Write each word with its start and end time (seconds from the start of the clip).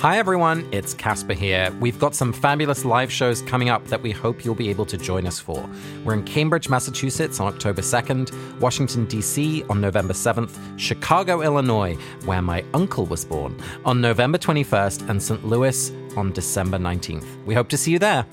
Hi 0.00 0.16
everyone, 0.16 0.66
it's 0.72 0.94
Casper 0.94 1.34
here. 1.34 1.70
We've 1.78 1.98
got 1.98 2.14
some 2.14 2.32
fabulous 2.32 2.86
live 2.86 3.12
shows 3.12 3.42
coming 3.42 3.68
up 3.68 3.84
that 3.88 4.00
we 4.00 4.12
hope 4.12 4.46
you'll 4.46 4.54
be 4.54 4.70
able 4.70 4.86
to 4.86 4.96
join 4.96 5.26
us 5.26 5.38
for. 5.38 5.68
We're 6.06 6.14
in 6.14 6.24
Cambridge, 6.24 6.70
Massachusetts 6.70 7.38
on 7.38 7.48
October 7.48 7.82
2nd, 7.82 8.60
Washington, 8.60 9.04
D.C. 9.04 9.62
on 9.64 9.78
November 9.78 10.14
7th, 10.14 10.58
Chicago, 10.78 11.42
Illinois, 11.42 11.96
where 12.24 12.40
my 12.40 12.64
uncle 12.72 13.04
was 13.04 13.26
born, 13.26 13.62
on 13.84 14.00
November 14.00 14.38
21st, 14.38 15.10
and 15.10 15.22
St. 15.22 15.44
Louis 15.44 15.92
on 16.16 16.32
December 16.32 16.78
19th. 16.78 17.44
We 17.44 17.52
hope 17.52 17.68
to 17.68 17.76
see 17.76 17.92
you 17.92 17.98
there. 17.98 18.24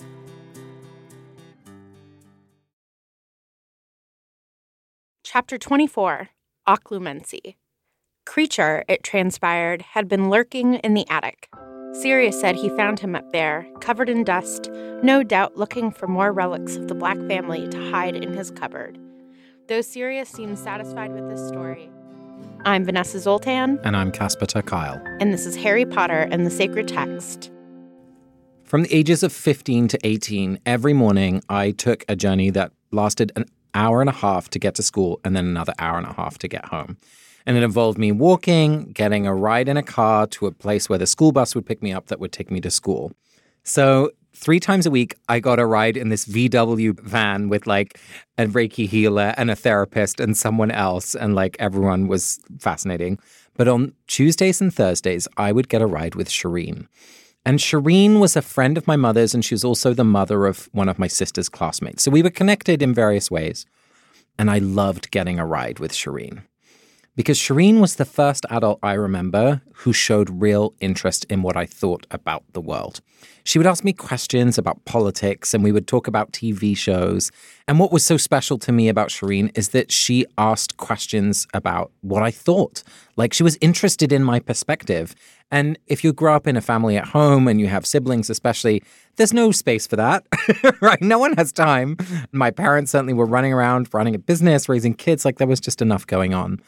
Chapter 5.26 5.58
24 5.58 6.30
Occlumency. 6.66 7.56
Kreacher, 8.28 8.84
it 8.90 9.04
transpired, 9.04 9.82
had 9.82 10.10
been 10.10 10.30
lurking 10.30 10.76
in 10.76 10.94
the 10.94 11.10
attic. 11.10 11.50
Sirius 11.94 12.38
said 12.40 12.58
he 12.58 12.68
found 12.70 13.00
him 13.00 13.16
up 13.16 13.32
there, 13.32 13.66
covered 13.80 14.10
in 14.10 14.26
dust, 14.26 14.70
no 15.02 15.24
doubt 15.24 15.56
looking 15.56 15.92
for 15.92 16.08
more 16.08 16.34
relics 16.34 16.76
of 16.76 16.90
the 16.90 16.94
Black 16.94 17.18
family 17.28 17.70
to 17.70 17.90
hide 17.90 18.18
in 18.18 18.34
his 18.34 18.52
cupboard. 18.52 19.00
Though 19.70 19.80
Sirius 19.80 20.30
seemed 20.30 20.60
satisfied 20.60 21.14
with 21.14 21.30
this 21.30 21.48
story. 21.48 21.90
I'm 22.66 22.84
Vanessa 22.84 23.18
Zoltan. 23.20 23.80
And 23.86 23.96
I'm 23.96 24.12
Casper 24.12 24.46
ter 24.46 24.62
Kuile. 24.62 25.02
And 25.22 25.34
this 25.34 25.46
is 25.46 25.56
Harry 25.56 25.86
Potter 25.86 26.28
and 26.30 26.46
the 26.46 26.52
Sacred 26.52 26.90
Text. 26.90 27.50
From 28.66 28.84
the 28.84 28.94
ages 28.94 29.24
of 29.24 29.32
15 29.32 29.88
to 29.88 30.00
18, 30.04 30.60
every 30.66 30.94
morning 30.94 31.42
I 31.48 31.72
took 31.72 32.04
a 32.10 32.16
journey 32.18 32.50
that 32.50 32.74
lasted 32.92 33.32
an 33.38 33.46
hour 33.74 34.02
and 34.02 34.10
a 34.10 34.14
half 34.14 34.50
to 34.50 34.60
get 34.60 34.76
to 34.76 34.84
school 34.84 35.22
and 35.24 35.34
then 35.34 35.46
another 35.46 35.74
hour 35.80 35.98
and 35.98 36.06
a 36.06 36.14
half 36.14 36.38
to 36.40 36.50
get 36.50 36.66
home. 36.66 36.98
And 37.48 37.56
it 37.56 37.64
involved 37.64 37.98
me 37.98 38.12
walking, 38.12 38.92
getting 38.92 39.26
a 39.26 39.34
ride 39.34 39.70
in 39.70 39.78
a 39.78 39.82
car 39.82 40.28
to 40.28 40.48
a 40.48 40.52
place 40.52 40.90
where 40.90 41.00
the 41.00 41.08
school 41.08 41.32
bus 41.32 41.56
would 41.56 41.66
pick 41.66 41.82
me 41.82 41.94
up 41.94 42.08
that 42.08 42.20
would 42.20 42.34
take 42.34 42.52
me 42.52 42.60
to 42.60 42.70
school. 42.70 43.14
So, 43.64 44.12
three 44.36 44.60
times 44.60 44.86
a 44.86 44.92
week, 44.92 45.16
I 45.30 45.40
got 45.40 45.58
a 45.58 45.66
ride 45.66 45.96
in 45.96 46.10
this 46.10 46.26
VW 46.26 47.00
van 47.00 47.48
with 47.48 47.66
like 47.66 48.02
a 48.38 48.48
Reiki 48.48 48.86
healer 48.86 49.34
and 49.38 49.50
a 49.50 49.56
therapist 49.56 50.20
and 50.20 50.38
someone 50.38 50.72
else. 50.72 51.16
And 51.16 51.36
like 51.36 51.56
everyone 51.58 52.08
was 52.08 52.38
fascinating. 52.60 53.18
But 53.56 53.70
on 53.70 53.94
Tuesdays 54.08 54.60
and 54.60 54.74
Thursdays, 54.74 55.26
I 55.38 55.54
would 55.54 55.70
get 55.70 55.82
a 55.82 55.88
ride 55.88 56.16
with 56.16 56.28
Shireen. 56.28 56.88
And 57.46 57.60
Shireen 57.60 58.20
was 58.20 58.36
a 58.36 58.42
friend 58.42 58.78
of 58.78 58.88
my 58.88 58.98
mother's, 58.98 59.34
and 59.34 59.44
she 59.44 59.54
was 59.54 59.64
also 59.64 59.94
the 59.94 60.04
mother 60.04 60.48
of 60.48 60.68
one 60.74 60.90
of 60.90 61.00
my 61.00 61.08
sister's 61.08 61.48
classmates. 61.48 62.04
So 62.04 62.12
we 62.12 62.22
were 62.22 62.30
connected 62.30 62.82
in 62.82 62.94
various 62.94 63.32
ways. 63.32 63.66
And 64.38 64.52
I 64.52 64.58
loved 64.58 65.12
getting 65.12 65.40
a 65.40 65.46
ride 65.46 65.80
with 65.80 65.94
Shireen 65.94 66.42
because 67.18 67.40
Shireen 67.40 67.82
was 67.82 67.96
the 67.96 68.06
first 68.06 68.46
adult 68.52 68.78
I 68.84 68.94
remember 68.94 69.64
who 69.74 69.92
showed 69.92 70.30
real 70.30 70.76
interest 70.80 71.26
in 71.26 71.42
what 71.42 71.58
I 71.58 71.66
thought 71.66 72.06
about 72.12 72.44
the 72.54 72.62
world. 72.62 73.02
She 73.44 73.58
would 73.58 73.66
ask 73.66 73.84
me 73.84 73.92
questions 73.92 74.60
about 74.60 74.86
politics 74.86 75.54
and 75.54 75.64
we 75.64 75.72
would 75.72 75.88
talk 75.88 76.08
about 76.08 76.32
TV 76.32 76.78
shows. 76.78 77.32
And 77.68 77.80
what 77.80 77.92
was 77.92 78.06
so 78.06 78.18
special 78.18 78.60
to 78.60 78.72
me 78.72 78.88
about 78.88 79.10
Shireen 79.10 79.58
is 79.58 79.70
that 79.70 79.92
she 79.92 80.28
asked 80.38 80.78
questions 80.78 81.48
about 81.56 81.92
what 82.02 82.22
I 82.22 82.30
thought. 82.30 82.84
Like 83.16 83.34
she 83.34 83.42
was 83.42 83.58
interested 83.62 84.12
in 84.12 84.24
my 84.24 84.40
perspective. 84.40 85.16
And 85.50 85.80
if 85.88 86.04
you 86.04 86.14
grow 86.14 86.36
up 86.36 86.46
in 86.46 86.56
a 86.56 86.62
family 86.62 86.98
at 86.98 87.08
home 87.08 87.48
and 87.48 87.60
you 87.60 87.66
have 87.66 87.86
siblings, 87.86 88.30
especially, 88.30 88.84
there's 89.16 89.34
no 89.34 89.52
space 89.52 89.88
for 89.88 89.96
that, 89.96 90.24
right? 90.82 91.02
No 91.02 91.18
one 91.18 91.34
has 91.34 91.52
time. 91.52 91.98
My 92.32 92.52
parents 92.52 92.92
certainly 92.92 93.14
were 93.14 93.26
running 93.26 93.54
around, 93.54 93.92
running 93.92 94.14
a 94.14 94.20
business, 94.20 94.70
raising 94.70 94.94
kids. 94.94 95.26
Like 95.26 95.38
there 95.40 95.48
was 95.48 95.60
just 95.60 95.82
enough 95.82 96.06
going 96.06 96.36
on. 96.36 96.62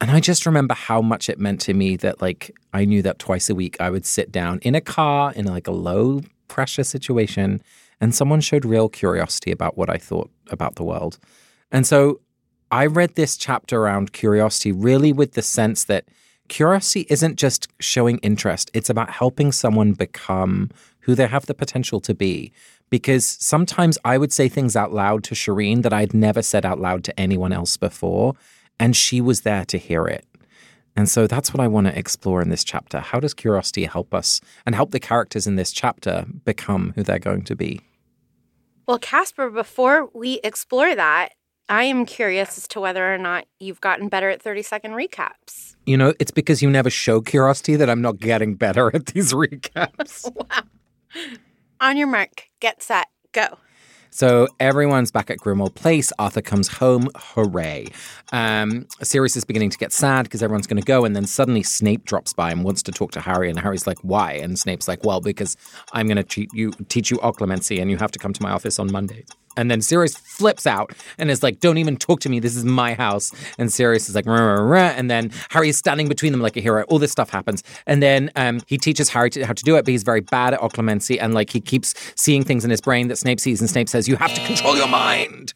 And 0.00 0.10
I 0.10 0.20
just 0.20 0.44
remember 0.44 0.74
how 0.74 1.00
much 1.00 1.28
it 1.28 1.38
meant 1.38 1.60
to 1.62 1.74
me 1.74 1.96
that, 1.96 2.20
like, 2.20 2.54
I 2.72 2.84
knew 2.84 3.02
that 3.02 3.18
twice 3.18 3.48
a 3.48 3.54
week 3.54 3.76
I 3.80 3.90
would 3.90 4.04
sit 4.04 4.30
down 4.30 4.58
in 4.60 4.74
a 4.74 4.80
car 4.80 5.32
in 5.34 5.46
like 5.46 5.66
a 5.66 5.72
low 5.72 6.22
pressure 6.48 6.84
situation 6.84 7.62
and 8.00 8.14
someone 8.14 8.40
showed 8.40 8.64
real 8.64 8.88
curiosity 8.88 9.50
about 9.50 9.78
what 9.78 9.88
I 9.88 9.96
thought 9.96 10.30
about 10.50 10.76
the 10.76 10.84
world. 10.84 11.18
And 11.72 11.86
so 11.86 12.20
I 12.70 12.86
read 12.86 13.14
this 13.14 13.36
chapter 13.36 13.80
around 13.80 14.12
curiosity 14.12 14.72
really 14.72 15.12
with 15.12 15.32
the 15.32 15.42
sense 15.42 15.84
that 15.84 16.04
curiosity 16.48 17.06
isn't 17.08 17.36
just 17.36 17.68
showing 17.80 18.18
interest, 18.18 18.70
it's 18.74 18.90
about 18.90 19.10
helping 19.10 19.50
someone 19.50 19.92
become 19.92 20.70
who 21.00 21.14
they 21.14 21.26
have 21.26 21.46
the 21.46 21.54
potential 21.54 22.00
to 22.00 22.14
be. 22.14 22.52
Because 22.90 23.24
sometimes 23.24 23.98
I 24.04 24.18
would 24.18 24.32
say 24.32 24.48
things 24.48 24.76
out 24.76 24.92
loud 24.92 25.24
to 25.24 25.34
Shireen 25.34 25.82
that 25.82 25.92
I'd 25.92 26.14
never 26.14 26.42
said 26.42 26.64
out 26.64 26.80
loud 26.80 27.02
to 27.04 27.18
anyone 27.18 27.52
else 27.52 27.76
before 27.76 28.34
and 28.78 28.96
she 28.96 29.20
was 29.20 29.42
there 29.42 29.64
to 29.66 29.78
hear 29.78 30.06
it. 30.06 30.24
And 30.96 31.08
so 31.08 31.26
that's 31.26 31.52
what 31.52 31.60
I 31.60 31.68
want 31.68 31.86
to 31.88 31.98
explore 31.98 32.40
in 32.40 32.48
this 32.48 32.64
chapter. 32.64 33.00
How 33.00 33.20
does 33.20 33.34
curiosity 33.34 33.84
help 33.84 34.14
us 34.14 34.40
and 34.64 34.74
help 34.74 34.92
the 34.92 35.00
characters 35.00 35.46
in 35.46 35.56
this 35.56 35.70
chapter 35.70 36.24
become 36.44 36.92
who 36.94 37.02
they're 37.02 37.18
going 37.18 37.42
to 37.44 37.56
be? 37.56 37.82
Well, 38.86 38.98
Casper, 38.98 39.50
before 39.50 40.08
we 40.14 40.40
explore 40.42 40.94
that, 40.94 41.30
I 41.68 41.84
am 41.84 42.06
curious 42.06 42.56
as 42.56 42.68
to 42.68 42.80
whether 42.80 43.12
or 43.12 43.18
not 43.18 43.46
you've 43.58 43.80
gotten 43.80 44.08
better 44.08 44.30
at 44.30 44.40
30 44.40 44.62
second 44.62 44.92
recaps. 44.92 45.74
You 45.84 45.96
know, 45.96 46.14
it's 46.20 46.30
because 46.30 46.62
you 46.62 46.70
never 46.70 46.90
show 46.90 47.20
curiosity 47.20 47.76
that 47.76 47.90
I'm 47.90 48.00
not 48.00 48.18
getting 48.18 48.54
better 48.54 48.94
at 48.94 49.06
these 49.06 49.32
recaps. 49.34 50.32
wow. 50.34 50.62
On 51.80 51.96
your 51.96 52.06
mark, 52.06 52.44
get 52.60 52.82
set, 52.82 53.08
go. 53.32 53.58
So 54.16 54.48
everyone's 54.60 55.10
back 55.10 55.30
at 55.30 55.40
Grimmauld 55.40 55.74
Place. 55.74 56.10
Arthur 56.18 56.40
comes 56.40 56.68
home. 56.68 57.10
Hooray. 57.14 57.88
Um, 58.32 58.88
Sirius 59.02 59.36
is 59.36 59.44
beginning 59.44 59.68
to 59.68 59.76
get 59.76 59.92
sad 59.92 60.22
because 60.22 60.42
everyone's 60.42 60.66
going 60.66 60.80
to 60.80 60.86
go. 60.86 61.04
And 61.04 61.14
then 61.14 61.26
suddenly 61.26 61.62
Snape 61.62 62.06
drops 62.06 62.32
by 62.32 62.50
and 62.50 62.64
wants 62.64 62.82
to 62.84 62.92
talk 62.92 63.12
to 63.12 63.20
Harry. 63.20 63.50
And 63.50 63.60
Harry's 63.60 63.86
like, 63.86 63.98
why? 64.00 64.32
And 64.32 64.58
Snape's 64.58 64.88
like, 64.88 65.04
well, 65.04 65.20
because 65.20 65.54
I'm 65.92 66.06
going 66.06 66.16
to 66.16 66.22
teach 66.22 66.48
you, 66.54 66.72
teach 66.88 67.10
you 67.10 67.18
occlumency 67.18 67.78
and 67.78 67.90
you 67.90 67.98
have 67.98 68.10
to 68.12 68.18
come 68.18 68.32
to 68.32 68.42
my 68.42 68.52
office 68.52 68.78
on 68.78 68.90
Mondays. 68.90 69.26
And 69.56 69.70
then 69.70 69.80
Sirius 69.80 70.16
flips 70.16 70.66
out 70.66 70.92
and 71.18 71.30
is 71.30 71.42
like, 71.42 71.60
don't 71.60 71.78
even 71.78 71.96
talk 71.96 72.20
to 72.20 72.28
me. 72.28 72.40
This 72.40 72.56
is 72.56 72.64
my 72.64 72.94
house. 72.94 73.32
And 73.58 73.72
Sirius 73.72 74.08
is 74.08 74.14
like, 74.14 74.26
rah, 74.26 74.34
rah, 74.34 74.60
rah. 74.60 74.92
and 74.96 75.10
then 75.10 75.30
Harry 75.50 75.68
is 75.68 75.78
standing 75.78 76.08
between 76.08 76.32
them 76.32 76.40
like 76.40 76.56
a 76.56 76.60
hero. 76.60 76.82
All 76.84 76.98
this 76.98 77.12
stuff 77.12 77.30
happens. 77.30 77.62
And 77.86 78.02
then 78.02 78.30
um, 78.36 78.60
he 78.66 78.78
teaches 78.78 79.08
Harry 79.10 79.30
to, 79.30 79.46
how 79.46 79.52
to 79.52 79.64
do 79.64 79.76
it, 79.76 79.84
but 79.84 79.92
he's 79.92 80.02
very 80.02 80.20
bad 80.20 80.54
at 80.54 80.60
occlumency. 80.60 81.18
And 81.20 81.34
like 81.34 81.50
he 81.50 81.60
keeps 81.60 81.94
seeing 82.14 82.44
things 82.44 82.64
in 82.64 82.70
his 82.70 82.80
brain 82.80 83.08
that 83.08 83.16
Snape 83.16 83.40
sees. 83.40 83.60
And 83.60 83.70
Snape 83.70 83.88
says, 83.88 84.08
you 84.08 84.16
have 84.16 84.34
to 84.34 84.44
control 84.46 84.76
your 84.76 84.88
mind. 84.88 85.54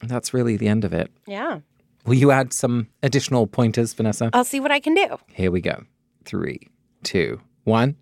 And 0.00 0.10
that's 0.10 0.34
really 0.34 0.56
the 0.56 0.68
end 0.68 0.84
of 0.84 0.92
it. 0.92 1.10
Yeah. 1.26 1.60
Will 2.06 2.14
you 2.14 2.30
add 2.30 2.52
some 2.52 2.88
additional 3.02 3.46
pointers, 3.46 3.94
Vanessa? 3.94 4.28
I'll 4.32 4.44
see 4.44 4.60
what 4.60 4.70
I 4.70 4.78
can 4.78 4.94
do. 4.94 5.18
Here 5.28 5.50
we 5.50 5.62
go. 5.62 5.84
Three, 6.24 6.68
two, 7.02 7.40
one. 7.64 7.96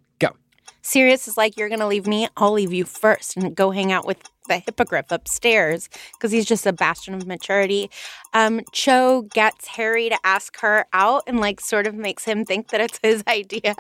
Sirius 0.82 1.28
is 1.28 1.36
like, 1.36 1.56
You're 1.56 1.68
going 1.68 1.80
to 1.80 1.86
leave 1.86 2.06
me? 2.06 2.28
I'll 2.36 2.52
leave 2.52 2.72
you 2.72 2.84
first 2.84 3.36
and 3.36 3.54
go 3.54 3.70
hang 3.70 3.92
out 3.92 4.06
with 4.06 4.18
the 4.48 4.58
hippogriff 4.58 5.10
upstairs 5.10 5.88
because 6.12 6.32
he's 6.32 6.47
just 6.47 6.66
a 6.66 6.72
bastion 6.72 7.14
of 7.14 7.26
maturity. 7.26 7.91
Um, 8.32 8.62
Cho 8.72 9.22
gets 9.34 9.66
Harry 9.69 10.08
to 10.08 10.19
ask 10.25 10.58
her 10.60 10.86
out 10.92 11.25
and, 11.26 11.41
like, 11.41 11.60
sort 11.60 11.86
of 11.86 11.94
makes 11.94 12.25
him 12.25 12.44
think 12.44 12.69
that 12.69 12.80
it's 12.80 12.98
his 13.03 13.22
idea. 13.28 13.75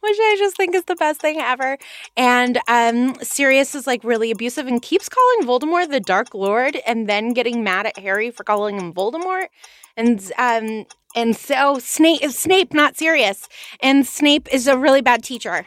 Which 0.00 0.16
I 0.20 0.36
just 0.38 0.56
think 0.58 0.74
is 0.74 0.84
the 0.84 0.96
best 0.96 1.22
thing 1.22 1.38
ever. 1.38 1.78
And 2.14 2.58
um, 2.68 3.14
Sirius 3.22 3.74
is 3.74 3.86
like 3.86 4.04
really 4.04 4.30
abusive 4.30 4.66
and 4.66 4.82
keeps 4.82 5.08
calling 5.08 5.48
Voldemort 5.48 5.88
the 5.88 5.98
Dark 5.98 6.34
Lord 6.34 6.76
and 6.86 7.08
then 7.08 7.32
getting 7.32 7.64
mad 7.64 7.86
at 7.86 7.98
Harry 7.98 8.30
for 8.30 8.44
calling 8.44 8.78
him 8.78 8.92
Voldemort. 8.92 9.46
And 9.96 10.30
um, 10.36 10.84
and 11.14 11.34
so 11.34 11.78
Snape 11.78 12.22
is 12.22 12.36
Snape, 12.36 12.74
not 12.74 12.98
Sirius. 12.98 13.48
And 13.80 14.06
Snape 14.06 14.46
is 14.52 14.66
a 14.66 14.76
really 14.76 15.00
bad 15.00 15.22
teacher. 15.22 15.64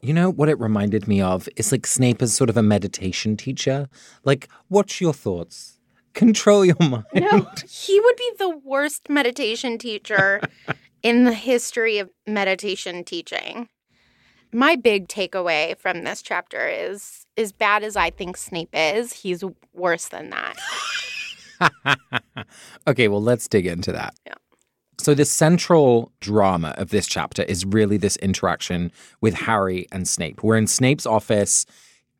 You 0.00 0.14
know 0.14 0.30
what 0.30 0.48
it 0.48 0.58
reminded 0.60 1.08
me 1.08 1.20
of? 1.20 1.48
It's 1.56 1.72
like 1.72 1.86
Snape 1.86 2.22
is 2.22 2.32
sort 2.32 2.50
of 2.50 2.56
a 2.56 2.62
meditation 2.62 3.36
teacher. 3.36 3.88
Like, 4.24 4.48
watch 4.68 5.00
your 5.00 5.12
thoughts? 5.12 5.78
Control 6.14 6.64
your 6.64 6.76
mind. 6.80 7.04
No, 7.14 7.48
he 7.68 8.00
would 8.00 8.16
be 8.16 8.32
the 8.38 8.56
worst 8.64 9.08
meditation 9.08 9.76
teacher 9.76 10.40
in 11.02 11.24
the 11.24 11.32
history 11.32 11.98
of 11.98 12.10
meditation 12.26 13.04
teaching. 13.04 13.68
My 14.52 14.76
big 14.76 15.08
takeaway 15.08 15.76
from 15.76 16.04
this 16.04 16.22
chapter 16.22 16.66
is 16.66 17.26
as 17.36 17.52
bad 17.52 17.82
as 17.82 17.96
I 17.96 18.10
think 18.10 18.36
Snape 18.36 18.70
is, 18.72 19.12
he's 19.12 19.44
worse 19.74 20.08
than 20.08 20.30
that. 20.30 20.56
okay, 22.86 23.08
well, 23.08 23.22
let's 23.22 23.46
dig 23.48 23.66
into 23.66 23.92
that. 23.92 24.14
Yeah. 24.24 24.34
So, 25.00 25.14
the 25.14 25.24
central 25.24 26.12
drama 26.20 26.74
of 26.76 26.90
this 26.90 27.06
chapter 27.06 27.44
is 27.44 27.64
really 27.64 27.96
this 27.96 28.16
interaction 28.16 28.90
with 29.20 29.34
Harry 29.34 29.86
and 29.92 30.08
Snape. 30.08 30.42
We're 30.42 30.56
in 30.56 30.66
Snape's 30.66 31.06
office. 31.06 31.66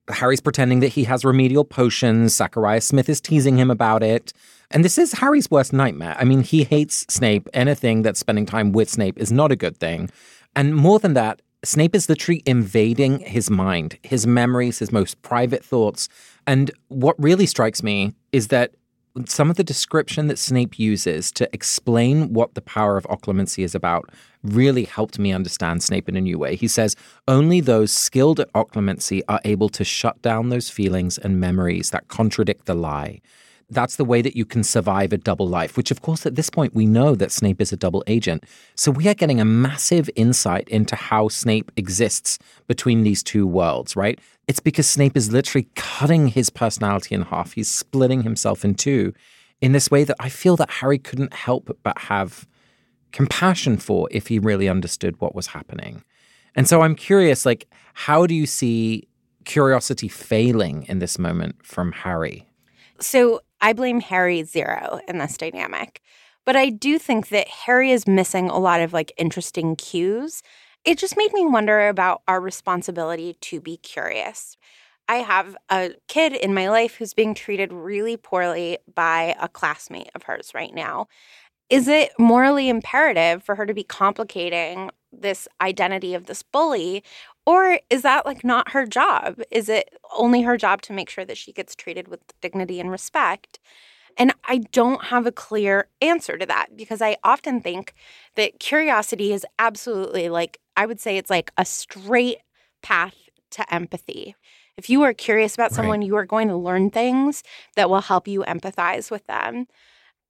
Harry's 0.08 0.40
pretending 0.40 0.80
that 0.80 0.88
he 0.88 1.04
has 1.04 1.24
remedial 1.24 1.64
potions. 1.64 2.36
Zachariah 2.36 2.80
Smith 2.80 3.08
is 3.08 3.20
teasing 3.20 3.58
him 3.58 3.70
about 3.70 4.02
it. 4.02 4.32
And 4.70 4.84
this 4.84 4.96
is 4.96 5.12
Harry's 5.12 5.50
worst 5.50 5.72
nightmare. 5.72 6.16
I 6.18 6.24
mean, 6.24 6.42
he 6.42 6.64
hates 6.64 7.04
Snape. 7.08 7.48
Anything 7.52 8.02
that's 8.02 8.20
spending 8.20 8.46
time 8.46 8.72
with 8.72 8.88
Snape 8.88 9.18
is 9.18 9.32
not 9.32 9.50
a 9.50 9.56
good 9.56 9.78
thing. 9.78 10.08
And 10.54 10.74
more 10.74 10.98
than 10.98 11.14
that, 11.14 11.42
Snape 11.64 11.94
is 11.94 12.08
literally 12.08 12.42
invading 12.46 13.20
his 13.20 13.50
mind, 13.50 13.98
his 14.02 14.26
memories, 14.26 14.78
his 14.78 14.92
most 14.92 15.20
private 15.22 15.64
thoughts. 15.64 16.08
And 16.46 16.70
what 16.88 17.20
really 17.20 17.46
strikes 17.46 17.82
me 17.82 18.14
is 18.30 18.48
that 18.48 18.72
some 19.26 19.50
of 19.50 19.56
the 19.56 19.64
description 19.64 20.26
that 20.28 20.38
Snape 20.38 20.78
uses 20.78 21.32
to 21.32 21.48
explain 21.52 22.32
what 22.32 22.54
the 22.54 22.60
power 22.60 22.96
of 22.96 23.04
occlumency 23.04 23.64
is 23.64 23.74
about 23.74 24.10
really 24.42 24.84
helped 24.84 25.18
me 25.18 25.32
understand 25.32 25.82
Snape 25.82 26.08
in 26.08 26.16
a 26.16 26.20
new 26.20 26.38
way. 26.38 26.56
He 26.56 26.68
says, 26.68 26.94
Only 27.26 27.60
those 27.60 27.92
skilled 27.92 28.40
at 28.40 28.52
occlumency 28.52 29.22
are 29.28 29.40
able 29.44 29.68
to 29.70 29.84
shut 29.84 30.20
down 30.22 30.48
those 30.48 30.70
feelings 30.70 31.18
and 31.18 31.40
memories 31.40 31.90
that 31.90 32.08
contradict 32.08 32.66
the 32.66 32.74
lie. 32.74 33.20
That's 33.70 33.96
the 33.96 34.04
way 34.04 34.22
that 34.22 34.34
you 34.34 34.46
can 34.46 34.64
survive 34.64 35.12
a 35.12 35.18
double 35.18 35.46
life, 35.46 35.76
which, 35.76 35.90
of 35.90 36.00
course, 36.00 36.24
at 36.24 36.36
this 36.36 36.48
point, 36.48 36.74
we 36.74 36.86
know 36.86 37.14
that 37.14 37.30
Snape 37.30 37.60
is 37.60 37.70
a 37.70 37.76
double 37.76 38.02
agent. 38.06 38.44
So 38.74 38.90
we 38.90 39.08
are 39.08 39.14
getting 39.14 39.40
a 39.40 39.44
massive 39.44 40.08
insight 40.16 40.66
into 40.70 40.96
how 40.96 41.28
Snape 41.28 41.70
exists 41.76 42.38
between 42.66 43.02
these 43.02 43.22
two 43.22 43.46
worlds, 43.46 43.94
right? 43.94 44.18
It's 44.48 44.60
because 44.60 44.88
Snape 44.88 45.16
is 45.16 45.30
literally 45.30 45.68
cutting 45.76 46.28
his 46.28 46.50
personality 46.50 47.14
in 47.14 47.22
half. 47.22 47.52
He's 47.52 47.70
splitting 47.70 48.22
himself 48.22 48.64
in 48.64 48.74
two 48.74 49.12
in 49.60 49.72
this 49.72 49.90
way 49.90 50.04
that 50.04 50.16
I 50.18 50.28
feel 50.28 50.56
that 50.56 50.70
Harry 50.70 50.98
couldn't 50.98 51.34
help 51.34 51.76
but 51.82 51.98
have 51.98 52.48
compassion 53.12 53.76
for 53.76 54.08
if 54.10 54.26
he 54.28 54.38
really 54.38 54.68
understood 54.68 55.20
what 55.20 55.34
was 55.34 55.48
happening. 55.48 56.02
And 56.54 56.68
so 56.68 56.80
I'm 56.82 56.94
curious, 56.94 57.46
like, 57.46 57.68
how 57.94 58.26
do 58.26 58.34
you 58.34 58.46
see 58.46 59.06
curiosity 59.44 60.08
failing 60.08 60.84
in 60.84 60.98
this 60.98 61.18
moment 61.18 61.56
from 61.64 61.92
Harry? 61.92 62.46
So 63.00 63.40
I 63.60 63.72
blame 63.72 64.00
Harry 64.00 64.42
zero 64.44 65.00
in 65.08 65.18
this 65.18 65.36
dynamic. 65.36 66.00
But 66.44 66.56
I 66.56 66.70
do 66.70 66.98
think 66.98 67.28
that 67.28 67.48
Harry 67.48 67.90
is 67.90 68.06
missing 68.06 68.48
a 68.48 68.58
lot 68.58 68.80
of 68.80 68.94
like 68.94 69.12
interesting 69.18 69.76
cues. 69.76 70.42
It 70.84 70.98
just 70.98 71.16
made 71.16 71.32
me 71.32 71.44
wonder 71.46 71.88
about 71.88 72.22
our 72.28 72.40
responsibility 72.40 73.34
to 73.42 73.60
be 73.60 73.76
curious. 73.76 74.56
I 75.08 75.16
have 75.16 75.56
a 75.70 75.92
kid 76.08 76.34
in 76.34 76.54
my 76.54 76.68
life 76.68 76.96
who's 76.96 77.14
being 77.14 77.34
treated 77.34 77.72
really 77.72 78.16
poorly 78.16 78.78
by 78.94 79.34
a 79.40 79.48
classmate 79.48 80.10
of 80.14 80.24
hers 80.24 80.52
right 80.54 80.74
now. 80.74 81.08
Is 81.70 81.88
it 81.88 82.12
morally 82.18 82.68
imperative 82.68 83.42
for 83.44 83.56
her 83.56 83.66
to 83.66 83.74
be 83.74 83.84
complicating 83.84 84.90
this 85.12 85.48
identity 85.60 86.14
of 86.14 86.26
this 86.26 86.42
bully? 86.42 87.04
Or 87.46 87.80
is 87.90 88.02
that 88.02 88.26
like 88.26 88.44
not 88.44 88.72
her 88.72 88.86
job? 88.86 89.40
Is 89.50 89.68
it 89.68 89.90
only 90.16 90.42
her 90.42 90.56
job 90.56 90.82
to 90.82 90.94
make 90.94 91.10
sure 91.10 91.24
that 91.26 91.38
she 91.38 91.52
gets 91.52 91.76
treated 91.76 92.08
with 92.08 92.20
dignity 92.42 92.80
and 92.80 92.90
respect? 92.90 93.60
And 94.18 94.34
I 94.44 94.58
don't 94.72 95.04
have 95.04 95.26
a 95.26 95.32
clear 95.32 95.88
answer 96.02 96.36
to 96.36 96.44
that 96.46 96.76
because 96.76 97.00
I 97.00 97.16
often 97.22 97.60
think 97.60 97.94
that 98.34 98.58
curiosity 98.58 99.32
is 99.32 99.46
absolutely 99.58 100.28
like, 100.28 100.58
I 100.76 100.86
would 100.86 101.00
say 101.00 101.16
it's 101.16 101.30
like 101.30 101.52
a 101.56 101.64
straight 101.64 102.38
path 102.82 103.14
to 103.52 103.74
empathy. 103.74 104.34
If 104.76 104.90
you 104.90 105.02
are 105.02 105.12
curious 105.12 105.54
about 105.54 105.72
someone, 105.72 106.00
right. 106.00 106.06
you 106.06 106.16
are 106.16 106.26
going 106.26 106.48
to 106.48 106.56
learn 106.56 106.90
things 106.90 107.42
that 107.76 107.88
will 107.88 108.00
help 108.00 108.28
you 108.28 108.44
empathize 108.44 109.10
with 109.10 109.26
them. 109.26 109.66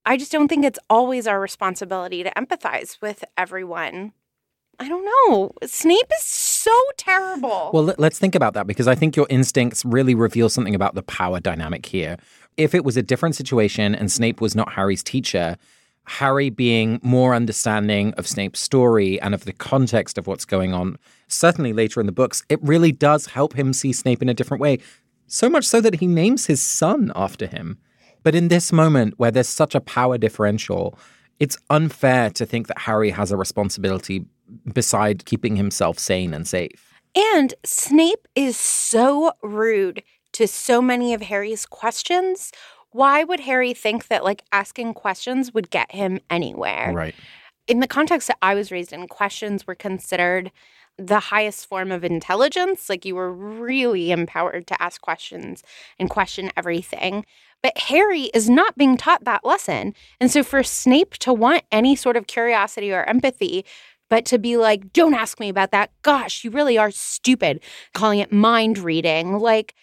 I 0.06 0.16
just 0.16 0.32
don't 0.32 0.48
think 0.48 0.64
it's 0.64 0.78
always 0.88 1.26
our 1.26 1.40
responsibility 1.40 2.22
to 2.22 2.30
empathize 2.30 3.00
with 3.02 3.24
everyone. 3.36 4.12
I 4.80 4.88
don't 4.88 5.04
know. 5.04 5.52
Snape 5.64 6.06
is 6.18 6.24
so 6.24 6.70
terrible. 6.96 7.70
Well, 7.74 7.94
let's 7.98 8.18
think 8.18 8.34
about 8.34 8.54
that 8.54 8.66
because 8.66 8.86
I 8.86 8.94
think 8.94 9.16
your 9.16 9.26
instincts 9.28 9.84
really 9.84 10.14
reveal 10.14 10.48
something 10.48 10.74
about 10.74 10.94
the 10.94 11.02
power 11.02 11.40
dynamic 11.40 11.84
here. 11.84 12.16
If 12.58 12.74
it 12.74 12.84
was 12.84 12.96
a 12.96 13.02
different 13.02 13.36
situation 13.36 13.94
and 13.94 14.10
Snape 14.10 14.40
was 14.40 14.56
not 14.56 14.72
Harry's 14.72 15.04
teacher, 15.04 15.56
Harry 16.06 16.50
being 16.50 16.98
more 17.04 17.32
understanding 17.32 18.12
of 18.14 18.26
Snape's 18.26 18.58
story 18.58 19.20
and 19.20 19.32
of 19.32 19.44
the 19.44 19.52
context 19.52 20.18
of 20.18 20.26
what's 20.26 20.44
going 20.44 20.74
on, 20.74 20.98
certainly 21.28 21.72
later 21.72 22.00
in 22.00 22.06
the 22.06 22.12
books, 22.12 22.42
it 22.48 22.60
really 22.60 22.90
does 22.90 23.26
help 23.26 23.54
him 23.54 23.72
see 23.72 23.92
Snape 23.92 24.22
in 24.22 24.28
a 24.28 24.34
different 24.34 24.60
way. 24.60 24.78
So 25.28 25.48
much 25.48 25.66
so 25.66 25.80
that 25.80 25.96
he 25.96 26.08
names 26.08 26.46
his 26.46 26.60
son 26.60 27.12
after 27.14 27.46
him. 27.46 27.78
But 28.24 28.34
in 28.34 28.48
this 28.48 28.72
moment 28.72 29.14
where 29.18 29.30
there's 29.30 29.48
such 29.48 29.76
a 29.76 29.80
power 29.80 30.18
differential, 30.18 30.98
it's 31.38 31.58
unfair 31.70 32.30
to 32.30 32.44
think 32.44 32.66
that 32.66 32.80
Harry 32.80 33.10
has 33.10 33.30
a 33.30 33.36
responsibility 33.36 34.26
beside 34.74 35.26
keeping 35.26 35.54
himself 35.54 36.00
sane 36.00 36.34
and 36.34 36.48
safe. 36.48 36.92
And 37.14 37.54
Snape 37.64 38.26
is 38.34 38.56
so 38.56 39.32
rude 39.42 40.02
to 40.32 40.46
so 40.46 40.80
many 40.80 41.14
of 41.14 41.22
Harry's 41.22 41.66
questions. 41.66 42.52
Why 42.90 43.24
would 43.24 43.40
Harry 43.40 43.74
think 43.74 44.08
that 44.08 44.24
like 44.24 44.42
asking 44.52 44.94
questions 44.94 45.52
would 45.52 45.70
get 45.70 45.92
him 45.92 46.20
anywhere? 46.30 46.92
Right. 46.92 47.14
In 47.66 47.80
the 47.80 47.86
context 47.86 48.28
that 48.28 48.38
I 48.40 48.54
was 48.54 48.72
raised 48.72 48.92
in, 48.92 49.08
questions 49.08 49.66
were 49.66 49.74
considered 49.74 50.50
the 50.96 51.20
highest 51.20 51.66
form 51.66 51.92
of 51.92 52.04
intelligence. 52.04 52.88
Like 52.88 53.04
you 53.04 53.14
were 53.14 53.32
really 53.32 54.10
empowered 54.10 54.66
to 54.66 54.82
ask 54.82 55.00
questions 55.00 55.62
and 55.98 56.10
question 56.10 56.50
everything. 56.56 57.24
But 57.62 57.76
Harry 57.76 58.24
is 58.34 58.48
not 58.48 58.76
being 58.76 58.96
taught 58.96 59.24
that 59.24 59.44
lesson. 59.44 59.94
And 60.20 60.30
so 60.30 60.42
for 60.42 60.62
Snape 60.62 61.14
to 61.18 61.32
want 61.32 61.64
any 61.72 61.96
sort 61.96 62.16
of 62.16 62.26
curiosity 62.26 62.92
or 62.92 63.04
empathy, 63.04 63.64
but 64.08 64.24
to 64.26 64.38
be 64.38 64.56
like, 64.56 64.92
don't 64.92 65.14
ask 65.14 65.38
me 65.38 65.48
about 65.48 65.70
that. 65.72 65.90
Gosh, 66.02 66.44
you 66.44 66.50
really 66.50 66.78
are 66.78 66.90
stupid, 66.90 67.60
calling 67.94 68.20
it 68.20 68.32
mind 68.32 68.78
reading. 68.78 69.38
Like, 69.38 69.74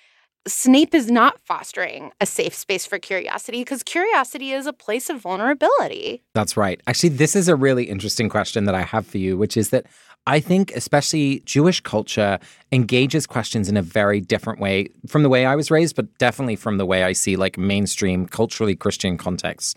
Snape 0.48 0.94
is 0.94 1.10
not 1.10 1.40
fostering 1.44 2.12
a 2.22 2.26
safe 2.28 2.54
space 2.54 2.86
for 2.86 3.00
curiosity 3.00 3.62
because 3.62 3.82
curiosity 3.82 4.52
is 4.52 4.68
a 4.68 4.74
place 4.74 5.10
of 5.10 5.20
vulnerability. 5.20 6.22
That's 6.36 6.56
right. 6.56 6.80
Actually, 6.86 7.10
this 7.10 7.36
is 7.36 7.48
a 7.48 7.56
really 7.56 7.86
interesting 7.86 8.30
question 8.30 8.66
that 8.66 8.76
I 8.76 8.84
have 8.84 9.08
for 9.08 9.18
you, 9.18 9.38
which 9.38 9.58
is 9.58 9.72
that 9.72 9.88
I 10.28 10.40
think, 10.40 10.72
especially 10.76 11.42
Jewish 11.46 11.82
culture, 11.82 12.38
engages 12.72 13.26
questions 13.26 13.70
in 13.70 13.78
a 13.78 13.82
very 13.82 14.22
different 14.22 14.60
way 14.60 14.90
from 15.08 15.24
the 15.24 15.30
way 15.30 15.48
I 15.48 15.56
was 15.56 15.72
raised, 15.72 15.96
but 15.96 16.16
definitely 16.20 16.56
from 16.56 16.78
the 16.78 16.86
way 16.86 17.04
I 17.04 17.14
see 17.14 17.36
like 17.36 17.58
mainstream 17.58 18.28
culturally 18.28 18.76
Christian 18.76 19.18
contexts. 19.18 19.74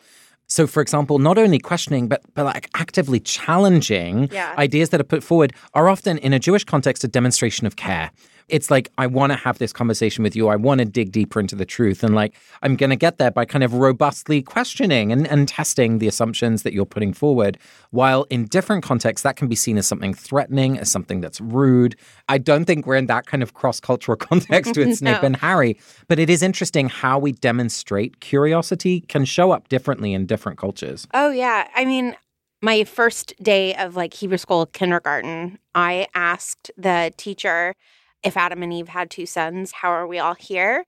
So, 0.50 0.66
for 0.66 0.80
example, 0.80 1.18
not 1.18 1.36
only 1.36 1.58
questioning, 1.58 2.08
but, 2.08 2.22
but 2.34 2.44
like 2.44 2.70
actively 2.74 3.20
challenging 3.20 4.28
yeah. 4.32 4.54
ideas 4.56 4.88
that 4.90 5.00
are 5.00 5.04
put 5.04 5.22
forward 5.22 5.52
are 5.74 5.88
often, 5.88 6.16
in 6.18 6.32
a 6.32 6.38
Jewish 6.38 6.64
context, 6.64 7.04
a 7.04 7.08
demonstration 7.08 7.66
of 7.66 7.76
care 7.76 8.10
it's 8.48 8.70
like 8.70 8.90
I 8.98 9.06
want 9.06 9.32
to 9.32 9.36
have 9.36 9.58
this 9.58 9.72
conversation 9.72 10.22
with 10.22 10.34
you. 10.34 10.48
I 10.48 10.56
want 10.56 10.78
to 10.78 10.84
dig 10.84 11.12
deeper 11.12 11.40
into 11.40 11.54
the 11.54 11.64
truth. 11.64 12.02
And 12.02 12.14
like 12.14 12.34
I'm 12.62 12.76
going 12.76 12.90
to 12.90 12.96
get 12.96 13.18
there 13.18 13.30
by 13.30 13.44
kind 13.44 13.64
of 13.64 13.74
robustly 13.74 14.42
questioning 14.42 15.12
and, 15.12 15.26
and 15.26 15.48
testing 15.48 15.98
the 15.98 16.08
assumptions 16.08 16.62
that 16.62 16.72
you're 16.72 16.86
putting 16.86 17.12
forward. 17.12 17.58
While 17.90 18.24
in 18.30 18.46
different 18.46 18.84
contexts, 18.84 19.22
that 19.22 19.36
can 19.36 19.48
be 19.48 19.56
seen 19.56 19.78
as 19.78 19.86
something 19.86 20.14
threatening, 20.14 20.78
as 20.78 20.90
something 20.90 21.20
that's 21.20 21.40
rude. 21.40 21.96
I 22.28 22.38
don't 22.38 22.64
think 22.64 22.86
we're 22.86 22.96
in 22.96 23.06
that 23.06 23.26
kind 23.26 23.42
of 23.42 23.54
cross 23.54 23.80
cultural 23.80 24.16
context 24.28 24.76
with 24.76 24.88
no. 24.88 24.94
Snape 24.94 25.22
and 25.22 25.36
Harry. 25.36 25.78
But 26.08 26.18
it 26.18 26.30
is 26.30 26.42
interesting 26.42 26.88
how 26.88 27.18
we 27.18 27.32
demonstrate 27.32 28.20
curiosity 28.20 29.02
can 29.02 29.24
show 29.24 29.50
up 29.50 29.68
differently 29.68 30.12
in 30.12 30.26
different 30.26 30.58
cultures. 30.58 31.06
Oh, 31.14 31.30
yeah. 31.30 31.68
I 31.74 31.84
mean, 31.84 32.16
my 32.60 32.84
first 32.84 33.34
day 33.42 33.74
of 33.76 33.96
like 33.96 34.14
Hebrew 34.14 34.38
school 34.38 34.66
kindergarten, 34.66 35.58
I 35.74 36.08
asked 36.14 36.70
the 36.76 37.12
teacher 37.16 37.74
if 38.22 38.36
Adam 38.36 38.62
and 38.62 38.72
Eve 38.72 38.88
had 38.88 39.10
two 39.10 39.26
sons, 39.26 39.72
how 39.72 39.90
are 39.90 40.06
we 40.06 40.18
all 40.18 40.34
here? 40.34 40.84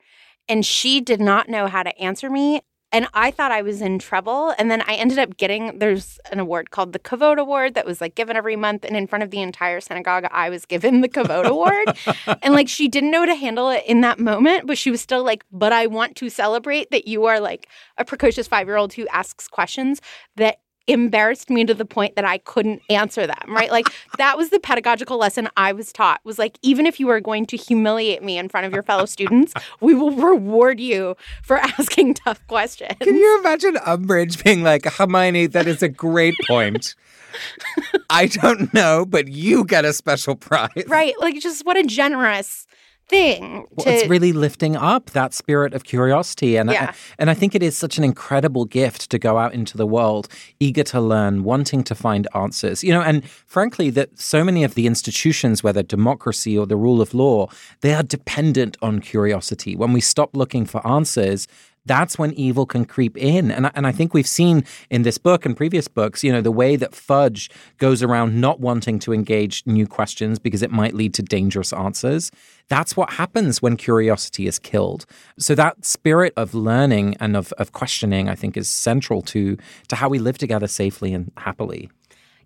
And 0.48 0.64
she 0.64 1.00
did 1.00 1.20
not 1.20 1.48
know 1.48 1.66
how 1.66 1.82
to 1.82 1.96
answer 1.98 2.28
me. 2.28 2.60
And 2.92 3.06
I 3.14 3.30
thought 3.30 3.52
I 3.52 3.62
was 3.62 3.80
in 3.80 4.00
trouble. 4.00 4.52
And 4.58 4.68
then 4.68 4.82
I 4.82 4.94
ended 4.94 5.18
up 5.20 5.36
getting 5.36 5.78
there's 5.78 6.18
an 6.32 6.40
award 6.40 6.70
called 6.70 6.92
the 6.92 6.98
Kavod 6.98 7.38
Award 7.38 7.74
that 7.74 7.86
was 7.86 8.00
like 8.00 8.16
given 8.16 8.36
every 8.36 8.56
month. 8.56 8.84
And 8.84 8.96
in 8.96 9.06
front 9.06 9.22
of 9.22 9.30
the 9.30 9.40
entire 9.40 9.80
synagogue, 9.80 10.26
I 10.32 10.50
was 10.50 10.64
given 10.64 11.00
the 11.00 11.08
Kavod 11.08 11.44
Award. 11.44 11.96
and 12.42 12.52
like 12.52 12.68
she 12.68 12.88
didn't 12.88 13.12
know 13.12 13.24
to 13.24 13.34
handle 13.34 13.70
it 13.70 13.84
in 13.86 14.00
that 14.00 14.18
moment, 14.18 14.66
but 14.66 14.76
she 14.76 14.90
was 14.90 15.00
still 15.00 15.22
like, 15.22 15.44
but 15.52 15.72
I 15.72 15.86
want 15.86 16.16
to 16.16 16.28
celebrate 16.28 16.90
that 16.90 17.06
you 17.06 17.26
are 17.26 17.38
like 17.38 17.68
a 17.96 18.04
precocious 18.04 18.48
five 18.48 18.66
year 18.66 18.76
old 18.76 18.92
who 18.94 19.06
asks 19.08 19.46
questions 19.46 20.00
that 20.36 20.58
embarrassed 20.86 21.50
me 21.50 21.64
to 21.64 21.74
the 21.74 21.84
point 21.84 22.16
that 22.16 22.24
I 22.24 22.38
couldn't 22.38 22.82
answer 22.90 23.26
them, 23.26 23.44
right? 23.48 23.70
Like 23.70 23.86
that 24.18 24.36
was 24.36 24.50
the 24.50 24.60
pedagogical 24.60 25.18
lesson 25.18 25.48
I 25.56 25.72
was 25.72 25.92
taught 25.92 26.20
was 26.24 26.38
like 26.38 26.58
even 26.62 26.86
if 26.86 26.98
you 26.98 27.08
are 27.08 27.20
going 27.20 27.46
to 27.46 27.56
humiliate 27.56 28.22
me 28.22 28.38
in 28.38 28.48
front 28.48 28.66
of 28.66 28.72
your 28.72 28.82
fellow 28.82 29.06
students, 29.06 29.54
we 29.80 29.94
will 29.94 30.12
reward 30.12 30.80
you 30.80 31.16
for 31.42 31.56
asking 31.78 32.14
tough 32.14 32.44
questions. 32.48 32.96
Can 33.00 33.16
you 33.16 33.38
imagine 33.40 33.74
Umbridge 33.76 34.42
being 34.42 34.62
like, 34.62 34.84
"Hermione, 34.84 35.46
that 35.48 35.66
is 35.66 35.82
a 35.82 35.88
great 35.88 36.34
point." 36.46 36.94
I 38.10 38.26
don't 38.26 38.72
know, 38.74 39.06
but 39.06 39.28
you 39.28 39.64
get 39.64 39.84
a 39.84 39.92
special 39.92 40.34
prize. 40.34 40.84
Right. 40.86 41.14
Like 41.20 41.38
just 41.40 41.64
what 41.64 41.76
a 41.76 41.84
generous 41.84 42.66
thing. 43.10 43.66
To... 43.78 43.84
Well, 43.84 43.86
it's 43.88 44.08
really 44.08 44.32
lifting 44.32 44.76
up 44.76 45.10
that 45.10 45.34
spirit 45.34 45.74
of 45.74 45.84
curiosity, 45.84 46.56
and 46.56 46.70
yeah. 46.70 46.90
I, 46.90 46.94
and 47.18 47.28
I 47.28 47.34
think 47.34 47.54
it 47.54 47.62
is 47.62 47.76
such 47.76 47.98
an 47.98 48.04
incredible 48.04 48.64
gift 48.64 49.10
to 49.10 49.18
go 49.18 49.36
out 49.36 49.52
into 49.52 49.76
the 49.76 49.86
world, 49.86 50.28
eager 50.60 50.84
to 50.84 51.00
learn, 51.00 51.44
wanting 51.44 51.82
to 51.84 51.94
find 51.94 52.26
answers. 52.34 52.82
You 52.82 52.94
know, 52.94 53.02
and 53.02 53.28
frankly, 53.28 53.90
that 53.90 54.18
so 54.18 54.44
many 54.44 54.64
of 54.64 54.74
the 54.74 54.86
institutions, 54.86 55.62
whether 55.62 55.82
democracy 55.82 56.56
or 56.56 56.66
the 56.66 56.76
rule 56.76 57.02
of 57.02 57.12
law, 57.12 57.48
they 57.80 57.92
are 57.92 58.02
dependent 58.02 58.76
on 58.80 59.00
curiosity. 59.00 59.76
When 59.76 59.92
we 59.92 60.00
stop 60.00 60.36
looking 60.36 60.64
for 60.64 60.86
answers, 60.86 61.48
that's 61.86 62.18
when 62.18 62.32
evil 62.34 62.66
can 62.66 62.84
creep 62.84 63.16
in. 63.16 63.50
And, 63.50 63.70
and 63.74 63.86
I 63.86 63.92
think 63.92 64.12
we've 64.12 64.26
seen 64.26 64.64
in 64.90 65.02
this 65.02 65.18
book 65.18 65.46
and 65.46 65.56
previous 65.56 65.88
books, 65.88 66.22
you 66.22 66.32
know, 66.32 66.40
the 66.40 66.50
way 66.50 66.76
that 66.76 66.94
Fudge 66.94 67.50
goes 67.78 68.02
around 68.02 68.40
not 68.40 68.60
wanting 68.60 68.98
to 69.00 69.12
engage 69.12 69.62
new 69.66 69.86
questions 69.86 70.38
because 70.38 70.62
it 70.62 70.70
might 70.70 70.94
lead 70.94 71.14
to 71.14 71.22
dangerous 71.22 71.72
answers. 71.72 72.30
That's 72.68 72.96
what 72.96 73.14
happens 73.14 73.62
when 73.62 73.76
curiosity 73.76 74.46
is 74.46 74.58
killed. 74.58 75.06
So 75.38 75.54
that 75.54 75.84
spirit 75.84 76.32
of 76.36 76.54
learning 76.54 77.16
and 77.18 77.36
of, 77.36 77.52
of 77.54 77.72
questioning, 77.72 78.28
I 78.28 78.34
think, 78.34 78.56
is 78.56 78.68
central 78.68 79.22
to, 79.22 79.56
to 79.88 79.96
how 79.96 80.08
we 80.08 80.18
live 80.18 80.38
together 80.38 80.66
safely 80.66 81.12
and 81.14 81.32
happily. 81.36 81.90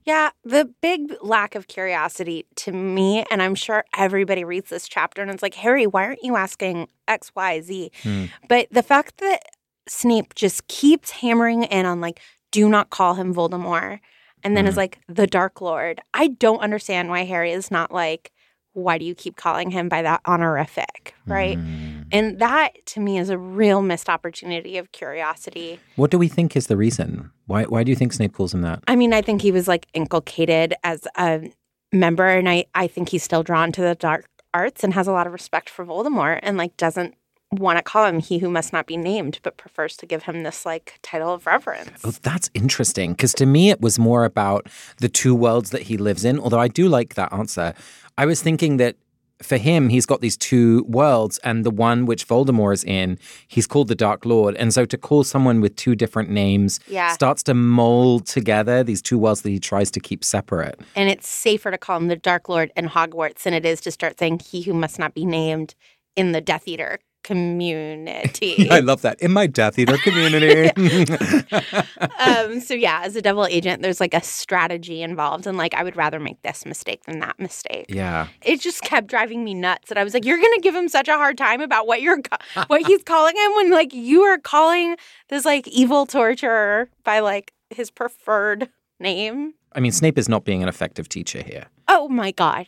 Yeah, 0.04 0.30
the 0.44 0.70
big 0.82 1.14
lack 1.22 1.54
of 1.54 1.66
curiosity 1.66 2.44
to 2.56 2.72
me, 2.72 3.24
and 3.30 3.42
I'm 3.42 3.54
sure 3.54 3.84
everybody 3.96 4.44
reads 4.44 4.68
this 4.68 4.86
chapter 4.86 5.22
and 5.22 5.30
it's 5.30 5.42
like, 5.42 5.54
Harry, 5.54 5.86
why 5.86 6.04
aren't 6.04 6.22
you 6.22 6.36
asking 6.36 6.88
X, 7.08 7.32
Y, 7.34 7.60
Z? 7.62 7.90
Hmm. 8.02 8.24
But 8.48 8.68
the 8.70 8.82
fact 8.82 9.18
that 9.18 9.44
Snape 9.88 10.34
just 10.34 10.66
keeps 10.68 11.10
hammering 11.10 11.64
in 11.64 11.86
on 11.86 12.00
like, 12.00 12.20
do 12.50 12.68
not 12.68 12.90
call 12.90 13.14
him 13.14 13.34
Voldemort, 13.34 14.00
and 14.42 14.56
then 14.56 14.66
is 14.66 14.74
hmm. 14.74 14.80
like 14.80 14.98
the 15.08 15.26
Dark 15.26 15.62
Lord. 15.62 16.00
I 16.12 16.28
don't 16.28 16.60
understand 16.60 17.08
why 17.08 17.24
Harry 17.24 17.52
is 17.52 17.70
not 17.70 17.90
like, 17.90 18.30
why 18.74 18.98
do 18.98 19.04
you 19.04 19.14
keep 19.14 19.36
calling 19.36 19.70
him 19.70 19.88
by 19.88 20.02
that 20.02 20.20
honorific, 20.26 21.14
right? 21.26 21.56
Mm. 21.56 22.06
And 22.10 22.38
that 22.40 22.84
to 22.86 23.00
me 23.00 23.18
is 23.18 23.30
a 23.30 23.38
real 23.38 23.80
missed 23.82 24.08
opportunity 24.08 24.76
of 24.78 24.90
curiosity. 24.92 25.78
What 25.96 26.10
do 26.10 26.18
we 26.18 26.26
think 26.26 26.56
is 26.56 26.66
the 26.66 26.76
reason? 26.76 27.30
Why 27.46 27.64
why 27.64 27.84
do 27.84 27.90
you 27.90 27.96
think 27.96 28.12
Snape 28.12 28.32
calls 28.32 28.54
him 28.54 28.62
that? 28.62 28.82
I 28.88 28.96
mean, 28.96 29.12
I 29.12 29.22
think 29.22 29.42
he 29.42 29.52
was 29.52 29.68
like 29.68 29.86
inculcated 29.94 30.74
as 30.82 31.06
a 31.16 31.50
member 31.92 32.28
and 32.28 32.48
I 32.48 32.66
I 32.74 32.86
think 32.86 33.10
he's 33.10 33.22
still 33.22 33.42
drawn 33.42 33.72
to 33.72 33.80
the 33.80 33.94
dark 33.94 34.26
arts 34.52 34.84
and 34.84 34.94
has 34.94 35.06
a 35.06 35.12
lot 35.12 35.26
of 35.26 35.32
respect 35.32 35.68
for 35.68 35.84
Voldemort 35.84 36.40
and 36.42 36.56
like 36.56 36.76
doesn't 36.76 37.14
want 37.52 37.78
to 37.78 37.82
call 37.82 38.06
him 38.06 38.20
he 38.20 38.38
who 38.38 38.50
must 38.50 38.72
not 38.72 38.86
be 38.86 38.96
named, 38.96 39.38
but 39.42 39.56
prefers 39.56 39.96
to 39.98 40.06
give 40.06 40.24
him 40.24 40.42
this 40.42 40.64
like 40.66 40.98
title 41.02 41.32
of 41.32 41.46
reverence. 41.46 42.00
Oh, 42.02 42.12
that's 42.22 42.50
interesting. 42.54 43.12
Because 43.12 43.34
to 43.34 43.46
me, 43.46 43.70
it 43.70 43.80
was 43.80 43.98
more 43.98 44.24
about 44.24 44.68
the 44.98 45.08
two 45.08 45.34
worlds 45.34 45.70
that 45.70 45.82
he 45.82 45.96
lives 45.96 46.24
in. 46.24 46.38
Although 46.38 46.60
I 46.60 46.68
do 46.68 46.88
like 46.88 47.14
that 47.14 47.32
answer. 47.32 47.74
I 48.16 48.26
was 48.26 48.40
thinking 48.40 48.76
that 48.76 48.96
for 49.44 49.56
him, 49.56 49.88
he's 49.88 50.06
got 50.06 50.20
these 50.20 50.36
two 50.36 50.84
worlds, 50.88 51.38
and 51.44 51.64
the 51.64 51.70
one 51.70 52.06
which 52.06 52.26
Voldemort 52.26 52.74
is 52.74 52.84
in, 52.84 53.18
he's 53.46 53.66
called 53.66 53.88
the 53.88 53.94
Dark 53.94 54.24
Lord. 54.24 54.56
And 54.56 54.72
so 54.72 54.84
to 54.86 54.96
call 54.96 55.24
someone 55.24 55.60
with 55.60 55.76
two 55.76 55.94
different 55.94 56.30
names 56.30 56.80
yeah. 56.88 57.12
starts 57.12 57.42
to 57.44 57.54
mold 57.54 58.26
together 58.26 58.82
these 58.82 59.02
two 59.02 59.18
worlds 59.18 59.42
that 59.42 59.50
he 59.50 59.60
tries 59.60 59.90
to 59.92 60.00
keep 60.00 60.24
separate. 60.24 60.80
And 60.96 61.08
it's 61.08 61.28
safer 61.28 61.70
to 61.70 61.78
call 61.78 61.98
him 61.98 62.08
the 62.08 62.16
Dark 62.16 62.48
Lord 62.48 62.72
in 62.76 62.88
Hogwarts 62.88 63.42
than 63.42 63.54
it 63.54 63.66
is 63.66 63.80
to 63.82 63.90
start 63.90 64.18
saying 64.18 64.40
he 64.40 64.62
who 64.62 64.72
must 64.72 64.98
not 64.98 65.14
be 65.14 65.24
named 65.24 65.74
in 66.16 66.32
the 66.32 66.40
Death 66.40 66.66
Eater 66.66 66.98
community. 67.24 68.68
I 68.70 68.78
love 68.80 69.02
that. 69.02 69.20
In 69.20 69.32
my 69.32 69.48
Death 69.48 69.78
Eater 69.78 69.96
community. 69.98 70.70
um, 72.20 72.60
so 72.60 72.74
yeah, 72.74 73.00
as 73.02 73.16
a 73.16 73.22
devil 73.22 73.46
agent, 73.46 73.82
there's 73.82 73.98
like 73.98 74.14
a 74.14 74.22
strategy 74.22 75.02
involved, 75.02 75.46
and 75.46 75.58
like 75.58 75.74
I 75.74 75.82
would 75.82 75.96
rather 75.96 76.20
make 76.20 76.40
this 76.42 76.64
mistake 76.64 77.04
than 77.04 77.18
that 77.18 77.40
mistake. 77.40 77.86
Yeah, 77.88 78.28
it 78.42 78.60
just 78.60 78.82
kept 78.82 79.08
driving 79.08 79.42
me 79.42 79.54
nuts, 79.54 79.90
and 79.90 79.98
I 79.98 80.04
was 80.04 80.14
like, 80.14 80.24
"You're 80.24 80.38
gonna 80.38 80.60
give 80.60 80.74
him 80.74 80.88
such 80.88 81.08
a 81.08 81.14
hard 81.14 81.36
time 81.36 81.60
about 81.60 81.88
what 81.88 82.00
you're 82.00 82.20
what 82.68 82.86
he's 82.86 83.02
calling 83.02 83.36
him 83.36 83.52
when 83.56 83.70
like 83.70 83.92
you 83.92 84.22
are 84.22 84.38
calling 84.38 84.96
this 85.28 85.44
like 85.44 85.66
evil 85.66 86.06
torturer 86.06 86.88
by 87.02 87.18
like 87.18 87.52
his 87.70 87.90
preferred 87.90 88.68
name." 89.00 89.54
I 89.72 89.80
mean, 89.80 89.90
Snape 89.90 90.18
is 90.18 90.28
not 90.28 90.44
being 90.44 90.62
an 90.62 90.68
effective 90.68 91.08
teacher 91.08 91.42
here. 91.42 91.66
Oh 91.88 92.08
my 92.08 92.30
god. 92.30 92.66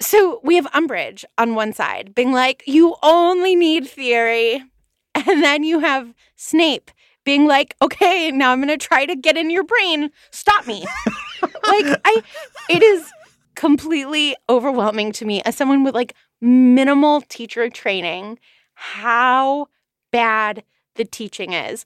So 0.00 0.40
we 0.42 0.56
have 0.56 0.66
Umbridge 0.72 1.24
on 1.38 1.54
one 1.54 1.72
side 1.72 2.14
being 2.14 2.32
like, 2.32 2.62
you 2.66 2.96
only 3.02 3.56
need 3.56 3.86
theory. 3.88 4.62
And 5.16 5.44
then 5.44 5.62
you 5.62 5.78
have 5.78 6.12
Snape 6.34 6.90
being 7.24 7.46
like, 7.46 7.76
okay, 7.80 8.32
now 8.32 8.50
I'm 8.50 8.58
going 8.58 8.76
to 8.76 8.76
try 8.76 9.06
to 9.06 9.14
get 9.14 9.36
in 9.36 9.48
your 9.48 9.62
brain. 9.62 10.10
Stop 10.32 10.66
me. 10.66 10.84
like, 11.42 12.00
I, 12.04 12.20
it 12.68 12.82
is 12.82 13.12
completely 13.54 14.34
overwhelming 14.48 15.12
to 15.12 15.24
me 15.24 15.40
as 15.42 15.56
someone 15.56 15.84
with 15.84 15.94
like 15.94 16.14
minimal 16.40 17.20
teacher 17.22 17.70
training 17.70 18.40
how 18.74 19.68
bad 20.10 20.64
the 20.96 21.04
teaching 21.04 21.52
is. 21.52 21.84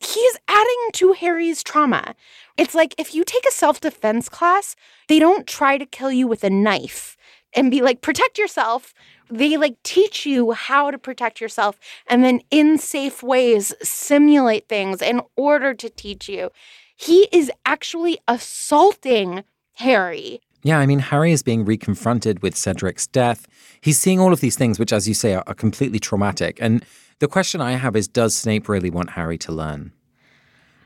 He's 0.00 0.36
adding 0.48 0.88
to 0.94 1.12
Harry's 1.12 1.62
trauma. 1.62 2.14
It's 2.56 2.74
like 2.74 2.94
if 2.98 3.14
you 3.14 3.24
take 3.24 3.46
a 3.46 3.52
self 3.52 3.80
defense 3.80 4.28
class, 4.28 4.76
they 5.08 5.18
don't 5.18 5.46
try 5.46 5.78
to 5.78 5.86
kill 5.86 6.12
you 6.12 6.26
with 6.26 6.44
a 6.44 6.50
knife 6.50 7.16
and 7.54 7.70
be 7.70 7.82
like, 7.82 8.00
protect 8.00 8.38
yourself. 8.38 8.94
They 9.30 9.56
like 9.56 9.82
teach 9.82 10.26
you 10.26 10.52
how 10.52 10.90
to 10.90 10.98
protect 10.98 11.40
yourself 11.40 11.78
and 12.06 12.22
then 12.22 12.40
in 12.50 12.78
safe 12.78 13.22
ways 13.22 13.72
simulate 13.82 14.68
things 14.68 15.00
in 15.00 15.22
order 15.36 15.72
to 15.74 15.88
teach 15.88 16.28
you. 16.28 16.50
He 16.96 17.28
is 17.32 17.50
actually 17.64 18.18
assaulting 18.28 19.44
Harry. 19.74 20.40
Yeah, 20.62 20.78
I 20.78 20.86
mean, 20.86 21.00
Harry 21.00 21.32
is 21.32 21.42
being 21.42 21.64
reconfronted 21.64 22.40
with 22.42 22.54
Cedric's 22.54 23.06
death. 23.06 23.46
He's 23.80 23.98
seeing 23.98 24.20
all 24.20 24.32
of 24.32 24.40
these 24.40 24.54
things, 24.56 24.78
which, 24.78 24.92
as 24.92 25.08
you 25.08 25.14
say, 25.14 25.34
are, 25.34 25.42
are 25.48 25.54
completely 25.54 25.98
traumatic. 25.98 26.58
And 26.60 26.84
the 27.22 27.28
question 27.28 27.60
I 27.60 27.76
have 27.76 27.94
is 27.94 28.08
Does 28.08 28.36
Snape 28.36 28.68
really 28.68 28.90
want 28.90 29.10
Harry 29.10 29.38
to 29.38 29.52
learn? 29.52 29.92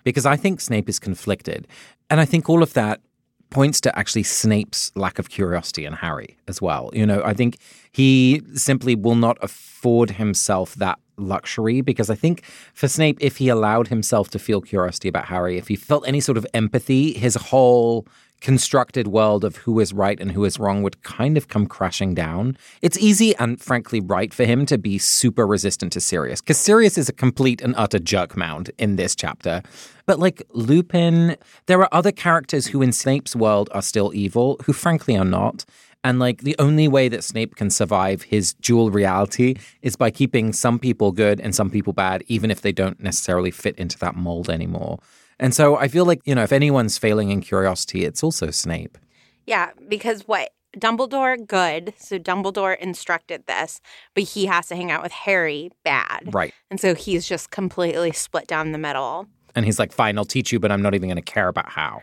Because 0.04 0.26
I 0.26 0.36
think 0.36 0.60
Snape 0.60 0.86
is 0.86 0.98
conflicted. 0.98 1.66
And 2.10 2.20
I 2.20 2.26
think 2.26 2.50
all 2.50 2.62
of 2.62 2.74
that 2.74 3.00
points 3.48 3.80
to 3.80 3.98
actually 3.98 4.24
Snape's 4.24 4.92
lack 4.94 5.18
of 5.18 5.30
curiosity 5.30 5.86
in 5.86 5.94
Harry 5.94 6.36
as 6.46 6.60
well. 6.60 6.90
You 6.92 7.06
know, 7.06 7.22
I 7.24 7.32
think 7.32 7.56
he 7.90 8.42
simply 8.52 8.94
will 8.94 9.14
not 9.14 9.38
afford 9.40 10.10
himself 10.10 10.74
that 10.74 10.98
luxury 11.16 11.80
because 11.80 12.10
I 12.10 12.14
think 12.14 12.44
for 12.74 12.86
Snape, 12.86 13.16
if 13.22 13.38
he 13.38 13.48
allowed 13.48 13.88
himself 13.88 14.28
to 14.30 14.38
feel 14.38 14.60
curiosity 14.60 15.08
about 15.08 15.24
Harry, 15.24 15.56
if 15.56 15.68
he 15.68 15.74
felt 15.74 16.06
any 16.06 16.20
sort 16.20 16.36
of 16.36 16.46
empathy, 16.52 17.14
his 17.14 17.34
whole 17.36 18.06
constructed 18.40 19.08
world 19.08 19.44
of 19.44 19.56
who 19.56 19.80
is 19.80 19.92
right 19.92 20.20
and 20.20 20.32
who 20.32 20.44
is 20.44 20.58
wrong 20.58 20.82
would 20.82 21.02
kind 21.02 21.36
of 21.36 21.48
come 21.48 21.66
crashing 21.66 22.14
down. 22.14 22.56
It's 22.82 22.98
easy 22.98 23.34
and 23.36 23.60
frankly 23.60 24.00
right 24.00 24.32
for 24.32 24.44
him 24.44 24.66
to 24.66 24.78
be 24.78 24.98
super 24.98 25.46
resistant 25.46 25.92
to 25.94 26.00
Sirius 26.00 26.40
because 26.40 26.58
Sirius 26.58 26.98
is 26.98 27.08
a 27.08 27.12
complete 27.12 27.60
and 27.60 27.74
utter 27.76 27.98
jerk 27.98 28.36
mound 28.36 28.70
in 28.78 28.96
this 28.96 29.16
chapter. 29.16 29.62
But 30.06 30.18
like 30.18 30.42
Lupin, 30.52 31.36
there 31.66 31.80
are 31.80 31.88
other 31.92 32.12
characters 32.12 32.68
who 32.68 32.82
in 32.82 32.92
Snape's 32.92 33.34
world 33.34 33.68
are 33.72 33.82
still 33.82 34.12
evil, 34.14 34.60
who 34.64 34.72
frankly 34.72 35.16
are 35.16 35.24
not. 35.24 35.64
And 36.04 36.20
like 36.20 36.42
the 36.42 36.54
only 36.60 36.86
way 36.86 37.08
that 37.08 37.24
Snape 37.24 37.56
can 37.56 37.68
survive 37.68 38.22
his 38.22 38.54
dual 38.54 38.92
reality 38.92 39.56
is 39.82 39.96
by 39.96 40.12
keeping 40.12 40.52
some 40.52 40.78
people 40.78 41.10
good 41.10 41.40
and 41.40 41.52
some 41.52 41.68
people 41.68 41.92
bad, 41.92 42.22
even 42.28 42.52
if 42.52 42.60
they 42.60 42.70
don't 42.70 43.00
necessarily 43.00 43.50
fit 43.50 43.76
into 43.76 43.98
that 43.98 44.14
mold 44.14 44.48
anymore. 44.48 45.00
And 45.38 45.54
so 45.54 45.76
I 45.76 45.88
feel 45.88 46.04
like, 46.04 46.20
you 46.24 46.34
know, 46.34 46.42
if 46.42 46.52
anyone's 46.52 46.98
failing 46.98 47.30
in 47.30 47.40
curiosity, 47.40 48.04
it's 48.04 48.22
also 48.22 48.50
Snape. 48.50 48.98
Yeah, 49.46 49.70
because 49.88 50.22
what? 50.22 50.50
Dumbledore, 50.76 51.46
good. 51.46 51.94
So 51.98 52.18
Dumbledore 52.18 52.76
instructed 52.78 53.46
this, 53.46 53.80
but 54.14 54.24
he 54.24 54.46
has 54.46 54.66
to 54.68 54.76
hang 54.76 54.90
out 54.90 55.02
with 55.02 55.12
Harry, 55.12 55.70
bad. 55.84 56.34
Right. 56.34 56.52
And 56.70 56.78
so 56.78 56.94
he's 56.94 57.26
just 57.26 57.50
completely 57.50 58.12
split 58.12 58.46
down 58.46 58.72
the 58.72 58.78
middle. 58.78 59.26
And 59.54 59.64
he's 59.64 59.78
like, 59.78 59.92
fine, 59.92 60.18
I'll 60.18 60.26
teach 60.26 60.52
you, 60.52 60.60
but 60.60 60.70
I'm 60.70 60.82
not 60.82 60.94
even 60.94 61.08
going 61.08 61.16
to 61.16 61.22
care 61.22 61.48
about 61.48 61.70
how. 61.70 62.02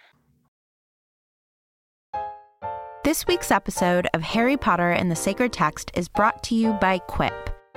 This 3.04 3.28
week's 3.28 3.52
episode 3.52 4.08
of 4.14 4.22
Harry 4.22 4.58
Potter 4.58 4.90
and 4.90 5.12
the 5.12 5.16
Sacred 5.16 5.54
Text 5.54 5.92
is 5.94 6.08
brought 6.08 6.42
to 6.44 6.56
you 6.56 6.74
by 6.74 6.98
Quip. 7.00 7.34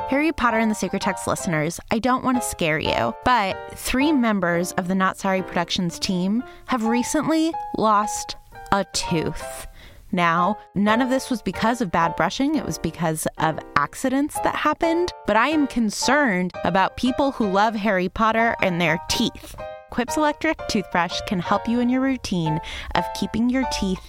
Harry 0.09 0.31
Potter 0.31 0.59
and 0.59 0.71
the 0.71 0.75
Sacred 0.75 1.03
Text 1.03 1.27
listeners, 1.27 1.81
I 1.91 1.99
don't 1.99 2.23
want 2.23 2.41
to 2.41 2.49
scare 2.49 2.79
you, 2.79 3.13
but 3.25 3.57
three 3.77 4.13
members 4.13 4.71
of 4.73 4.87
the 4.87 4.95
Not 4.95 5.19
Sorry 5.19 5.43
Productions 5.43 5.99
team 5.99 6.45
have 6.67 6.85
recently 6.85 7.53
lost 7.77 8.37
a 8.71 8.85
tooth. 8.93 9.67
Now, 10.13 10.59
none 10.77 11.03
of 11.03 11.11
this 11.11 11.29
was 11.29 11.43
because 11.43 11.81
of 11.81 11.91
bad 11.91 12.15
brushing, 12.15 12.55
it 12.55 12.65
was 12.65 12.79
because 12.79 13.27
of 13.39 13.59
accidents 13.75 14.39
that 14.45 14.55
happened, 14.55 15.13
but 15.27 15.37
I 15.37 15.49
am 15.49 15.67
concerned 15.67 16.53
about 16.63 16.97
people 16.97 17.33
who 17.33 17.51
love 17.51 17.75
Harry 17.75 18.09
Potter 18.09 18.55
and 18.63 18.81
their 18.81 19.01
teeth. 19.09 19.57
Quip's 19.91 20.17
electric 20.17 20.61
toothbrush 20.69 21.21
can 21.27 21.41
help 21.41 21.67
you 21.67 21.81
in 21.81 21.89
your 21.89 22.03
routine 22.03 22.61
of 22.95 23.05
keeping 23.19 23.51
your 23.51 23.65
teeth 23.73 24.09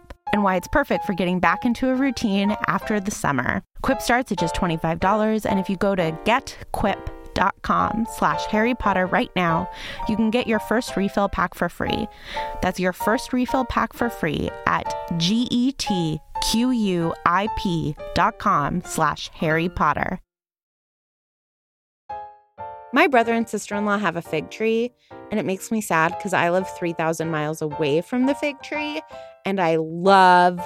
and 0.31 0.43
why 0.43 0.55
it's 0.55 0.67
perfect 0.67 1.05
for 1.05 1.13
getting 1.13 1.39
back 1.39 1.65
into 1.65 1.89
a 1.89 1.95
routine 1.95 2.55
after 2.67 2.99
the 2.99 3.11
summer. 3.11 3.63
Quip 3.81 4.01
starts 4.01 4.31
at 4.31 4.39
just 4.39 4.55
$25, 4.55 5.45
and 5.45 5.59
if 5.59 5.69
you 5.69 5.77
go 5.77 5.95
to 5.95 6.11
getquip.com 6.25 8.07
slash 8.11 8.45
Harry 8.45 8.75
Potter 8.75 9.05
right 9.05 9.31
now, 9.35 9.69
you 10.07 10.15
can 10.15 10.29
get 10.31 10.47
your 10.47 10.59
first 10.59 10.95
refill 10.95 11.29
pack 11.29 11.53
for 11.55 11.69
free. 11.69 12.07
That's 12.61 12.79
your 12.79 12.93
first 12.93 13.33
refill 13.33 13.65
pack 13.65 13.93
for 13.93 14.09
free 14.09 14.49
at 14.67 14.85
getquip.com 15.13 16.01
slash 18.85 19.29
Harry 19.33 19.69
Potter. 19.69 20.19
My 22.93 23.07
brother 23.07 23.33
and 23.33 23.47
sister 23.47 23.75
in 23.75 23.85
law 23.85 23.97
have 23.97 24.17
a 24.17 24.21
fig 24.21 24.51
tree, 24.51 24.91
and 25.31 25.39
it 25.39 25.45
makes 25.45 25.71
me 25.71 25.79
sad 25.79 26.13
because 26.17 26.33
I 26.33 26.49
live 26.49 26.69
3,000 26.77 27.31
miles 27.31 27.61
away 27.61 28.01
from 28.01 28.25
the 28.25 28.35
fig 28.35 28.61
tree, 28.61 29.01
and 29.45 29.59
I 29.59 29.77
love 29.77 30.59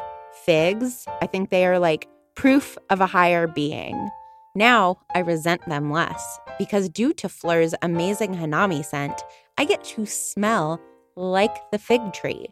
figs. 0.45 1.05
I 1.21 1.27
think 1.27 1.49
they 1.49 1.65
are 1.65 1.79
like 1.79 2.07
proof 2.35 2.77
of 2.89 3.01
a 3.01 3.05
higher 3.05 3.47
being. 3.47 4.09
Now 4.55 4.99
I 5.13 5.19
resent 5.19 5.67
them 5.67 5.91
less 5.91 6.39
because, 6.57 6.87
due 6.89 7.13
to 7.13 7.27
Phlur's 7.27 7.75
amazing 7.81 8.35
Hanami 8.35 8.85
scent, 8.85 9.21
I 9.57 9.65
get 9.65 9.83
to 9.85 10.05
smell 10.05 10.79
like 11.15 11.55
the 11.71 11.79
fig 11.79 12.13
tree. 12.13 12.47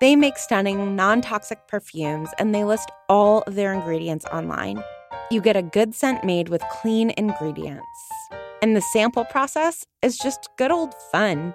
They 0.00 0.16
make 0.16 0.36
stunning, 0.36 0.96
non 0.96 1.20
toxic 1.20 1.66
perfumes 1.68 2.30
and 2.38 2.54
they 2.54 2.64
list 2.64 2.90
all 3.08 3.42
of 3.42 3.54
their 3.54 3.72
ingredients 3.72 4.24
online. 4.26 4.82
You 5.30 5.40
get 5.40 5.56
a 5.56 5.62
good 5.62 5.94
scent 5.94 6.24
made 6.24 6.48
with 6.48 6.62
clean 6.70 7.12
ingredients. 7.16 7.86
And 8.60 8.76
the 8.76 8.80
sample 8.80 9.24
process 9.24 9.86
is 10.02 10.18
just 10.18 10.48
good 10.58 10.70
old 10.70 10.94
fun. 11.12 11.54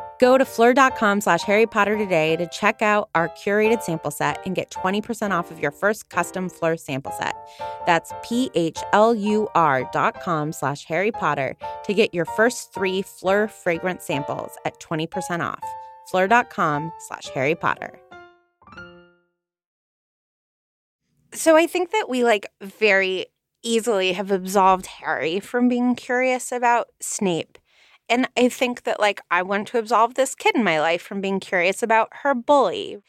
Go 0.21 0.37
to 0.37 0.45
phlur.com 0.45 1.19
slash 1.21 1.41
Harry 1.41 1.65
Potter 1.65 1.97
today 1.97 2.35
to 2.35 2.45
check 2.45 2.83
out 2.83 3.09
our 3.15 3.27
curated 3.29 3.81
sample 3.81 4.11
set 4.11 4.39
and 4.45 4.55
get 4.55 4.69
20% 4.69 5.31
off 5.31 5.49
of 5.49 5.59
your 5.59 5.71
first 5.71 6.09
custom 6.09 6.47
Phlur 6.47 6.79
sample 6.79 7.11
set. 7.13 7.35
That's 7.87 8.13
P-H-L-U-R 8.21 9.89
dot 9.91 10.21
com 10.21 10.51
slash 10.51 10.85
Harry 10.85 11.11
Potter 11.11 11.57
to 11.85 11.93
get 11.95 12.13
your 12.13 12.25
first 12.25 12.71
three 12.71 13.01
Phlur 13.01 13.49
fragrance 13.49 14.03
samples 14.03 14.51
at 14.63 14.79
20% 14.79 15.43
off. 15.43 15.63
Phlur.com 16.13 16.91
slash 16.99 17.29
Harry 17.29 17.55
Potter. 17.55 17.99
So 21.33 21.55
I 21.55 21.65
think 21.65 21.89
that 21.93 22.09
we 22.09 22.23
like 22.23 22.45
very 22.61 23.25
easily 23.63 24.11
have 24.13 24.29
absolved 24.29 24.85
Harry 24.85 25.39
from 25.39 25.67
being 25.67 25.95
curious 25.95 26.51
about 26.51 26.89
Snape 26.99 27.57
and 28.11 28.27
I 28.37 28.49
think 28.49 28.83
that, 28.83 28.99
like, 28.99 29.21
I 29.31 29.41
want 29.41 29.69
to 29.69 29.79
absolve 29.79 30.15
this 30.15 30.35
kid 30.35 30.55
in 30.55 30.63
my 30.63 30.79
life 30.81 31.01
from 31.01 31.21
being 31.21 31.39
curious 31.39 31.81
about 31.81 32.09
her 32.23 32.35
bully. 32.35 32.99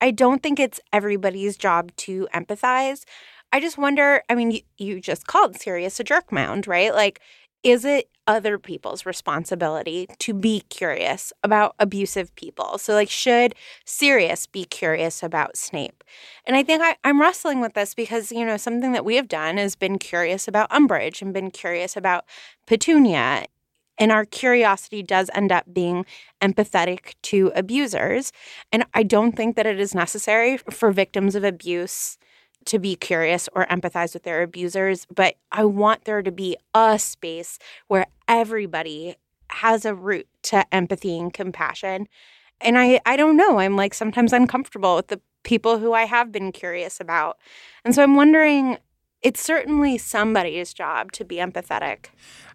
I 0.00 0.10
don't 0.10 0.42
think 0.42 0.60
it's 0.60 0.80
everybody's 0.92 1.56
job 1.56 1.94
to 1.98 2.28
empathize. 2.34 3.04
I 3.52 3.60
just 3.60 3.78
wonder 3.78 4.22
I 4.28 4.34
mean, 4.34 4.50
you, 4.50 4.60
you 4.76 5.00
just 5.00 5.26
called 5.26 5.58
Sirius 5.58 6.00
a 6.00 6.04
jerk 6.04 6.32
mound, 6.32 6.66
right? 6.66 6.92
Like, 6.94 7.20
is 7.62 7.84
it 7.84 8.08
other 8.26 8.58
people's 8.58 9.06
responsibility 9.06 10.06
to 10.18 10.34
be 10.34 10.60
curious 10.68 11.32
about 11.42 11.74
abusive 11.78 12.34
people? 12.36 12.78
So, 12.78 12.94
like, 12.94 13.10
should 13.10 13.54
Sirius 13.84 14.46
be 14.46 14.64
curious 14.64 15.22
about 15.22 15.56
Snape? 15.56 16.04
And 16.46 16.56
I 16.56 16.62
think 16.62 16.82
I, 16.82 16.96
am 17.04 17.20
wrestling 17.20 17.60
with 17.60 17.74
this 17.74 17.94
because, 17.94 18.30
you 18.32 18.44
know, 18.44 18.56
something 18.56 18.92
that 18.92 19.04
we 19.04 19.16
have 19.16 19.28
done 19.28 19.56
has 19.56 19.76
been 19.76 19.98
curious 19.98 20.46
about 20.48 20.70
Umbridge 20.70 21.22
and 21.22 21.32
been 21.32 21.50
curious 21.50 21.96
about 21.96 22.24
Petunia. 22.66 23.46
And 23.98 24.12
our 24.12 24.24
curiosity 24.24 25.02
does 25.02 25.30
end 25.34 25.52
up 25.52 25.64
being 25.72 26.06
empathetic 26.40 27.14
to 27.22 27.52
abusers. 27.54 28.32
And 28.72 28.84
I 28.94 29.02
don't 29.02 29.32
think 29.32 29.56
that 29.56 29.66
it 29.66 29.80
is 29.80 29.94
necessary 29.94 30.56
for 30.56 30.92
victims 30.92 31.34
of 31.34 31.44
abuse 31.44 32.18
to 32.66 32.78
be 32.78 32.96
curious 32.96 33.48
or 33.54 33.66
empathize 33.66 34.14
with 34.14 34.24
their 34.24 34.42
abusers, 34.42 35.06
but 35.14 35.36
I 35.52 35.64
want 35.64 36.04
there 36.04 36.22
to 36.22 36.30
be 36.30 36.56
a 36.74 36.98
space 36.98 37.58
where 37.86 38.06
everybody 38.26 39.16
has 39.50 39.84
a 39.86 39.94
route 39.94 40.28
to 40.44 40.64
empathy 40.74 41.18
and 41.18 41.32
compassion. 41.32 42.08
And 42.60 42.76
I 42.78 43.00
I 43.06 43.16
don't 43.16 43.36
know, 43.36 43.58
I'm 43.58 43.76
like 43.76 43.94
sometimes 43.94 44.32
uncomfortable 44.32 44.96
with 44.96 45.08
the 45.08 45.20
people 45.44 45.78
who 45.78 45.94
I 45.94 46.04
have 46.04 46.30
been 46.32 46.52
curious 46.52 47.00
about. 47.00 47.38
And 47.84 47.94
so 47.94 48.02
I'm 48.02 48.16
wondering 48.16 48.76
it's 49.22 49.40
certainly 49.40 49.98
somebody's 49.98 50.72
job 50.72 51.12
to 51.12 51.24
be 51.24 51.36
empathetic. 51.36 52.06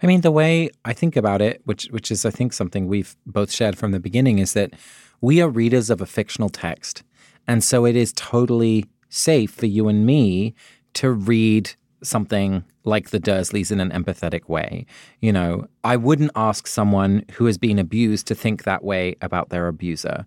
I 0.01 0.07
mean, 0.07 0.21
the 0.21 0.31
way 0.31 0.69
I 0.85 0.93
think 0.93 1.15
about 1.15 1.41
it, 1.41 1.61
which 1.65 1.85
which 1.91 2.11
is 2.11 2.25
I 2.25 2.29
think 2.29 2.53
something 2.53 2.87
we've 2.87 3.15
both 3.25 3.51
shared 3.51 3.77
from 3.77 3.91
the 3.91 3.99
beginning, 3.99 4.39
is 4.39 4.53
that 4.53 4.73
we 5.21 5.41
are 5.41 5.49
readers 5.49 5.89
of 5.89 6.01
a 6.01 6.05
fictional 6.05 6.49
text. 6.49 7.03
And 7.47 7.63
so 7.63 7.85
it 7.85 7.95
is 7.95 8.13
totally 8.13 8.85
safe 9.09 9.51
for 9.51 9.65
you 9.65 9.87
and 9.87 10.05
me 10.05 10.55
to 10.93 11.11
read 11.11 11.71
something 12.01 12.63
like 12.83 13.09
the 13.09 13.19
Dursleys 13.19 13.71
in 13.71 13.79
an 13.79 13.91
empathetic 13.91 14.49
way. 14.49 14.85
You 15.21 15.31
know, 15.31 15.67
I 15.83 15.95
wouldn't 15.95 16.31
ask 16.35 16.67
someone 16.67 17.23
who 17.33 17.45
has 17.45 17.57
been 17.57 17.79
abused 17.79 18.27
to 18.27 18.35
think 18.35 18.63
that 18.63 18.83
way 18.83 19.15
about 19.21 19.49
their 19.49 19.67
abuser 19.67 20.25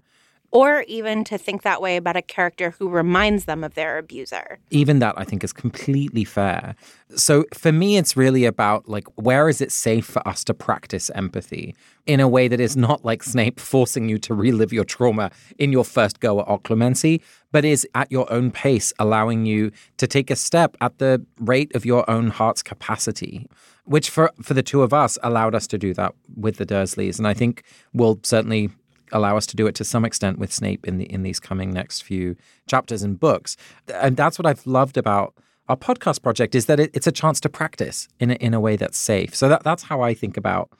or 0.50 0.84
even 0.88 1.24
to 1.24 1.38
think 1.38 1.62
that 1.62 1.82
way 1.82 1.96
about 1.96 2.16
a 2.16 2.22
character 2.22 2.70
who 2.70 2.88
reminds 2.88 3.44
them 3.44 3.64
of 3.64 3.74
their 3.74 3.98
abuser. 3.98 4.58
Even 4.70 4.98
that 5.00 5.14
I 5.16 5.24
think 5.24 5.44
is 5.44 5.52
completely 5.52 6.24
fair. 6.24 6.74
So 7.14 7.44
for 7.52 7.72
me 7.72 7.96
it's 7.96 8.16
really 8.16 8.44
about 8.44 8.88
like 8.88 9.06
where 9.16 9.48
is 9.48 9.60
it 9.60 9.72
safe 9.72 10.06
for 10.06 10.26
us 10.26 10.44
to 10.44 10.54
practice 10.54 11.10
empathy 11.14 11.74
in 12.06 12.20
a 12.20 12.28
way 12.28 12.48
that 12.48 12.60
is 12.60 12.76
not 12.76 13.04
like 13.04 13.22
Snape 13.22 13.58
forcing 13.58 14.08
you 14.08 14.18
to 14.18 14.34
relive 14.34 14.72
your 14.72 14.84
trauma 14.84 15.30
in 15.58 15.72
your 15.72 15.84
first 15.84 16.20
go 16.20 16.40
at 16.40 16.46
occlumency, 16.46 17.20
but 17.52 17.64
is 17.64 17.86
at 17.94 18.10
your 18.10 18.30
own 18.32 18.50
pace 18.50 18.92
allowing 18.98 19.46
you 19.46 19.70
to 19.96 20.06
take 20.06 20.30
a 20.30 20.36
step 20.36 20.76
at 20.80 20.98
the 20.98 21.24
rate 21.38 21.74
of 21.74 21.84
your 21.84 22.08
own 22.08 22.28
heart's 22.28 22.62
capacity 22.62 23.48
which 23.86 24.10
for 24.10 24.32
for 24.42 24.52
the 24.52 24.62
two 24.62 24.82
of 24.82 24.92
us 24.92 25.16
allowed 25.22 25.54
us 25.54 25.66
to 25.68 25.78
do 25.78 25.94
that 25.94 26.14
with 26.36 26.56
the 26.56 26.66
Dursleys 26.66 27.18
and 27.18 27.26
I 27.26 27.34
think 27.34 27.62
will 27.94 28.18
certainly 28.22 28.70
allow 29.12 29.36
us 29.36 29.46
to 29.46 29.56
do 29.56 29.66
it 29.66 29.74
to 29.76 29.84
some 29.84 30.04
extent 30.04 30.38
with 30.38 30.52
Snape 30.52 30.86
in 30.86 30.98
the 30.98 31.04
in 31.12 31.22
these 31.22 31.40
coming 31.40 31.72
next 31.72 32.02
few 32.02 32.36
chapters 32.66 33.02
and 33.02 33.18
books. 33.18 33.56
And 33.92 34.16
that's 34.16 34.38
what 34.38 34.46
I've 34.46 34.66
loved 34.66 34.96
about 34.96 35.34
our 35.68 35.76
podcast 35.76 36.22
project 36.22 36.54
is 36.54 36.66
that 36.66 36.78
it, 36.78 36.90
it's 36.94 37.06
a 37.06 37.12
chance 37.12 37.40
to 37.40 37.48
practice 37.48 38.08
in 38.20 38.30
a, 38.30 38.34
in 38.34 38.54
a 38.54 38.60
way 38.60 38.76
that's 38.76 38.98
safe. 38.98 39.34
So 39.34 39.48
that 39.48 39.64
that's 39.64 39.84
how 39.84 40.00
I 40.02 40.14
think 40.14 40.36
about 40.36 40.70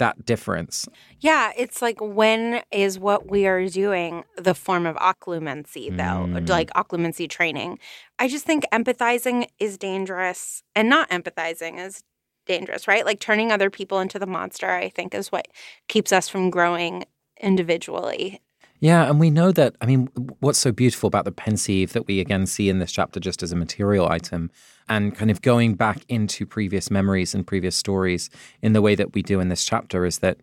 that 0.00 0.24
difference. 0.24 0.88
Yeah, 1.20 1.52
it's 1.56 1.82
like 1.82 2.00
when 2.00 2.62
is 2.72 2.98
what 2.98 3.30
we 3.30 3.46
are 3.46 3.68
doing 3.68 4.24
the 4.36 4.54
form 4.54 4.86
of 4.86 4.96
occlumency, 4.96 5.94
though, 5.94 6.26
mm. 6.26 6.48
like 6.48 6.70
occlumency 6.70 7.28
training. 7.28 7.78
I 8.18 8.26
just 8.26 8.46
think 8.46 8.64
empathizing 8.72 9.46
is 9.58 9.76
dangerous 9.76 10.62
and 10.74 10.88
not 10.88 11.10
empathizing 11.10 11.78
is 11.78 12.02
dangerous, 12.46 12.88
right? 12.88 13.04
Like 13.04 13.20
turning 13.20 13.52
other 13.52 13.70
people 13.70 14.00
into 14.00 14.18
the 14.18 14.26
monster, 14.26 14.70
I 14.70 14.88
think, 14.88 15.14
is 15.14 15.30
what 15.30 15.48
keeps 15.86 16.12
us 16.12 16.28
from 16.28 16.50
growing 16.50 17.04
individually. 17.40 18.40
Yeah, 18.80 19.08
and 19.08 19.20
we 19.20 19.30
know 19.30 19.52
that. 19.52 19.76
I 19.82 19.86
mean, 19.86 20.06
what's 20.40 20.58
so 20.58 20.72
beautiful 20.72 21.06
about 21.06 21.26
the 21.26 21.32
Pensieve 21.32 21.92
that 21.92 22.06
we 22.06 22.18
again 22.18 22.46
see 22.46 22.70
in 22.70 22.78
this 22.78 22.90
chapter 22.90 23.20
just 23.20 23.42
as 23.42 23.52
a 23.52 23.56
material 23.56 24.08
item 24.08 24.50
and 24.88 25.14
kind 25.14 25.30
of 25.30 25.42
going 25.42 25.74
back 25.74 26.02
into 26.08 26.46
previous 26.46 26.90
memories 26.90 27.34
and 27.34 27.46
previous 27.46 27.76
stories 27.76 28.30
in 28.62 28.72
the 28.72 28.80
way 28.80 28.94
that 28.94 29.12
we 29.12 29.22
do 29.22 29.38
in 29.38 29.48
this 29.48 29.64
chapter 29.64 30.06
is 30.06 30.20
that 30.20 30.38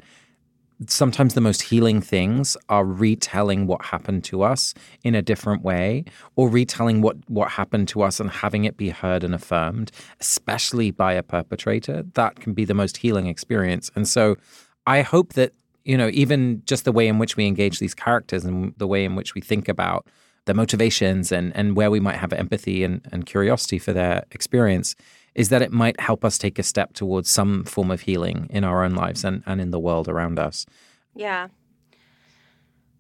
sometimes 0.86 1.34
the 1.34 1.42
most 1.42 1.64
healing 1.64 2.00
things 2.00 2.56
are 2.70 2.86
retelling 2.86 3.66
what 3.66 3.84
happened 3.86 4.24
to 4.24 4.44
us 4.44 4.76
in 5.04 5.16
a 5.16 5.22
different 5.22 5.64
way 5.64 6.06
or 6.36 6.48
retelling 6.48 7.02
what 7.02 7.18
what 7.28 7.50
happened 7.50 7.88
to 7.88 8.04
us 8.04 8.20
and 8.20 8.30
having 8.30 8.64
it 8.64 8.78
be 8.78 8.90
heard 8.90 9.24
and 9.24 9.34
affirmed 9.34 9.92
especially 10.20 10.92
by 10.92 11.14
a 11.14 11.24
perpetrator 11.24 12.04
that 12.14 12.40
can 12.40 12.54
be 12.54 12.64
the 12.64 12.76
most 12.76 12.98
healing 12.98 13.26
experience 13.26 13.90
and 13.96 14.08
so 14.08 14.36
i 14.86 15.02
hope 15.02 15.34
that 15.34 15.52
you 15.88 15.98
know, 15.98 16.10
even 16.12 16.62
just 16.66 16.84
the 16.84 16.92
way 16.92 17.08
in 17.08 17.18
which 17.18 17.38
we 17.38 17.48
engage 17.48 17.80
these 17.80 17.96
characters 17.96 18.44
and 18.44 18.74
the 18.76 18.86
way 18.86 19.06
in 19.06 19.16
which 19.16 19.34
we 19.34 19.40
think 19.40 19.70
about 19.70 20.06
their 20.44 20.54
motivations 20.54 21.32
and, 21.32 21.56
and 21.56 21.78
where 21.78 21.90
we 21.90 22.02
might 22.02 22.18
have 22.18 22.34
empathy 22.34 22.84
and, 22.84 23.02
and 23.14 23.26
curiosity 23.26 23.80
for 23.80 23.94
their 23.94 24.26
experience 24.32 24.96
is 25.34 25.48
that 25.48 25.62
it 25.62 25.72
might 25.72 25.98
help 26.00 26.26
us 26.26 26.38
take 26.38 26.60
a 26.60 26.64
step 26.64 26.94
towards 26.94 27.32
some 27.32 27.64
form 27.64 27.90
of 27.90 28.02
healing 28.02 28.48
in 28.50 28.66
our 28.66 28.84
own 28.84 28.96
lives 28.96 29.24
and, 29.24 29.44
and 29.46 29.62
in 29.62 29.72
the 29.72 29.80
world 29.80 30.10
around 30.10 30.38
us. 30.38 30.66
Yeah. 31.16 31.48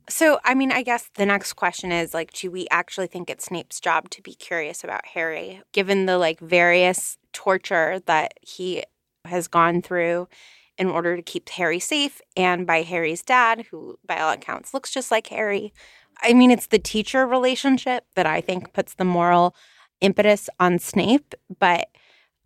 So, 0.09 0.39
I 0.45 0.53
mean, 0.53 0.71
I 0.71 0.81
guess 0.81 1.09
the 1.15 1.25
next 1.25 1.53
question 1.53 1.91
is 1.91 2.13
like, 2.13 2.31
do 2.31 2.49
we 2.49 2.67
actually 2.71 3.07
think 3.07 3.29
it's 3.29 3.45
Snape's 3.45 3.81
job 3.81 4.09
to 4.11 4.21
be 4.21 4.33
curious 4.33 4.85
about 4.85 5.05
Harry, 5.07 5.61
given 5.73 6.05
the 6.05 6.17
like 6.17 6.39
various 6.39 7.17
torture 7.33 7.99
that 8.05 8.35
he 8.41 8.83
has 9.25 9.49
gone 9.49 9.81
through 9.81 10.29
in 10.77 10.87
order 10.87 11.15
to 11.15 11.21
keep 11.21 11.49
Harry 11.49 11.79
safe 11.79 12.21
and 12.35 12.67
by 12.67 12.81
Harry's 12.83 13.23
dad, 13.23 13.65
who 13.71 13.97
by 14.05 14.19
all 14.19 14.31
accounts 14.31 14.73
looks 14.73 14.91
just 14.91 15.11
like 15.11 15.27
Harry? 15.27 15.73
I 16.21 16.33
mean, 16.33 16.51
it's 16.51 16.67
the 16.67 16.79
teacher 16.79 17.27
relationship 17.27 18.05
that 18.15 18.25
I 18.25 18.41
think 18.41 18.73
puts 18.73 18.95
the 18.95 19.05
moral 19.05 19.55
impetus 20.01 20.49
on 20.59 20.79
Snape, 20.79 21.35
but 21.59 21.87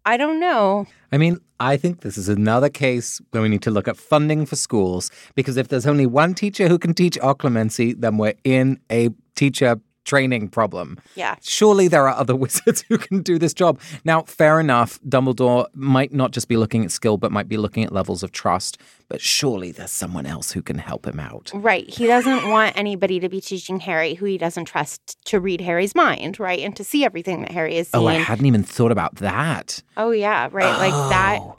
I 0.06 0.17
don't 0.17 0.39
know. 0.39 0.88
I 1.12 1.17
mean, 1.17 1.39
I 1.60 1.78
think 1.78 2.02
this 2.02 2.17
is 2.17 2.28
another 2.28 2.70
case 2.70 3.22
where 3.32 3.44
we 3.44 3.50
need 3.50 3.62
to 3.63 3.72
look 3.72 3.88
at 3.88 3.98
funding 3.98 4.46
for 4.46 4.56
schools 4.56 5.12
because 5.36 5.58
if 5.58 5.67
there's 5.67 5.86
only 5.86 6.08
one 6.08 6.34
teacher 6.34 6.67
who 6.67 6.80
can 6.80 6.94
teach 6.94 7.20
occlumency, 7.20 8.00
then 8.00 8.17
we're 8.17 8.34
in 8.44 8.80
a 8.91 9.10
teacher 9.36 9.80
training 10.06 10.50
problem. 10.50 11.00
Yeah. 11.16 11.36
Surely 11.42 11.88
there 11.88 12.08
are 12.08 12.16
other 12.16 12.36
wizards 12.46 12.84
who 12.90 12.98
can 12.98 13.22
do 13.22 13.38
this 13.38 13.54
job. 13.54 13.80
Now, 14.04 14.24
fair 14.24 14.60
enough, 14.60 15.00
Dumbledore 15.04 15.68
might 15.74 16.12
not 16.14 16.32
just 16.32 16.48
be 16.48 16.58
looking 16.58 16.84
at 16.84 16.92
skill, 16.92 17.18
but 17.18 17.32
might 17.32 17.48
be 17.48 17.58
looking 17.58 17.84
at 17.84 17.92
levels 17.92 18.24
of 18.24 18.32
trust. 18.32 18.78
But 19.10 19.22
surely 19.22 19.72
there's 19.72 19.92
someone 19.92 20.26
else 20.26 20.52
who 20.52 20.62
can 20.62 20.78
help 20.78 21.06
him 21.06 21.20
out. 21.20 21.52
Right. 21.54 21.90
He 21.90 22.08
doesn't 22.08 22.50
want 22.50 22.78
anybody 22.78 23.20
to 23.20 23.28
be 23.30 23.42
teaching 23.42 23.80
Harry 23.82 24.14
who 24.14 24.26
he 24.26 24.38
doesn't 24.38 24.66
trust 24.66 25.18
to 25.26 25.40
read 25.40 25.60
Harry's 25.62 25.94
mind, 25.96 26.40
right? 26.40 26.60
And 26.60 26.76
to 26.78 26.84
see 26.84 27.04
everything 27.04 27.42
that 27.42 27.52
Harry 27.52 27.76
is 27.78 27.90
seeing. 27.90 28.04
Oh, 28.04 28.08
I 28.08 28.14
hadn't 28.14 28.46
even 28.46 28.64
thought 28.64 28.92
about 28.92 29.16
that. 29.16 29.82
Oh, 29.98 30.12
yeah, 30.12 30.48
right. 30.52 30.78
Like 30.78 31.10
that, 31.10 31.40
Oh. 31.42 31.58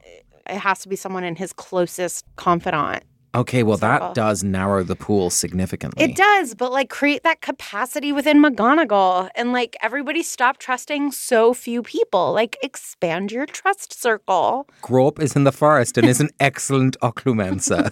it 0.48 0.56
has 0.58 0.80
to 0.80 0.88
be 0.88 0.96
someone 0.96 1.24
in 1.24 1.36
his 1.36 1.52
closest 1.52 2.24
confidant. 2.36 3.04
Okay, 3.34 3.62
well, 3.62 3.78
Circle. 3.78 4.08
that 4.08 4.14
does 4.14 4.44
narrow 4.44 4.82
the 4.82 4.94
pool 4.94 5.30
significantly. 5.30 6.04
It 6.04 6.16
does, 6.16 6.54
but 6.54 6.70
like 6.70 6.90
create 6.90 7.22
that 7.22 7.40
capacity 7.40 8.12
within 8.12 8.42
McGonagall 8.42 9.30
and 9.34 9.52
like 9.52 9.76
everybody 9.80 10.22
stop 10.22 10.58
trusting 10.58 11.12
so 11.12 11.54
few 11.54 11.82
people. 11.82 12.32
Like 12.32 12.58
expand 12.62 13.32
your 13.32 13.46
trust 13.46 13.98
circle. 13.98 14.68
Grawp 14.82 15.18
is 15.18 15.34
in 15.34 15.44
the 15.44 15.52
forest 15.52 15.96
and 15.96 16.06
is 16.06 16.20
an 16.20 16.30
excellent 16.40 16.98
occlumencer. 17.00 17.88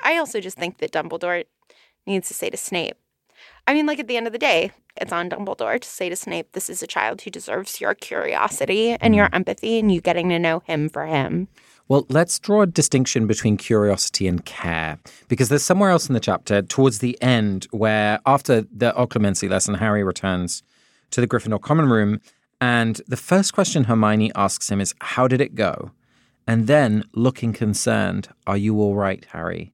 I 0.00 0.16
also 0.16 0.40
just 0.40 0.56
think 0.56 0.78
that 0.78 0.92
Dumbledore 0.92 1.44
needs 2.06 2.28
to 2.28 2.34
say 2.34 2.50
to 2.50 2.56
Snape, 2.56 2.96
I 3.66 3.74
mean, 3.74 3.86
like 3.86 3.98
at 3.98 4.06
the 4.06 4.16
end 4.16 4.26
of 4.26 4.32
the 4.32 4.38
day, 4.38 4.72
it's 4.96 5.12
on 5.12 5.28
Dumbledore 5.28 5.80
to 5.80 5.88
say 5.88 6.08
to 6.08 6.16
Snape, 6.16 6.52
this 6.52 6.70
is 6.70 6.82
a 6.82 6.86
child 6.86 7.22
who 7.22 7.30
deserves 7.30 7.80
your 7.80 7.94
curiosity 7.94 8.96
and 9.00 9.14
your 9.14 9.26
mm. 9.26 9.34
empathy 9.34 9.78
and 9.78 9.92
you 9.92 10.00
getting 10.00 10.28
to 10.30 10.38
know 10.38 10.60
him 10.60 10.88
for 10.88 11.06
him. 11.06 11.48
Well, 11.88 12.04
let's 12.10 12.38
draw 12.38 12.60
a 12.60 12.66
distinction 12.66 13.26
between 13.26 13.56
curiosity 13.56 14.28
and 14.28 14.44
care, 14.44 14.98
because 15.28 15.48
there's 15.48 15.64
somewhere 15.64 15.88
else 15.88 16.06
in 16.06 16.12
the 16.12 16.20
chapter 16.20 16.60
towards 16.60 16.98
the 16.98 17.16
end 17.22 17.66
where, 17.70 18.20
after 18.26 18.66
the 18.70 18.92
occlumency 18.92 19.48
lesson, 19.48 19.74
Harry 19.74 20.04
returns 20.04 20.62
to 21.12 21.22
the 21.22 21.26
Gryffindor 21.26 21.62
common 21.62 21.88
room, 21.88 22.20
and 22.60 23.00
the 23.08 23.16
first 23.16 23.54
question 23.54 23.84
Hermione 23.84 24.30
asks 24.34 24.70
him 24.70 24.82
is, 24.82 24.94
"How 25.00 25.26
did 25.26 25.40
it 25.40 25.54
go?" 25.54 25.92
And 26.46 26.66
then, 26.66 27.04
looking 27.14 27.54
concerned, 27.54 28.28
"Are 28.46 28.58
you 28.58 28.78
all 28.80 28.94
right, 28.94 29.24
Harry?" 29.32 29.72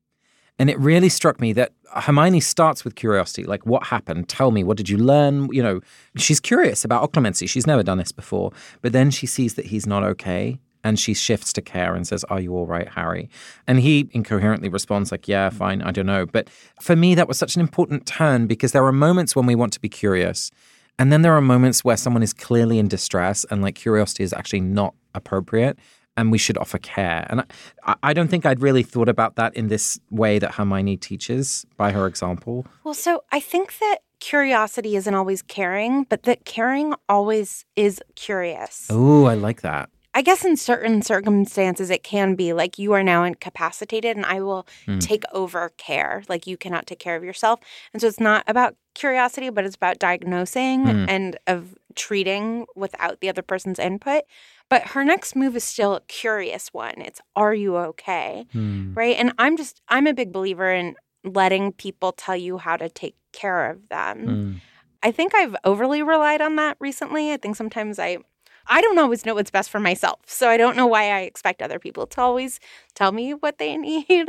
And 0.57 0.71
it 0.71 0.79
really 0.79 1.09
struck 1.09 1.41
me 1.41 1.53
that 1.55 1.73
Hermione 1.95 2.39
starts 2.39 2.85
with 2.85 2.95
curiosity, 2.95 3.43
like 3.43 3.67
what 3.67 3.89
happened? 3.89 4.29
Tell 4.29 4.53
me, 4.53 4.63
what 4.63 4.77
did 4.77 4.89
you 4.89 4.99
learn? 4.99 5.49
You 5.53 5.63
know, 5.65 5.81
she's 6.17 6.39
curious 6.39 6.85
about 6.85 7.03
occlumency. 7.03 7.49
She's 7.49 7.67
never 7.67 7.83
done 7.83 7.99
this 7.99 8.13
before. 8.13 8.53
But 8.81 8.93
then 8.93 9.11
she 9.11 9.27
sees 9.27 9.55
that 9.55 9.67
he's 9.67 9.87
not 9.87 10.05
okay 10.05 10.61
and 10.85 11.01
she 11.01 11.15
shifts 11.15 11.53
to 11.55 11.63
care 11.63 11.95
and 11.95 12.07
says, 12.07 12.23
Are 12.25 12.41
you 12.41 12.55
all 12.55 12.67
right, 12.67 12.87
Harry? 12.89 13.29
And 13.67 13.81
he 13.81 14.09
incoherently 14.13 14.69
responds, 14.69 15.11
like, 15.11 15.27
Yeah, 15.27 15.51
fine, 15.51 15.83
I 15.83 15.91
don't 15.91 16.07
know. 16.07 16.27
But 16.27 16.49
for 16.81 16.95
me, 16.95 17.15
that 17.17 17.27
was 17.27 17.39
such 17.39 17.57
an 17.57 17.61
important 17.61 18.07
turn 18.07 18.47
because 18.47 18.73
there 18.73 18.85
are 18.85 18.93
moments 18.93 19.35
when 19.35 19.47
we 19.47 19.55
want 19.55 19.73
to 19.73 19.81
be 19.81 19.89
curious. 19.89 20.51
And 20.99 21.11
then 21.11 21.23
there 21.23 21.35
are 21.35 21.41
moments 21.41 21.83
where 21.83 21.97
someone 21.97 22.23
is 22.23 22.33
clearly 22.33 22.79
in 22.79 22.87
distress 22.87 23.45
and 23.51 23.63
like 23.63 23.75
curiosity 23.75 24.23
is 24.23 24.33
actually 24.33 24.61
not 24.61 24.95
appropriate 25.15 25.77
and 26.17 26.31
we 26.31 26.39
should 26.39 26.57
offer 26.59 26.79
care. 26.79 27.27
And 27.29 27.45
I, 27.85 27.95
I 28.05 28.13
don't 28.13 28.29
think 28.29 28.47
I'd 28.47 28.61
really 28.61 28.85
thought 28.85 29.09
about 29.09 29.35
that 29.37 29.57
in 29.57 29.67
this 29.67 29.99
way 30.11 30.39
that 30.39 30.55
Hermione 30.55 30.97
teaches 30.97 31.67
by 31.77 31.91
her 31.91 32.07
example. 32.07 32.67
Well, 32.85 32.95
so 32.95 33.25
I 33.33 33.41
think 33.41 33.79
that 33.79 33.99
curiosity 34.21 34.95
isn't 34.97 35.15
always 35.15 35.43
caring, 35.43 36.05
but 36.05 36.23
that 36.23 36.45
caring 36.45 36.95
always 37.09 37.65
is 37.75 38.01
curious. 38.15 38.87
Oh, 38.91 39.25
I 39.25 39.35
like 39.35 39.63
that. 39.63 39.91
I 40.15 40.23
guess 40.23 40.45
in 40.45 40.57
certain 40.57 41.03
circumstances, 41.03 41.91
it 41.91 42.05
can 42.05 42.37
be 42.37 42.53
like 42.53 42.79
you 42.79 42.93
are 42.93 43.03
now 43.03 43.25
incapacitated 43.25 44.17
and 44.17 44.25
I 44.25 44.41
will 44.41 44.67
hmm. 44.87 45.01
take 45.01 45.25
over 45.33 45.73
care. 45.77 46.23
Like 46.29 46.47
you 46.47 46.57
cannot 46.57 46.87
take 46.87 47.01
care 47.01 47.17
of 47.17 47.25
yourself. 47.25 47.59
And 47.93 48.01
so 48.01 48.07
it's 48.07 48.21
not 48.21 48.45
about 48.47 48.77
curiosity, 48.95 49.51
but 49.51 49.65
it's 49.65 49.75
about 49.75 49.99
diagnosing 49.99 50.85
hmm. 50.85 51.07
and 51.09 51.37
of 51.49 51.75
treating 51.97 52.67
without 52.77 53.21
the 53.21 53.29
other 53.29 53.43
person's 53.43 53.81
input. 53.81 54.23
But 54.71 54.89
her 54.89 55.05
next 55.05 55.35
move 55.35 55.57
is 55.57 55.65
still 55.65 55.97
a 55.97 56.01
curious 56.03 56.69
one. 56.69 56.95
It's, 56.99 57.21
are 57.35 57.55
you 57.55 57.77
okay? 57.77 58.47
Hmm. 58.53 58.95
Right. 58.95 59.17
And 59.17 59.33
I'm 59.39 59.57
just, 59.57 59.83
I'm 59.89 60.07
a 60.07 60.15
big 60.15 60.33
believer 60.33 60.73
in 60.73 60.95
letting 61.25 61.73
people 61.73 62.13
tell 62.13 62.37
you 62.37 62.59
how 62.59 62.77
to 62.77 62.89
take 62.89 63.17
care 63.33 63.69
of 63.69 63.89
them. 63.89 64.61
I 65.03 65.11
think 65.11 65.35
I've 65.35 65.55
overly 65.65 66.03
relied 66.03 66.41
on 66.41 66.57
that 66.57 66.77
recently. 66.81 67.33
I 67.33 67.37
think 67.37 67.57
sometimes 67.57 67.99
I 67.99 68.19
I 68.67 68.81
don't 68.81 68.99
always 68.99 69.25
know 69.27 69.35
what's 69.35 69.51
best 69.51 69.71
for 69.71 69.81
myself. 69.81 70.21
So 70.27 70.49
I 70.49 70.57
don't 70.57 70.77
know 70.77 70.87
why 70.87 71.11
I 71.11 71.21
expect 71.21 71.63
other 71.63 71.79
people 71.79 72.07
to 72.09 72.21
always 72.21 72.61
tell 72.95 73.13
me 73.13 73.33
what 73.33 73.59
they 73.59 73.77
need. 73.79 74.29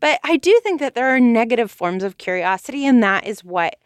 But 0.00 0.20
I 0.22 0.36
do 0.36 0.58
think 0.62 0.80
that 0.80 0.94
there 0.94 1.14
are 1.14 1.20
negative 1.20 1.70
forms 1.70 2.02
of 2.02 2.18
curiosity 2.18 2.86
and 2.86 3.02
that 3.02 3.26
is 3.26 3.44
what 3.44 3.76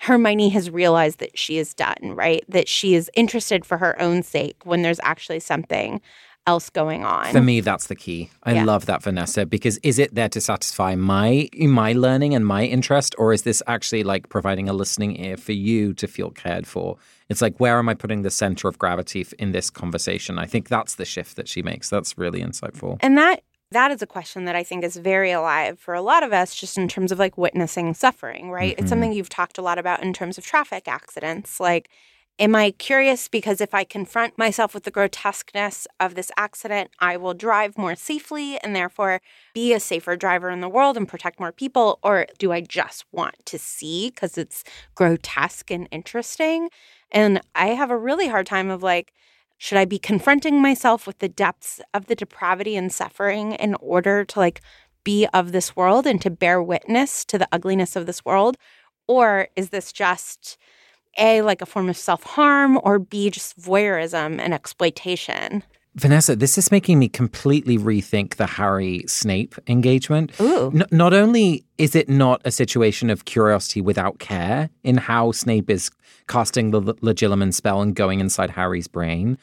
Hermione 0.00 0.48
has 0.50 0.70
realized 0.70 1.18
that 1.18 1.36
she 1.38 1.56
has 1.56 1.74
done, 1.74 1.96
right? 2.02 2.44
That 2.48 2.68
she 2.68 2.94
is 2.94 3.10
interested 3.14 3.64
for 3.64 3.78
her 3.78 4.00
own 4.00 4.22
sake 4.22 4.56
when 4.64 4.82
there's 4.82 5.00
actually 5.02 5.40
something 5.40 6.00
else 6.48 6.70
going 6.70 7.04
on. 7.04 7.30
For 7.32 7.42
me, 7.42 7.60
that's 7.60 7.86
the 7.86 7.94
key. 7.94 8.30
I 8.42 8.52
Yeah. 8.54 8.64
love 8.64 8.86
that, 8.86 9.02
Vanessa, 9.02 9.44
because 9.44 9.76
is 9.82 9.98
it 9.98 10.14
there 10.14 10.30
to 10.30 10.40
satisfy 10.40 10.94
my 10.94 11.48
my 11.82 11.92
learning 11.92 12.34
and 12.34 12.44
my 12.56 12.62
interest, 12.64 13.14
or 13.18 13.32
is 13.36 13.42
this 13.42 13.62
actually 13.66 14.04
like 14.12 14.28
providing 14.36 14.68
a 14.68 14.72
listening 14.72 15.12
ear 15.24 15.36
for 15.36 15.52
you 15.52 15.94
to 15.94 16.06
feel 16.06 16.30
cared 16.30 16.66
for? 16.66 16.96
It's 17.30 17.42
like, 17.42 17.56
where 17.60 17.78
am 17.78 17.88
I 17.88 17.94
putting 17.94 18.22
the 18.22 18.30
center 18.30 18.66
of 18.68 18.78
gravity 18.78 19.26
in 19.38 19.52
this 19.52 19.68
conversation? 19.70 20.38
I 20.38 20.46
think 20.46 20.68
that's 20.68 20.94
the 20.94 21.04
shift 21.04 21.36
that 21.36 21.48
she 21.48 21.60
makes. 21.62 21.90
That's 21.90 22.16
really 22.16 22.40
insightful. 22.40 22.96
And 23.00 23.18
that 23.18 23.42
that 23.70 23.90
is 23.90 24.00
a 24.00 24.06
question 24.06 24.46
that 24.46 24.56
I 24.56 24.64
think 24.64 24.82
is 24.82 24.96
very 24.96 25.30
alive 25.30 25.78
for 25.78 25.94
a 25.94 26.00
lot 26.00 26.22
of 26.22 26.32
us 26.32 26.54
just 26.54 26.78
in 26.78 26.88
terms 26.88 27.12
of 27.12 27.18
like 27.18 27.36
witnessing 27.36 27.92
suffering, 27.94 28.50
right? 28.50 28.72
It's 28.72 28.80
mm-hmm. 28.80 28.88
something 28.88 29.12
you've 29.12 29.28
talked 29.40 29.58
a 29.58 29.62
lot 29.62 29.78
about 29.78 30.02
in 30.02 30.12
terms 30.12 30.38
of 30.38 30.44
traffic 30.44 30.88
accidents. 30.88 31.60
Like 31.60 31.90
am 32.38 32.54
I 32.54 32.70
curious 32.72 33.28
because 33.28 33.60
if 33.60 33.74
I 33.74 33.84
confront 33.84 34.38
myself 34.38 34.74
with 34.74 34.84
the 34.84 34.90
grotesqueness 34.90 35.86
of 35.98 36.14
this 36.14 36.30
accident, 36.36 36.90
I 37.00 37.16
will 37.16 37.34
drive 37.34 37.76
more 37.76 37.94
safely 37.94 38.58
and 38.58 38.74
therefore 38.74 39.20
be 39.54 39.72
a 39.72 39.80
safer 39.80 40.16
driver 40.16 40.50
in 40.50 40.60
the 40.60 40.68
world 40.68 40.96
and 40.96 41.08
protect 41.08 41.40
more 41.40 41.52
people 41.52 41.98
or 42.02 42.26
do 42.38 42.52
I 42.52 42.60
just 42.60 43.04
want 43.12 43.34
to 43.46 43.58
see 43.58 44.12
cuz 44.14 44.38
it's 44.38 44.64
grotesque 44.94 45.70
and 45.70 45.88
interesting? 45.90 46.70
And 47.10 47.40
I 47.54 47.68
have 47.68 47.90
a 47.90 47.96
really 47.96 48.28
hard 48.28 48.46
time 48.46 48.70
of 48.70 48.82
like 48.82 49.12
should 49.60 49.78
I 49.78 49.84
be 49.84 49.98
confronting 49.98 50.62
myself 50.62 51.06
with 51.06 51.18
the 51.18 51.28
depths 51.28 51.80
of 51.92 52.06
the 52.06 52.14
depravity 52.14 52.76
and 52.76 52.92
suffering 52.92 53.52
in 53.52 53.74
order 53.76 54.24
to 54.24 54.38
like 54.38 54.60
be 55.02 55.26
of 55.34 55.50
this 55.52 55.74
world 55.74 56.06
and 56.06 56.22
to 56.22 56.30
bear 56.30 56.62
witness 56.62 57.24
to 57.24 57.38
the 57.38 57.48
ugliness 57.50 57.96
of 57.96 58.06
this 58.06 58.24
world? 58.24 58.56
Or 59.08 59.48
is 59.56 59.70
this 59.70 59.90
just 59.92 60.58
A, 61.18 61.42
like 61.42 61.60
a 61.60 61.66
form 61.66 61.88
of 61.88 61.96
self 61.96 62.22
harm, 62.22 62.80
or 62.82 62.98
B, 62.98 63.30
just 63.30 63.58
voyeurism 63.58 64.40
and 64.40 64.54
exploitation? 64.54 65.62
Vanessa, 65.94 66.36
this 66.36 66.56
is 66.56 66.70
making 66.70 66.98
me 66.98 67.08
completely 67.08 67.76
rethink 67.76 68.36
the 68.36 68.46
Harry 68.46 69.02
Snape 69.08 69.56
engagement. 69.66 70.30
Ooh. 70.40 70.70
N- 70.72 70.86
not 70.92 71.12
only 71.12 71.64
is 71.76 71.96
it 71.96 72.08
not 72.08 72.40
a 72.44 72.52
situation 72.52 73.10
of 73.10 73.24
curiosity 73.24 73.80
without 73.80 74.20
care 74.20 74.70
in 74.84 74.96
how 74.96 75.32
Snape 75.32 75.68
is 75.68 75.90
casting 76.28 76.70
the 76.70 76.80
Legilimens 76.80 77.54
spell 77.54 77.82
and 77.82 77.96
going 77.96 78.20
inside 78.20 78.50
Harry's 78.50 78.86
brain, 78.86 79.38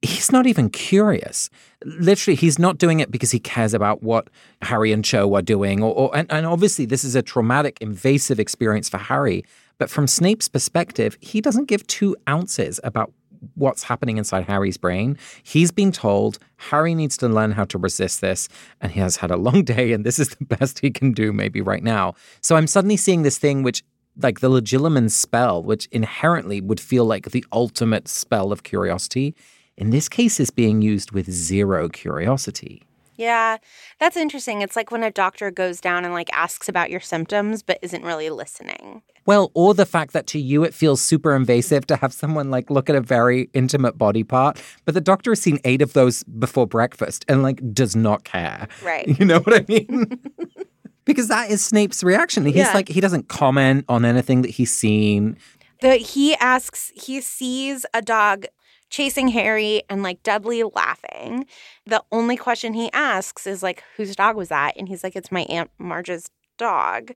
he's 0.00 0.32
not 0.32 0.46
even 0.46 0.70
curious. 0.70 1.50
Literally, 1.84 2.36
he's 2.36 2.58
not 2.58 2.78
doing 2.78 3.00
it 3.00 3.10
because 3.10 3.30
he 3.30 3.40
cares 3.40 3.74
about 3.74 4.02
what 4.02 4.28
Harry 4.62 4.92
and 4.92 5.04
Cho 5.04 5.34
are 5.34 5.42
doing. 5.42 5.82
Or, 5.82 5.92
or 5.92 6.16
and, 6.16 6.30
and 6.32 6.46
obviously, 6.46 6.86
this 6.86 7.04
is 7.04 7.16
a 7.16 7.22
traumatic, 7.22 7.76
invasive 7.80 8.40
experience 8.40 8.88
for 8.88 8.98
Harry. 8.98 9.44
But 9.78 9.90
from 9.90 10.06
Snape's 10.06 10.48
perspective, 10.48 11.16
he 11.20 11.40
doesn't 11.40 11.66
give 11.66 11.86
two 11.86 12.16
ounces 12.28 12.80
about 12.82 13.12
what's 13.54 13.84
happening 13.84 14.18
inside 14.18 14.44
Harry's 14.44 14.76
brain. 14.76 15.16
He's 15.42 15.70
been 15.70 15.92
told 15.92 16.38
Harry 16.56 16.94
needs 16.94 17.16
to 17.18 17.28
learn 17.28 17.52
how 17.52 17.64
to 17.66 17.78
resist 17.78 18.20
this, 18.20 18.48
and 18.80 18.90
he 18.92 19.00
has 19.00 19.16
had 19.16 19.30
a 19.30 19.36
long 19.36 19.62
day, 19.76 19.92
and 19.92 20.04
this 20.04 20.18
is 20.18 20.30
the 20.30 20.44
best 20.44 20.80
he 20.80 20.90
can 20.90 21.12
do, 21.12 21.32
maybe 21.32 21.60
right 21.60 21.82
now. 21.82 22.14
So 22.40 22.56
I'm 22.56 22.66
suddenly 22.66 22.96
seeing 22.96 23.22
this 23.22 23.38
thing 23.38 23.62
which 23.62 23.82
like 24.20 24.40
the 24.40 24.50
Legilimens 24.50 25.12
spell, 25.12 25.62
which 25.62 25.86
inherently 25.92 26.60
would 26.60 26.80
feel 26.80 27.04
like 27.04 27.30
the 27.30 27.44
ultimate 27.52 28.08
spell 28.08 28.52
of 28.52 28.62
curiosity. 28.62 29.34
in 29.76 29.90
this 29.90 30.08
case 30.08 30.40
is 30.40 30.50
being 30.50 30.82
used 30.82 31.12
with 31.12 31.30
zero 31.30 31.88
curiosity. 31.88 32.87
Yeah, 33.18 33.58
that's 34.00 34.16
interesting. 34.16 34.62
It's 34.62 34.76
like 34.76 34.90
when 34.90 35.02
a 35.02 35.10
doctor 35.10 35.50
goes 35.50 35.80
down 35.80 36.04
and 36.04 36.14
like 36.14 36.30
asks 36.32 36.68
about 36.68 36.88
your 36.90 37.00
symptoms 37.00 37.62
but 37.62 37.78
isn't 37.82 38.04
really 38.04 38.30
listening. 38.30 39.02
Well, 39.26 39.50
or 39.54 39.74
the 39.74 39.84
fact 39.84 40.12
that 40.14 40.26
to 40.28 40.38
you 40.38 40.64
it 40.64 40.72
feels 40.72 41.02
super 41.02 41.34
invasive 41.36 41.86
to 41.88 41.96
have 41.96 42.12
someone 42.14 42.50
like 42.50 42.70
look 42.70 42.88
at 42.88 42.96
a 42.96 43.00
very 43.02 43.50
intimate 43.52 43.98
body 43.98 44.22
part, 44.22 44.62
but 44.86 44.94
the 44.94 45.00
doctor 45.02 45.32
has 45.32 45.40
seen 45.42 45.58
eight 45.64 45.82
of 45.82 45.92
those 45.92 46.22
before 46.24 46.66
breakfast 46.66 47.26
and 47.28 47.42
like 47.42 47.60
does 47.74 47.94
not 47.94 48.24
care. 48.24 48.68
Right. 48.82 49.06
You 49.18 49.26
know 49.26 49.40
what 49.40 49.54
I 49.54 49.64
mean? 49.68 50.20
because 51.04 51.26
that 51.28 51.50
is 51.50 51.64
Snape's 51.64 52.04
reaction. 52.04 52.46
He's 52.46 52.54
Yeah. 52.54 52.72
like, 52.72 52.88
he 52.88 53.00
doesn't 53.00 53.28
comment 53.28 53.84
on 53.88 54.04
anything 54.04 54.42
that 54.42 54.50
he's 54.52 54.72
seen. 54.72 55.36
The 55.80 55.94
he 55.96 56.34
asks 56.36 56.92
he 56.94 57.20
sees 57.20 57.84
a 57.94 58.00
dog 58.02 58.46
chasing 58.90 59.28
Harry 59.28 59.82
and 59.88 60.02
like 60.02 60.22
Dudley 60.22 60.62
laughing. 60.62 61.46
The 61.86 62.02
only 62.12 62.36
question 62.36 62.74
he 62.74 62.90
asks 62.92 63.46
is 63.46 63.62
like 63.62 63.82
whose 63.96 64.16
dog 64.16 64.36
was 64.36 64.48
that? 64.48 64.76
And 64.76 64.88
he's 64.88 65.04
like 65.04 65.16
it's 65.16 65.32
my 65.32 65.42
aunt 65.42 65.70
Marge's 65.78 66.30
dog. 66.58 67.12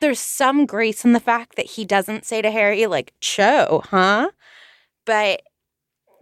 There's 0.00 0.20
some 0.20 0.64
grace 0.64 1.04
in 1.04 1.12
the 1.12 1.20
fact 1.20 1.56
that 1.56 1.66
he 1.66 1.84
doesn't 1.84 2.24
say 2.24 2.40
to 2.40 2.50
Harry 2.50 2.86
like 2.86 3.12
Cho, 3.20 3.82
huh? 3.90 4.30
But 5.04 5.42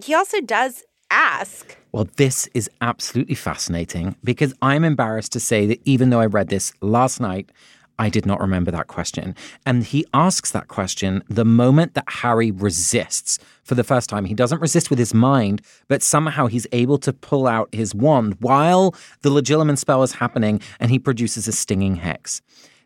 he 0.04 0.14
also 0.14 0.40
does 0.40 0.84
ask 1.10 1.76
Well, 1.92 2.08
this 2.16 2.48
is 2.54 2.70
absolutely 2.80 3.34
fascinating 3.34 4.16
because 4.22 4.54
I'm 4.62 4.84
embarrassed 4.84 5.32
to 5.32 5.40
say 5.40 5.66
that 5.66 5.80
even 5.84 6.10
though 6.10 6.20
I 6.20 6.26
read 6.26 6.48
this 6.48 6.72
last 6.80 7.20
night, 7.20 7.50
I 7.98 8.08
did 8.08 8.26
not 8.26 8.40
remember 8.40 8.70
that 8.70 8.86
question. 8.86 9.34
And 9.66 9.84
he 9.84 10.06
asks 10.14 10.50
that 10.52 10.68
question 10.68 11.22
the 11.28 11.44
moment 11.44 11.94
that 11.94 12.04
Harry 12.08 12.50
resists 12.50 13.38
for 13.64 13.74
the 13.74 13.84
first 13.84 14.08
time. 14.08 14.24
He 14.24 14.34
doesn't 14.34 14.60
resist 14.60 14.90
with 14.90 14.98
his 14.98 15.12
mind, 15.12 15.62
but 15.88 16.02
somehow 16.02 16.46
he's 16.46 16.66
able 16.72 16.98
to 16.98 17.12
pull 17.12 17.46
out 17.46 17.68
his 17.72 17.94
wand 17.94 18.36
while 18.40 18.94
the 19.22 19.30
legilimate 19.30 19.78
spell 19.78 20.02
is 20.02 20.12
happening 20.12 20.60
and 20.78 20.90
he 20.90 20.98
produces 20.98 21.48
a 21.48 21.52
stinging 21.52 21.96
hex. 21.96 22.40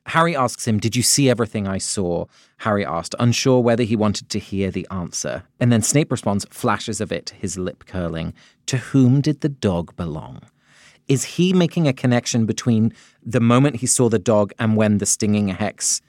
Harry 0.06 0.34
asks 0.34 0.66
him, 0.66 0.78
Did 0.78 0.96
you 0.96 1.02
see 1.02 1.30
everything 1.30 1.68
I 1.68 1.78
saw? 1.78 2.26
Harry 2.58 2.84
asked, 2.84 3.14
unsure 3.20 3.60
whether 3.60 3.84
he 3.84 3.94
wanted 3.94 4.28
to 4.30 4.38
hear 4.38 4.70
the 4.70 4.86
answer. 4.90 5.44
And 5.60 5.70
then 5.70 5.82
Snape 5.82 6.10
responds, 6.10 6.44
flashes 6.50 7.00
of 7.00 7.12
it, 7.12 7.34
his 7.38 7.56
lip 7.56 7.84
curling. 7.86 8.34
To 8.66 8.78
whom 8.78 9.20
did 9.20 9.42
the 9.42 9.48
dog 9.48 9.94
belong? 9.96 10.42
Is 11.08 11.24
he 11.24 11.52
making 11.52 11.88
a 11.88 11.92
connection 11.92 12.46
between 12.46 12.92
the 13.24 13.40
moment 13.40 13.76
he 13.76 13.86
saw 13.86 14.08
the 14.08 14.18
dog 14.18 14.52
and 14.58 14.76
when 14.76 14.98
the 14.98 15.06
stinging 15.06 15.48
hex 15.48 16.00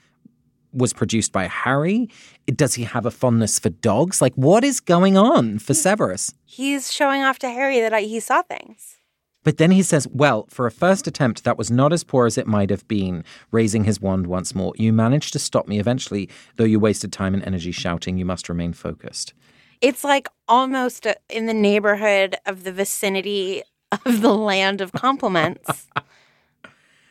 was 0.72 0.92
produced 0.92 1.32
by 1.32 1.46
Harry? 1.46 2.08
Does 2.46 2.74
he 2.74 2.84
have 2.84 3.06
a 3.06 3.10
fondness 3.10 3.58
for 3.58 3.70
dogs? 3.70 4.20
Like, 4.20 4.34
what 4.34 4.64
is 4.64 4.80
going 4.80 5.16
on 5.16 5.58
for 5.58 5.74
Severus? 5.74 6.34
he's 6.44 6.92
showing 6.92 7.22
off 7.22 7.38
to 7.40 7.48
Harry 7.48 7.80
that 7.80 7.92
I, 7.92 8.02
he 8.02 8.20
saw 8.20 8.42
things. 8.42 8.98
But 9.42 9.58
then 9.58 9.72
he 9.72 9.82
says, 9.82 10.08
Well, 10.08 10.46
for 10.48 10.66
a 10.66 10.70
first 10.70 11.06
attempt 11.06 11.44
that 11.44 11.58
was 11.58 11.70
not 11.70 11.92
as 11.92 12.02
poor 12.02 12.26
as 12.26 12.38
it 12.38 12.46
might 12.46 12.70
have 12.70 12.86
been, 12.88 13.24
raising 13.50 13.84
his 13.84 14.00
wand 14.00 14.26
once 14.26 14.54
more, 14.54 14.72
you 14.76 14.92
managed 14.92 15.32
to 15.34 15.38
stop 15.38 15.68
me 15.68 15.78
eventually, 15.78 16.28
though 16.56 16.64
you 16.64 16.80
wasted 16.80 17.12
time 17.12 17.34
and 17.34 17.44
energy 17.44 17.72
shouting, 17.72 18.16
You 18.16 18.24
must 18.24 18.48
remain 18.48 18.72
focused. 18.72 19.34
It's 19.80 20.02
like 20.02 20.28
almost 20.48 21.06
uh, 21.06 21.14
in 21.28 21.46
the 21.46 21.54
neighborhood 21.54 22.36
of 22.46 22.64
the 22.64 22.72
vicinity 22.72 23.62
of 24.06 24.20
the 24.20 24.34
land 24.34 24.80
of 24.80 24.92
compliments. 24.92 25.88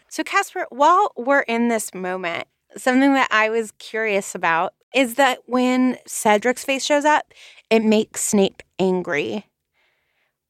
so, 0.10 0.24
Casper, 0.24 0.66
while 0.70 1.12
we're 1.18 1.42
in 1.42 1.70
this 1.70 1.94
moment, 1.94 2.48
something 2.78 3.14
that 3.14 3.28
I 3.32 3.50
was 3.50 3.72
curious 3.80 4.36
about 4.36 4.74
is 4.94 5.16
that 5.16 5.40
when 5.46 5.98
Cedric's 6.06 6.64
face 6.64 6.86
shows 6.86 7.06
up, 7.06 7.34
it 7.70 7.84
makes 7.84 8.24
Snape 8.24 8.62
angry. 8.80 9.46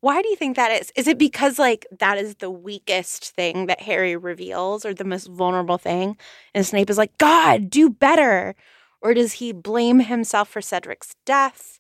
Why 0.01 0.21
do 0.21 0.27
you 0.27 0.35
think 0.35 0.57
that 0.57 0.81
is? 0.81 0.91
Is 0.97 1.07
it 1.07 1.17
because, 1.17 1.57
like, 1.57 1.87
that 1.99 2.17
is 2.17 2.35
the 2.35 2.51
weakest 2.51 3.33
thing 3.35 3.67
that 3.67 3.81
Harry 3.81 4.17
reveals 4.17 4.85
or 4.85 4.93
the 4.93 5.05
most 5.05 5.27
vulnerable 5.27 5.77
thing? 5.77 6.17
And 6.53 6.65
Snape 6.65 6.89
is 6.89 6.97
like, 6.97 7.17
God, 7.17 7.69
do 7.69 7.89
better. 7.89 8.53
Or 9.01 9.13
does 9.13 9.33
he 9.33 9.53
blame 9.53 10.01
himself 10.01 10.49
for 10.49 10.59
Cedric's 10.59 11.15
death? 11.25 11.79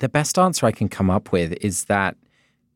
The 0.00 0.08
best 0.10 0.38
answer 0.38 0.66
I 0.66 0.72
can 0.72 0.90
come 0.90 1.08
up 1.08 1.32
with 1.32 1.52
is 1.62 1.84
that 1.84 2.16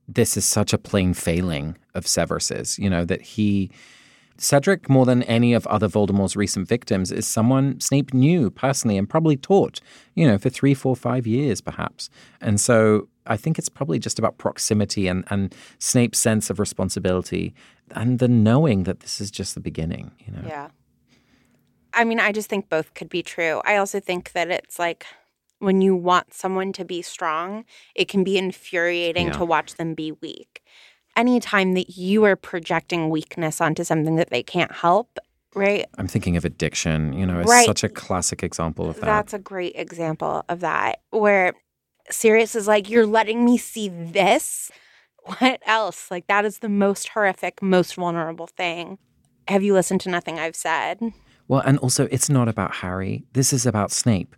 this 0.09 0.37
is 0.37 0.45
such 0.45 0.73
a 0.73 0.79
plain 0.79 1.15
failing 1.15 1.77
of 1.95 2.07
Severus's, 2.07 2.79
you 2.79 2.91
know, 2.91 3.05
that 3.05 3.23
he. 3.23 3.71
Cedric, 4.37 4.91
more 4.91 5.07
than 5.07 5.23
any 5.23 5.55
of 5.55 5.65
other 5.69 5.87
Voldemort's 5.87 6.35
recent 6.35 6.67
victims, 6.67 7.13
is 7.13 7.25
someone 7.25 7.79
Snape 7.79 8.13
knew 8.13 8.51
personally 8.51 8.99
and 8.99 9.09
probably 9.09 9.37
taught, 9.37 9.81
you 10.17 10.27
know, 10.27 10.39
for 10.39 10.51
three, 10.51 10.75
four, 10.75 10.97
five 10.97 11.25
years 11.25 11.61
perhaps. 11.61 12.11
And 12.41 12.61
so 12.61 13.07
I 13.27 13.37
think 13.37 13.61
it's 13.61 13.69
probably 13.69 14.01
just 14.01 14.19
about 14.19 14.39
proximity 14.39 15.07
and, 15.07 15.25
and 15.31 15.55
Snape's 15.79 16.19
sense 16.19 16.51
of 16.51 16.59
responsibility 16.59 17.55
and 17.93 18.19
the 18.19 18.27
knowing 18.27 18.83
that 18.83 19.01
this 19.01 19.21
is 19.21 19.31
just 19.31 19.55
the 19.55 19.61
beginning, 19.61 20.11
you 20.27 20.33
know. 20.33 20.43
Yeah. 20.45 20.71
I 21.93 22.03
mean, 22.03 22.19
I 22.19 22.33
just 22.33 22.51
think 22.51 22.69
both 22.69 22.93
could 22.95 23.09
be 23.09 23.23
true. 23.23 23.63
I 23.65 23.77
also 23.77 24.01
think 24.01 24.33
that 24.33 24.51
it's 24.51 24.81
like 24.81 25.07
when 25.65 25.81
you 25.81 25.97
want 25.97 26.33
someone 26.35 26.73
to 26.75 26.85
be 26.85 27.03
strong, 27.03 27.65
it 27.95 28.09
can 28.09 28.23
be 28.23 28.37
infuriating 28.39 29.27
Yeah. 29.29 29.33
to 29.39 29.45
watch 29.45 29.75
them 29.75 29.95
be 29.95 30.13
weak. 30.13 30.63
Anytime 31.17 31.75
that 31.75 31.97
you 31.97 32.25
are 32.25 32.37
projecting 32.37 33.09
weakness 33.09 33.61
onto 33.61 33.85
something 33.85 34.17
that 34.17 34.31
they 34.31 34.43
can't 34.43 34.73
help, 34.73 35.19
right? 35.55 35.87
I'm 35.97 36.09
thinking 36.09 36.37
of 36.37 36.45
addiction, 36.45 37.13
you 37.13 37.25
know, 37.25 37.41
it's 37.41 37.51
Right. 37.51 37.67
such 37.67 37.85
a 37.85 37.89
classic 37.89 38.43
example 38.43 38.89
of 38.91 38.97
that. 38.97 39.07
That's 39.07 39.35
a 39.35 39.39
great 39.39 39.75
example 39.77 40.45
of 40.49 40.61
that, 40.61 41.01
where 41.11 41.55
Sirius 42.11 42.55
is 42.55 42.67
like, 42.67 42.91
You're 42.91 43.07
letting 43.07 43.45
me 43.45 43.57
see 43.57 43.89
this? 43.89 44.71
What 45.39 45.63
else? 45.65 46.11
Like, 46.11 46.27
that 46.27 46.45
is 46.45 46.59
the 46.59 46.69
most 46.69 47.09
horrific, 47.09 47.63
most 47.63 47.95
vulnerable 47.95 48.47
thing. 48.47 48.99
Have 49.49 49.63
you 49.63 49.73
listened 49.73 50.03
to 50.03 50.11
nothing 50.11 50.39
I've 50.39 50.57
said? 50.57 51.01
Well, 51.49 51.61
and 51.65 51.79
also, 51.79 52.09
it's 52.11 52.29
not 52.29 52.49
about 52.49 52.75
Harry. 52.77 53.25
This 53.33 53.53
is 53.53 53.65
about 53.67 53.91
Snape. 53.91 54.35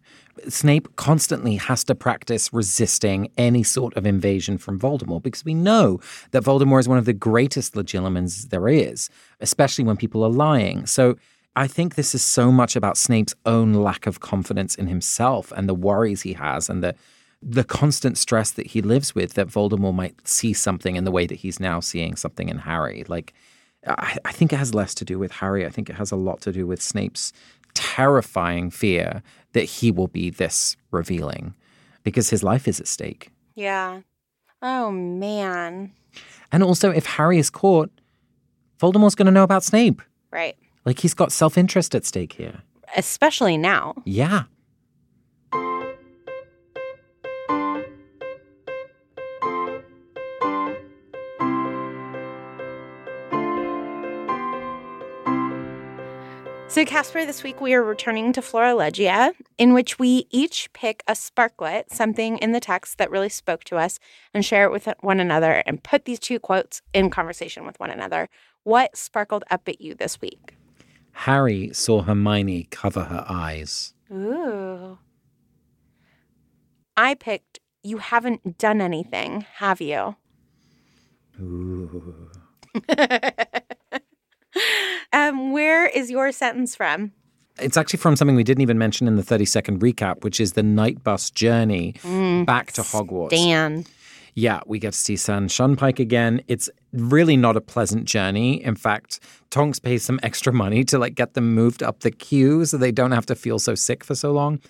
Snape 0.49 0.94
constantly 0.96 1.57
has 1.57 1.85
to 1.85 1.94
practice 1.94 2.53
resisting 2.53 3.31
any 3.37 3.62
sort 3.62 3.96
of 3.96 4.07
invasion 4.07 4.59
from 4.59 4.79
Voldemort 4.79 5.22
because 5.22 5.44
we 5.44 5.55
know 5.55 6.01
that 6.33 6.44
Voldemort 6.44 6.81
is 6.81 6.88
one 6.88 6.99
of 6.99 7.05
the 7.05 7.12
greatest 7.12 7.75
legilimens 7.75 8.51
there 8.51 8.68
is, 8.68 9.09
especially 9.40 9.85
when 9.85 9.96
people 9.96 10.22
are 10.22 10.31
lying. 10.31 10.87
So 10.87 11.16
I 11.57 11.66
think 11.66 11.94
this 11.94 12.14
is 12.14 12.22
so 12.22 12.53
much 12.53 12.77
about 12.77 12.99
Snape's 12.99 13.35
own 13.46 13.72
lack 13.72 14.07
of 14.07 14.20
confidence 14.20 14.75
in 14.75 14.88
himself 14.88 15.53
and 15.57 15.68
the 15.68 15.75
worries 15.75 16.22
he 16.22 16.35
has 16.35 16.68
and 16.68 16.83
the 16.83 16.94
the 17.42 17.64
constant 17.64 18.16
stress 18.16 18.51
that 18.53 18.66
he 18.68 18.81
lives 18.81 19.14
with 19.14 19.35
that 19.35 19.46
Voldemort 19.46 19.94
might 19.94 20.27
see 20.27 20.53
something 20.53 20.96
in 20.96 21.05
the 21.05 21.11
way 21.11 21.27
that 21.27 21.35
he's 21.37 21.61
now 21.61 21.81
seeing 21.81 22.16
something 22.16 22.49
in 22.49 22.59
Harry. 22.59 23.05
Like 23.09 23.35
I, 23.87 24.16
I 24.25 24.33
think 24.33 24.53
it 24.53 24.57
has 24.57 24.75
less 24.75 24.94
to 24.96 25.05
do 25.05 25.18
with 25.18 25.33
Harry. 25.33 25.64
I 25.64 25.68
think 25.70 25.88
it 25.90 25.96
has 25.96 26.11
a 26.11 26.16
lot 26.16 26.40
to 26.42 26.53
do 26.53 26.66
with 26.66 26.83
Snape's 26.83 27.33
terrifying 27.77 28.71
fear 28.71 29.23
that 29.53 29.65
he 29.65 29.91
will 29.91 30.09
be 30.09 30.31
this 30.31 30.77
revealing 30.91 31.55
because 32.03 32.31
his 32.31 32.43
life 32.43 32.67
is 32.67 32.81
at 32.81 32.89
stake. 32.89 33.31
Yeah. 33.55 34.01
Oh, 34.62 34.91
man. 34.91 35.93
And 36.51 36.62
also, 36.62 36.91
if 36.91 37.07
Harry 37.07 37.39
is 37.39 37.51
caught, 37.51 37.91
Voldemort's 38.81 39.15
going 39.15 39.27
to 39.27 39.33
know 39.33 39.43
about 39.43 39.62
Snape. 39.62 40.03
Right. 40.31 40.57
Like 40.85 41.01
he's 41.01 41.15
got 41.15 41.33
self 41.33 41.59
interest 41.59 41.95
at 41.95 42.05
stake 42.05 42.33
here. 42.33 42.62
Especially 42.97 43.57
now. 43.57 43.95
Yeah. 44.05 44.45
So, 56.77 56.85
Casper, 56.85 57.25
this 57.25 57.43
week 57.43 57.62
we 57.62 57.73
are 57.73 57.83
returning 57.83 58.35
to 58.35 58.43
Florilegia, 58.43 59.33
in 59.57 59.73
which 59.73 59.99
we 59.99 60.27
each 60.31 60.71
pick 60.75 61.03
a 61.09 61.15
sparklet, 61.15 61.91
something 61.91 62.37
in 62.37 62.53
the 62.53 62.61
text 62.61 62.99
that 62.99 63.11
really 63.11 63.31
spoke 63.31 63.65
to 63.65 63.79
us, 63.79 63.99
and 64.35 64.45
share 64.45 64.67
it 64.67 64.71
with 64.71 64.87
one 65.01 65.19
another 65.19 65.62
and 65.65 65.83
put 65.83 66.05
these 66.05 66.19
two 66.19 66.39
quotes 66.39 66.83
in 66.93 67.09
conversation 67.09 67.65
with 67.65 67.81
one 67.81 67.89
another. 67.89 68.29
What 68.65 68.95
sparkled 68.95 69.43
up 69.51 69.67
at 69.71 69.81
you 69.81 69.95
this 69.95 70.21
week? 70.21 70.55
Harry 71.12 71.73
saw 71.73 72.03
Hermione 72.03 72.69
cover 72.71 73.05
her 73.05 73.25
eyes. 73.27 73.95
Ooh. 74.12 74.99
I 76.95 77.15
picked, 77.15 77.59
You 77.83 77.97
haven't 77.97 78.59
done 78.59 78.83
anything, 78.83 79.47
have 79.55 79.81
you? 79.81 80.17
Ooh. 81.41 82.29
um, 85.12 85.53
where 85.53 85.87
is 85.87 86.11
your 86.11 86.33
sentence 86.33 86.75
from? 86.75 87.12
It's 87.59 87.77
actually 87.77 87.99
from 87.99 88.16
something 88.16 88.37
we 88.37 88.45
didn't 88.45 88.62
even 88.62 88.79
mention 88.79 89.09
in 89.09 89.16
the 89.16 89.23
30 89.23 89.47
second 89.47 89.81
recap, 89.81 90.25
which 90.25 90.40
is 90.40 90.53
the 90.53 90.62
night 90.62 91.03
bus 91.03 91.31
journey 91.31 91.95
back 92.45 92.73
to 92.73 92.83
Hogwarts. 92.83 93.31
Dan. 93.31 93.87
Yeah, 94.35 94.61
we 94.66 94.79
get 94.79 94.92
to 94.92 94.99
see 94.99 95.16
Stan 95.16 95.49
Shunpike 95.49 95.99
again. 95.99 96.42
It's 96.47 96.69
really 96.92 97.38
not 97.38 97.57
a 97.57 97.61
pleasant 97.62 98.05
journey. 98.05 98.62
In 98.62 98.75
fact, 98.75 99.19
Tonks 99.51 99.79
pays 99.79 100.03
some 100.03 100.21
extra 100.23 100.53
money 100.53 100.85
to 100.85 100.99
like 100.99 101.14
get 101.14 101.33
them 101.33 101.55
moved 101.55 101.83
up 101.83 102.01
the 102.01 102.11
queue 102.11 102.66
so 102.66 102.77
they 102.77 102.92
don't 102.92 103.12
have 103.12 103.25
to 103.27 103.35
feel 103.35 103.59
so 103.59 103.75
sick 103.75 104.05
for 104.05 104.14
so 104.14 104.33
long. 104.33 104.61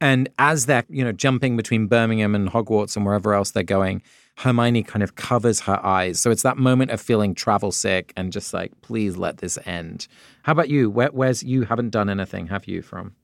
And 0.00 0.28
as 0.38 0.66
they're, 0.66 0.84
you 0.88 1.02
know, 1.02 1.10
jumping 1.10 1.56
between 1.56 1.88
Birmingham 1.88 2.36
and 2.36 2.48
Hogwarts 2.48 2.96
and 2.96 3.04
wherever 3.04 3.34
else 3.34 3.50
they're 3.50 3.64
going, 3.64 4.00
Hermione 4.36 4.82
kind 4.82 5.02
of 5.02 5.16
covers 5.16 5.60
her 5.60 5.84
eyes. 5.84 6.20
So 6.20 6.30
it's 6.30 6.42
that 6.42 6.58
moment 6.58 6.90
of 6.90 7.00
feeling 7.00 7.34
travel 7.34 7.72
sick 7.72 8.12
and 8.16 8.32
just 8.32 8.52
like, 8.52 8.72
please 8.82 9.16
let 9.16 9.38
this 9.38 9.58
end. 9.64 10.06
How 10.42 10.52
about 10.52 10.68
you? 10.68 10.90
Where, 10.90 11.08
where's 11.08 11.42
you 11.42 11.62
haven't 11.62 11.90
done 11.90 12.10
anything, 12.10 12.46
have 12.48 12.66
you, 12.66 12.82
from? 12.82 13.14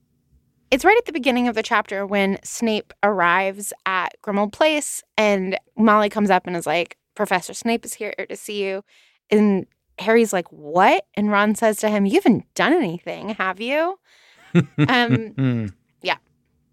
It's 0.70 0.86
right 0.86 0.96
at 0.96 1.04
the 1.04 1.12
beginning 1.12 1.48
of 1.48 1.54
the 1.54 1.62
chapter 1.62 2.06
when 2.06 2.38
Snape 2.42 2.94
arrives 3.02 3.74
at 3.84 4.14
Grimmauld 4.22 4.52
Place 4.52 5.02
and 5.18 5.58
Molly 5.76 6.08
comes 6.08 6.30
up 6.30 6.46
and 6.46 6.56
is 6.56 6.66
like, 6.66 6.96
Professor 7.14 7.52
Snape 7.52 7.84
is 7.84 7.92
here 7.92 8.14
to 8.30 8.36
see 8.36 8.64
you. 8.64 8.82
And 9.30 9.66
Harry's 9.98 10.32
like, 10.32 10.50
What? 10.50 11.04
And 11.14 11.30
Ron 11.30 11.54
says 11.54 11.76
to 11.80 11.90
him, 11.90 12.06
You 12.06 12.14
haven't 12.14 12.52
done 12.54 12.72
anything, 12.72 13.30
have 13.30 13.60
you? 13.60 13.98
um, 14.88 15.74
yeah. 16.00 16.16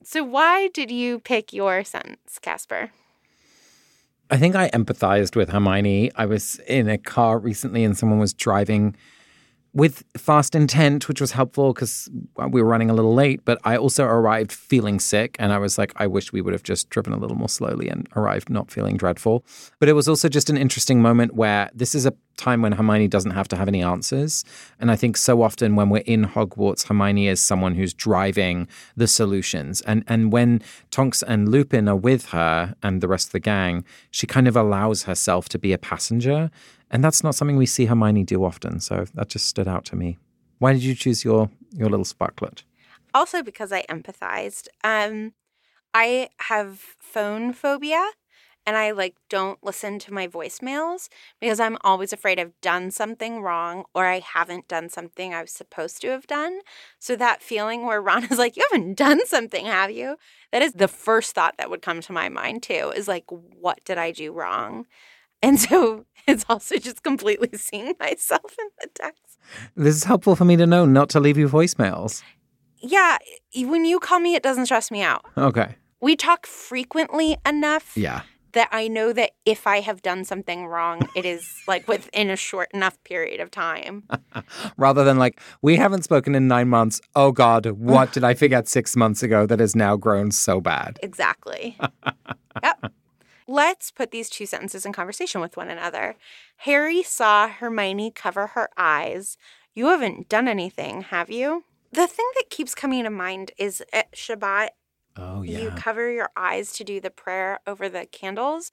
So, 0.01 0.23
why 0.23 0.69
did 0.69 0.91
you 0.91 1.19
pick 1.19 1.51
your 1.51 1.83
sentence, 1.83 2.39
Casper? 2.41 2.91
I 4.29 4.37
think 4.37 4.55
I 4.55 4.69
empathized 4.69 5.35
with 5.35 5.49
Hermione. 5.49 6.11
I 6.15 6.25
was 6.25 6.59
in 6.67 6.87
a 6.87 6.97
car 6.97 7.39
recently 7.39 7.83
and 7.83 7.97
someone 7.97 8.19
was 8.19 8.33
driving 8.33 8.95
with 9.73 10.03
fast 10.17 10.55
intent, 10.55 11.07
which 11.07 11.21
was 11.21 11.31
helpful 11.31 11.73
because 11.73 12.09
we 12.49 12.61
were 12.61 12.67
running 12.67 12.89
a 12.89 12.93
little 12.93 13.13
late. 13.13 13.45
But 13.45 13.59
I 13.63 13.77
also 13.77 14.03
arrived 14.03 14.51
feeling 14.51 14.99
sick, 14.99 15.35
and 15.39 15.53
I 15.53 15.57
was 15.57 15.77
like, 15.77 15.93
I 15.95 16.07
wish 16.07 16.33
we 16.33 16.41
would 16.41 16.53
have 16.53 16.63
just 16.63 16.89
driven 16.89 17.13
a 17.13 17.17
little 17.17 17.37
more 17.37 17.49
slowly 17.49 17.89
and 17.89 18.07
arrived 18.15 18.49
not 18.49 18.71
feeling 18.71 18.97
dreadful. 18.97 19.45
But 19.79 19.89
it 19.89 19.93
was 19.93 20.07
also 20.07 20.29
just 20.29 20.49
an 20.49 20.57
interesting 20.57 21.01
moment 21.01 21.35
where 21.35 21.69
this 21.73 21.93
is 21.93 22.05
a 22.05 22.13
time 22.39 22.61
when 22.61 22.71
Hermione 22.71 23.07
doesn't 23.07 23.31
have 23.31 23.47
to 23.49 23.57
have 23.57 23.67
any 23.67 23.83
answers. 23.83 24.45
And 24.79 24.89
I 24.89 24.95
think 24.95 25.17
so 25.17 25.41
often 25.41 25.75
when 25.75 25.89
we're 25.89 26.03
in 26.05 26.25
Hogwarts, 26.25 26.87
Hermione 26.87 27.27
is 27.27 27.41
someone 27.41 27.75
who's 27.75 27.93
driving 27.93 28.67
the 28.95 29.07
solutions. 29.07 29.81
And 29.81 30.03
and 30.07 30.31
when 30.31 30.61
Tonks 30.89 31.21
and 31.21 31.49
Lupin 31.49 31.87
are 31.87 31.95
with 31.95 32.27
her 32.27 32.75
and 32.81 33.01
the 33.01 33.07
rest 33.07 33.27
of 33.27 33.31
the 33.33 33.39
gang, 33.39 33.83
she 34.09 34.25
kind 34.25 34.47
of 34.47 34.55
allows 34.55 35.03
herself 35.03 35.49
to 35.49 35.59
be 35.59 35.73
a 35.73 35.77
passenger. 35.77 36.49
And 36.91 37.03
that's 37.03 37.23
not 37.23 37.35
something 37.35 37.57
we 37.57 37.65
see 37.65 37.85
Hermione 37.85 38.23
do 38.23 38.43
often. 38.43 38.79
So 38.79 39.05
that 39.13 39.29
just 39.29 39.47
stood 39.47 39.67
out 39.67 39.85
to 39.85 39.95
me. 39.95 40.17
Why 40.59 40.73
did 40.73 40.83
you 40.83 40.95
choose 40.95 41.23
your 41.23 41.49
your 41.71 41.89
little 41.89 42.05
sparklet? 42.05 42.63
Also 43.13 43.41
because 43.43 43.71
I 43.71 43.83
empathized. 43.83 44.67
Um 44.83 45.33
I 45.93 46.29
have 46.39 46.79
phone 46.99 47.53
phobia 47.53 48.05
and 48.65 48.77
I 48.77 48.91
like 48.91 49.15
don't 49.29 49.63
listen 49.63 49.97
to 49.99 50.13
my 50.13 50.27
voicemails 50.27 51.09
because 51.39 51.59
I'm 51.59 51.77
always 51.81 52.13
afraid 52.13 52.39
I've 52.39 52.59
done 52.61 52.91
something 52.91 53.41
wrong 53.41 53.85
or 53.95 54.05
I 54.05 54.19
haven't 54.19 54.67
done 54.67 54.89
something 54.89 55.33
I 55.33 55.41
was 55.41 55.51
supposed 55.51 56.01
to 56.01 56.09
have 56.09 56.27
done. 56.27 56.59
So 56.99 57.15
that 57.15 57.41
feeling 57.41 57.85
where 57.85 58.01
Ron 58.01 58.25
is 58.31 58.37
like, 58.37 58.57
"You 58.57 58.65
haven't 58.71 58.95
done 58.95 59.25
something, 59.25 59.65
have 59.65 59.91
you?" 59.91 60.17
That 60.51 60.61
is 60.61 60.73
the 60.73 60.87
first 60.87 61.33
thought 61.33 61.55
that 61.57 61.69
would 61.69 61.81
come 61.81 62.01
to 62.01 62.13
my 62.13 62.29
mind 62.29 62.63
too. 62.63 62.91
Is 62.95 63.07
like, 63.07 63.25
"What 63.29 63.79
did 63.85 63.97
I 63.97 64.11
do 64.11 64.31
wrong?" 64.31 64.85
And 65.41 65.59
so 65.59 66.05
it's 66.27 66.45
also 66.49 66.77
just 66.77 67.03
completely 67.03 67.49
seeing 67.57 67.93
myself 67.99 68.55
in 68.59 68.67
the 68.81 68.87
text. 68.93 69.37
This 69.75 69.95
is 69.95 70.03
helpful 70.03 70.35
for 70.35 70.45
me 70.45 70.55
to 70.57 70.67
know 70.67 70.85
not 70.85 71.09
to 71.09 71.19
leave 71.19 71.37
you 71.37 71.47
voicemails. 71.47 72.21
Yeah, 72.81 73.17
when 73.55 73.83
you 73.85 73.99
call 73.99 74.19
me, 74.19 74.35
it 74.35 74.43
doesn't 74.43 74.65
stress 74.67 74.89
me 74.91 75.01
out. 75.01 75.25
Okay. 75.37 75.75
We 76.01 76.15
talk 76.15 76.45
frequently 76.45 77.35
enough 77.45 77.97
Yeah. 77.97 78.21
that 78.53 78.69
I 78.71 78.87
know 78.87 79.11
that 79.11 79.31
if 79.45 79.67
I 79.67 79.81
have 79.81 80.01
done 80.01 80.23
something 80.23 80.65
wrong, 80.65 81.01
it 81.13 81.25
is 81.25 81.45
like 81.67 81.87
within 81.89 82.29
a 82.29 82.37
short 82.37 82.69
enough 82.73 82.97
period 83.03 83.41
of 83.41 83.51
time. 83.51 84.03
Rather 84.77 85.03
than 85.03 85.17
like, 85.19 85.41
we 85.61 85.75
haven't 85.75 86.03
spoken 86.03 86.35
in 86.35 86.47
nine 86.47 86.69
months. 86.69 87.01
Oh 87.15 87.31
God, 87.33 87.65
what 87.65 88.13
did 88.13 88.23
I 88.23 88.33
forget 88.33 88.67
six 88.69 88.95
months 88.95 89.23
ago 89.23 89.45
that 89.45 89.59
has 89.59 89.75
now 89.75 89.97
grown 89.97 90.31
so 90.31 90.61
bad? 90.61 90.99
Exactly. 91.03 91.77
yep. 92.63 92.93
Let's 93.49 93.89
put 93.89 94.11
these 94.11 94.29
two 94.29 94.45
sentences 94.45 94.85
in 94.85 94.93
conversation 94.93 95.41
with 95.41 95.57
one 95.57 95.69
another. 95.69 96.15
Harry 96.57 97.01
saw 97.01 97.47
Hermione 97.47 98.11
cover 98.11 98.45
her 98.47 98.69
eyes. 98.77 99.37
You 99.73 99.87
haven't 99.87 100.29
done 100.29 100.47
anything, 100.47 101.01
have 101.01 101.31
you? 101.31 101.63
The 101.91 102.05
thing 102.05 102.27
that 102.35 102.51
keeps 102.51 102.75
coming 102.75 103.05
to 103.05 103.09
mind 103.09 103.49
is 103.57 103.83
at 103.91 104.11
Shabbat, 104.11 104.69
Oh 105.17 105.41
yeah. 105.41 105.57
you 105.57 105.71
cover 105.71 106.11
your 106.11 106.29
eyes 106.37 106.73
to 106.73 106.83
do 106.83 107.01
the 107.01 107.09
prayer 107.09 107.59
over 107.65 107.89
the 107.89 108.05
candles. 108.05 108.71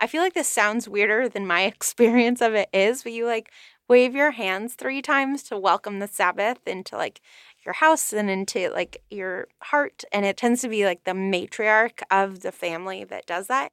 I 0.00 0.08
feel 0.08 0.20
like 0.20 0.34
this 0.34 0.48
sounds 0.48 0.88
weirder 0.88 1.28
than 1.28 1.46
my 1.46 1.62
experience 1.66 2.40
of 2.40 2.54
it 2.54 2.70
is, 2.72 3.04
but 3.04 3.12
you 3.12 3.24
like 3.24 3.52
wave 3.90 4.14
your 4.14 4.30
hands 4.30 4.74
three 4.74 5.02
times 5.02 5.42
to 5.42 5.58
welcome 5.58 5.98
the 5.98 6.06
Sabbath 6.06 6.58
into 6.64 6.96
like 6.96 7.20
your 7.66 7.74
house 7.74 8.12
and 8.12 8.30
into 8.30 8.70
like 8.70 9.02
your 9.10 9.48
heart. 9.64 10.04
And 10.12 10.24
it 10.24 10.36
tends 10.36 10.62
to 10.62 10.68
be 10.68 10.84
like 10.84 11.02
the 11.02 11.10
matriarch 11.10 12.00
of 12.08 12.40
the 12.40 12.52
family 12.52 13.02
that 13.02 13.26
does 13.26 13.48
that. 13.48 13.72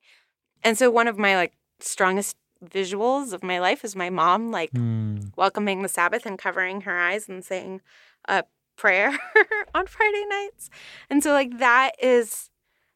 And 0.63 0.75
so 0.75 0.89
one 0.89 1.07
of 1.07 1.19
my 1.19 1.35
like 1.35 1.53
strongest 1.79 2.35
visuals 2.65 3.31
of 3.31 3.43
my 3.43 3.59
life 3.59 3.85
is 3.85 3.95
my 3.95 4.09
mom 4.09 4.51
like 4.51 4.71
Hmm. 4.71 5.19
welcoming 5.37 5.83
the 5.83 5.87
Sabbath 5.87 6.25
and 6.25 6.39
covering 6.39 6.81
her 6.81 6.97
eyes 6.97 7.29
and 7.29 7.45
saying 7.45 7.81
a 8.27 8.43
prayer 8.75 9.15
on 9.75 9.85
Friday 9.85 10.25
nights. 10.27 10.71
And 11.11 11.21
so 11.21 11.31
like 11.31 11.59
that 11.59 11.91
is 12.01 12.49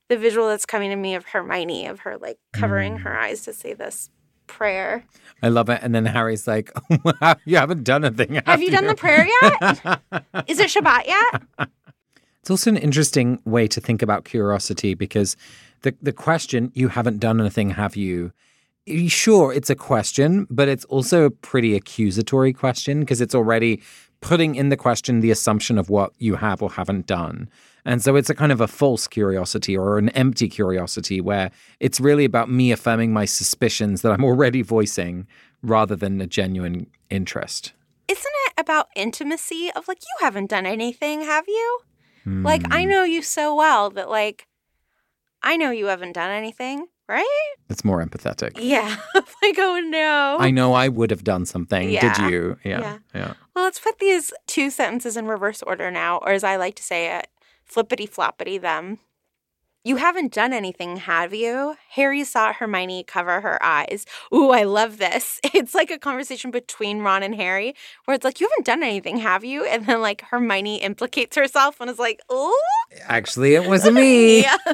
the 0.10 0.18
visual 0.18 0.50
that's 0.50 0.66
coming 0.66 0.90
to 0.90 0.96
me 0.96 1.14
of 1.14 1.26
Hermione 1.26 1.86
of 1.86 2.00
her 2.00 2.18
like 2.18 2.40
covering 2.52 2.98
her 2.98 3.16
eyes 3.16 3.44
to 3.44 3.54
say 3.54 3.74
this 3.76 4.10
prayer. 4.52 5.04
I 5.42 5.50
love 5.50 5.70
it. 5.70 5.80
And 5.82 5.96
then 5.96 6.06
Harry's 6.06 6.48
like, 6.48 6.72
you 7.46 7.58
haven't 7.58 7.84
done 7.84 8.06
anything. 8.06 8.36
Have, 8.36 8.46
Have 8.46 8.62
you 8.62 8.70
done 8.70 8.88
the 8.88 8.96
prayer 8.96 9.28
yet? 9.42 10.02
Is 10.48 10.60
it 10.60 10.68
Shabbat 10.68 11.08
yet? 11.08 11.70
It's 12.42 12.50
also 12.50 12.70
an 12.70 12.78
interesting 12.78 13.40
way 13.46 13.68
to 13.68 13.80
think 13.80 14.02
about 14.02 14.26
curiosity 14.26 14.94
because 14.94 15.36
the 15.82 15.96
the 16.02 16.14
question, 16.14 16.72
you 16.76 16.90
haven't 16.90 17.20
done 17.20 17.40
anything, 17.40 17.72
have 17.72 17.96
you? 17.96 18.32
Sure, 19.08 19.54
it's 19.54 19.70
a 19.70 19.76
question, 19.76 20.48
but 20.50 20.68
it's 20.68 20.86
also 20.86 21.24
a 21.24 21.32
pretty 21.32 21.76
accusatory 21.76 22.52
question 22.52 23.00
because 23.02 23.22
it's 23.22 23.36
already 23.36 23.82
putting 24.22 24.56
in 24.56 24.70
the 24.70 24.78
question 24.78 25.20
the 25.20 25.32
assumption 25.32 25.78
of 25.78 25.90
what 25.90 26.14
you 26.18 26.36
have 26.36 26.62
or 26.62 26.72
haven't 26.72 27.08
done. 27.08 27.50
And 27.86 28.02
so 28.02 28.16
it's 28.16 28.30
a 28.30 28.36
kind 28.36 28.52
of 28.52 28.62
a 28.62 28.68
false 28.68 29.08
curiosity 29.08 29.78
or 29.78 29.98
an 29.98 30.10
empty 30.10 30.48
curiosity 30.48 31.20
where 31.22 31.52
it's 31.80 32.00
really 32.00 32.26
about 32.26 32.50
me 32.50 32.72
affirming 32.72 33.14
my 33.14 33.26
suspicions 33.26 34.02
that 34.02 34.12
I'm 34.12 34.24
already 34.32 34.62
voicing 34.62 35.28
rather 35.62 35.96
than 35.96 36.22
a 36.22 36.28
genuine 36.28 36.88
interest. 37.10 37.74
Isn't 38.08 38.34
it 38.48 38.54
about 38.58 38.88
intimacy 38.96 39.72
of 39.76 39.88
like 39.88 40.00
you 40.02 40.26
haven't 40.26 40.50
done 40.50 40.66
anything, 40.66 41.22
have 41.22 41.48
you? 41.48 41.80
Like 42.26 42.64
I 42.72 42.84
hmm. 42.84 42.90
know 42.90 43.04
you 43.04 43.22
so 43.22 43.56
well 43.56 43.90
that 43.92 44.10
like 44.10 44.48
I 45.42 45.58
know 45.58 45.72
you 45.72 45.88
haven't 45.88 46.14
done 46.14 46.30
anything, 46.30 46.86
right? 47.10 47.54
It's 47.70 47.84
more 47.84 48.04
empathetic. 48.04 48.52
Yeah. 48.58 48.96
like 49.16 49.58
oh 49.58 49.80
no. 49.80 50.38
I 50.40 50.52
know 50.52 50.74
I 50.74 50.88
would 50.88 51.10
have 51.10 51.24
done 51.24 51.46
something. 51.46 51.90
Did 51.90 52.18
you? 52.20 52.58
Yeah. 52.64 52.80
Yeah. 52.80 52.98
Yeah. 53.16 53.34
Well, 53.56 53.66
let's 53.66 53.80
put 53.80 54.00
these 54.00 54.32
two 54.46 54.70
sentences 54.70 55.18
in 55.18 55.26
reverse 55.26 55.64
order 55.64 55.90
now, 55.90 56.18
or 56.18 56.32
as 56.32 56.44
I 56.44 56.58
like 56.58 56.76
to 56.76 56.84
say 56.84 57.18
it, 57.18 57.28
flippity 57.72 58.08
floppity 58.08 58.60
them. 58.60 59.00
You 59.84 59.96
haven't 59.96 60.32
done 60.32 60.54
anything, 60.54 60.98
have 60.98 61.34
you? 61.34 61.76
Harry 61.90 62.24
saw 62.24 62.54
Hermione 62.54 63.04
cover 63.04 63.42
her 63.42 63.58
eyes. 63.64 64.06
Ooh, 64.32 64.52
I 64.52 64.64
love 64.64 64.98
this. 65.00 65.40
It's 65.62 65.74
like 65.76 65.90
a 65.92 65.98
conversation 66.00 66.50
between 66.52 67.00
Ron 67.02 67.24
and 67.24 67.36
Harry 67.36 67.74
where 68.06 68.14
it's 68.16 68.24
like, 68.24 68.40
You 68.40 68.48
haven't 68.48 68.66
done 68.66 68.84
anything, 68.84 69.18
have 69.18 69.44
you? 69.44 69.66
And 69.66 69.86
then 69.88 70.02
like 70.02 70.22
Hermione 70.22 70.82
implicates 70.82 71.36
herself 71.36 71.82
and 71.82 71.90
is 71.90 71.98
like, 71.98 72.20
Ooh. 72.32 72.56
Actually, 73.06 73.56
it 73.56 73.68
wasn't 73.68 73.96
me. 74.06 74.42
Yeah. 74.44 74.58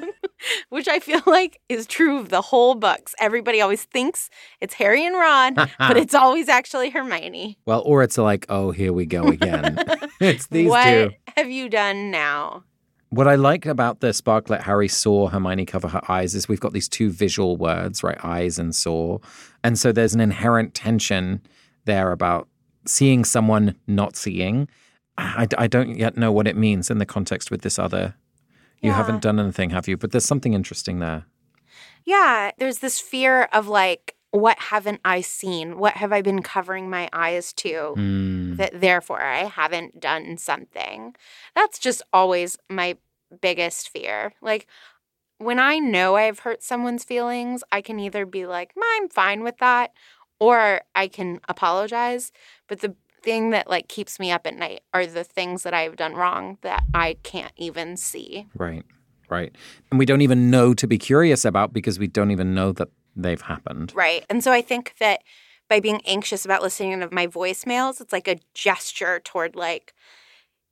Which 0.70 0.88
I 0.90 1.00
feel 1.00 1.22
like 1.26 1.62
is 1.70 1.88
true 1.88 2.20
of 2.20 2.28
the 2.30 2.42
whole 2.42 2.76
books. 2.76 3.16
Everybody 3.20 3.62
always 3.62 3.84
thinks 3.86 4.30
it's 4.60 4.74
Harry 4.76 5.06
and 5.06 5.16
Ron, 5.16 5.54
but 5.56 5.96
it's 5.98 6.14
always 6.14 6.50
actually 6.50 6.90
Hermione. 6.90 7.58
Well, 7.66 7.82
or 7.86 8.04
it's 8.04 8.18
like, 8.18 8.46
oh, 8.50 8.72
here 8.72 8.92
we 8.94 9.06
go 9.06 9.24
again. 9.28 9.78
it's 10.20 10.48
these 10.48 10.70
what 10.70 10.84
two. 10.84 11.12
have 11.38 11.50
you 11.50 11.70
done 11.70 12.12
now? 12.12 12.64
What 13.10 13.28
I 13.28 13.36
like 13.36 13.65
about 13.65 14.02
the 14.02 14.12
sparklet 14.13 14.62
Harry 14.63 14.89
saw 14.89 15.28
Hermione 15.30 15.65
cover 15.65 15.88
her 15.88 16.02
eyes 16.12 16.36
is 16.36 16.50
we've 16.50 16.60
got 16.60 16.74
these 16.74 16.89
two 16.89 17.10
visual 17.10 17.56
words, 17.56 18.04
right? 18.04 18.17
Eyes 18.24 18.60
and 18.60 18.76
saw. 18.76 19.20
And 19.63 19.80
so 19.80 19.91
there's 19.93 20.13
an 20.13 20.20
inherent 20.20 20.74
tension 20.74 21.41
there 21.86 22.12
about 22.12 22.50
seeing 22.86 23.24
someone 23.24 23.76
not 23.88 24.17
seeing. 24.17 24.67
I, 25.17 25.48
I 25.58 25.67
don't 25.67 25.96
yet 25.98 26.17
know 26.17 26.34
what 26.34 26.48
it 26.48 26.58
means 26.58 26.91
in 26.91 26.98
the 26.98 27.06
context 27.06 27.50
with 27.50 27.62
this 27.62 27.80
other. 27.80 28.15
You 28.82 28.89
Yeah. 28.91 28.98
haven't 28.98 29.22
done 29.22 29.39
anything, 29.39 29.70
have 29.70 29.88
you? 29.88 29.96
But 29.96 30.12
there's 30.12 30.26
something 30.26 30.54
interesting 30.54 31.00
there. 31.00 31.26
Yeah, 32.04 32.52
there's 32.60 32.80
this 32.80 33.00
fear 33.00 33.43
of 33.54 33.67
like, 33.70 34.15
what 34.32 34.60
haven't 34.60 35.02
I 35.06 35.22
seen? 35.22 35.78
What 35.78 35.94
have 35.94 36.12
I 36.12 36.22
been 36.22 36.42
covering 36.42 36.89
my 36.89 37.10
eyes 37.14 37.54
to? 37.54 37.93
Mm. 37.97 38.58
That 38.58 38.80
therefore 38.82 39.22
I 39.22 39.45
haven't 39.45 39.99
done 39.99 40.38
something. 40.38 41.16
That's 41.56 41.80
just 41.80 42.01
always 42.12 42.58
my 42.70 42.97
biggest 43.41 43.89
fear. 43.89 44.34
Like, 44.41 44.68
when 45.39 45.60
I 45.60 45.78
know 45.78 46.16
I've 46.16 46.39
hurt 46.39 46.64
someone's 46.64 47.04
feelings, 47.04 47.64
I 47.72 47.82
can 47.82 47.99
either 47.99 48.26
be 48.26 48.45
like, 48.45 48.74
I'm 48.82 49.10
fine 49.10 49.43
with 49.43 49.58
that, 49.60 49.91
or 50.39 50.82
I 50.95 51.08
can 51.08 51.39
apologize. 51.47 52.32
But 52.68 52.82
the 52.82 52.95
thing 53.24 53.49
that 53.51 53.70
like 53.70 53.88
keeps 53.88 54.20
me 54.20 54.32
up 54.32 54.47
at 54.47 54.56
night 54.56 54.82
are 54.93 55.06
the 55.06 55.24
things 55.24 55.64
that 55.64 55.74
I've 55.74 55.95
done 55.95 56.16
wrong 56.16 56.58
that 56.62 56.84
I 56.93 57.18
can't 57.24 57.51
even 57.58 57.97
see. 57.97 58.47
Right. 58.56 58.84
Right. 59.30 59.54
And 59.91 59.99
we 59.99 60.06
don't 60.06 60.22
even 60.22 60.49
know 60.49 60.74
to 60.74 60.88
be 60.88 60.97
curious 60.97 61.43
about 61.43 61.74
because 61.74 61.99
we 61.99 62.08
don't 62.08 62.32
even 62.32 62.56
know 62.56 62.72
that 62.74 62.88
they've 63.18 63.41
happened. 63.41 63.91
Right. 63.95 64.26
And 64.30 64.43
so 64.43 64.51
I 64.51 64.61
think 64.61 64.93
that 64.99 65.22
by 65.70 65.80
being 65.80 66.01
anxious 66.05 66.45
about 66.45 66.61
listening 66.61 66.99
to 66.99 67.09
my 67.11 67.28
voicemails, 67.28 67.99
it's 67.99 68.13
like 68.13 68.28
a 68.28 68.39
gesture 68.53 69.20
toward 69.20 69.55
like, 69.55 69.93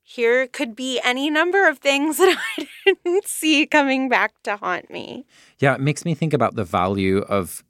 here 0.02 0.46
could 0.46 0.76
be 0.76 1.00
any 1.04 1.28
number 1.28 1.68
of 1.68 1.78
things 1.78 2.18
that 2.18 2.38
I 2.58 2.66
didn't 2.86 3.26
see 3.26 3.66
coming 3.66 4.08
back 4.08 4.40
to 4.44 4.56
haunt 4.56 4.90
me. 4.90 5.26
Yeah, 5.58 5.74
it 5.74 5.80
makes 5.80 6.04
me 6.04 6.14
think 6.14 6.32
about 6.32 6.54
the 6.54 6.64
value 6.64 7.18
of 7.28 7.64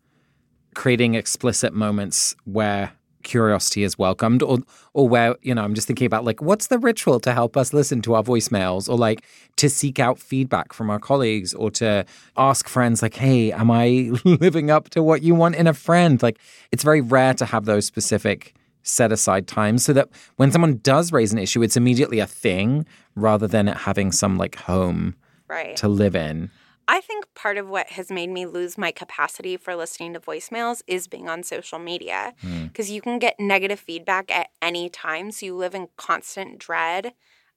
creating 0.74 1.14
explicit 1.14 1.72
moments 1.72 2.36
where 2.44 2.92
curiosity 3.26 3.82
is 3.82 3.98
welcomed 3.98 4.42
or 4.42 4.58
or 4.94 5.06
where 5.06 5.36
you 5.42 5.54
know 5.54 5.62
i'm 5.62 5.74
just 5.74 5.86
thinking 5.86 6.06
about 6.06 6.24
like 6.24 6.40
what's 6.40 6.68
the 6.68 6.78
ritual 6.78 7.20
to 7.20 7.32
help 7.32 7.56
us 7.56 7.74
listen 7.74 8.00
to 8.00 8.14
our 8.14 8.22
voicemails 8.22 8.88
or 8.88 8.96
like 8.96 9.22
to 9.56 9.68
seek 9.68 9.98
out 9.98 10.18
feedback 10.18 10.72
from 10.72 10.88
our 10.88 10.98
colleagues 10.98 11.52
or 11.52 11.70
to 11.70 12.04
ask 12.36 12.68
friends 12.68 13.02
like 13.02 13.14
hey 13.14 13.52
am 13.52 13.70
i 13.70 14.10
living 14.24 14.70
up 14.70 14.88
to 14.90 15.02
what 15.02 15.22
you 15.22 15.34
want 15.34 15.54
in 15.54 15.66
a 15.66 15.74
friend? 15.74 16.22
Like 16.22 16.38
it's 16.72 16.82
very 16.82 17.00
rare 17.00 17.34
to 17.34 17.44
have 17.44 17.64
those 17.64 17.86
specific 17.86 18.54
set 18.82 19.10
aside 19.10 19.46
times 19.48 19.84
so 19.84 19.92
that 19.92 20.08
when 20.36 20.52
someone 20.52 20.76
does 20.78 21.10
raise 21.10 21.32
an 21.32 21.38
issue 21.38 21.60
it's 21.62 21.76
immediately 21.76 22.20
a 22.20 22.26
thing 22.26 22.86
rather 23.16 23.48
than 23.48 23.66
it 23.66 23.76
having 23.76 24.12
some 24.12 24.38
like 24.38 24.54
home 24.54 25.16
right. 25.48 25.76
to 25.76 25.88
live 25.88 26.14
in 26.14 26.50
I 26.88 27.00
think 27.00 27.26
part 27.34 27.56
of 27.58 27.68
what 27.68 27.88
has 27.88 28.10
made 28.10 28.30
me 28.30 28.46
lose 28.46 28.78
my 28.78 28.92
capacity 28.92 29.56
for 29.56 29.74
listening 29.74 30.14
to 30.14 30.20
voicemails 30.20 30.82
is 30.86 31.08
being 31.08 31.28
on 31.28 31.42
social 31.42 31.78
media 31.78 32.34
because 32.40 32.88
mm. 32.88 32.92
you 32.92 33.00
can 33.00 33.18
get 33.18 33.40
negative 33.40 33.80
feedback 33.80 34.30
at 34.30 34.50
any 34.62 34.88
time. 34.88 35.32
So 35.32 35.46
you 35.46 35.56
live 35.56 35.74
in 35.74 35.88
constant 35.96 36.58
dread 36.58 37.12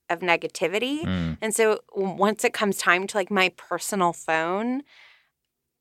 of 0.10 0.20
negativity. 0.20 1.04
Mm. 1.04 1.38
And 1.42 1.54
so 1.54 1.82
once 1.96 2.44
it 2.44 2.54
comes 2.54 2.78
time 2.78 3.06
to 3.08 3.18
like 3.18 3.30
my 3.30 3.50
personal 3.56 4.14
phone, 4.14 4.82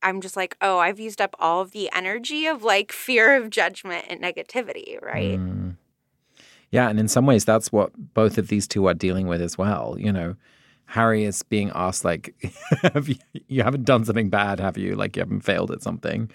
I'm 0.02 0.20
just 0.20 0.36
like, 0.36 0.56
oh, 0.60 0.78
I've 0.78 1.00
used 1.00 1.20
up 1.20 1.34
all 1.38 1.62
of 1.62 1.72
the 1.72 1.90
energy 1.92 2.46
of 2.46 2.62
like 2.62 2.92
fear 2.92 3.34
of 3.34 3.48
judgment 3.48 4.04
and 4.08 4.20
negativity, 4.20 5.02
right? 5.02 5.38
Mm. 5.38 5.76
Yeah. 6.70 6.90
And 6.90 7.00
in 7.00 7.08
some 7.08 7.24
ways, 7.24 7.46
that's 7.46 7.72
what 7.72 7.92
both 8.12 8.36
of 8.36 8.48
these 8.48 8.68
two 8.68 8.86
are 8.86 8.94
dealing 8.94 9.26
with 9.26 9.40
as 9.40 9.56
well. 9.56 9.96
You 9.98 10.12
know, 10.12 10.36
Harry 10.88 11.24
is 11.24 11.42
being 11.42 11.70
asked, 11.74 12.02
like, 12.02 12.34
have 12.94 13.08
you, 13.08 13.16
you 13.46 13.62
haven't 13.62 13.84
done 13.84 14.06
something 14.06 14.30
bad, 14.30 14.58
have 14.58 14.78
you? 14.78 14.96
Like, 14.96 15.16
you 15.16 15.20
haven't 15.20 15.42
failed 15.42 15.70
at 15.70 15.82
something. 15.82 16.30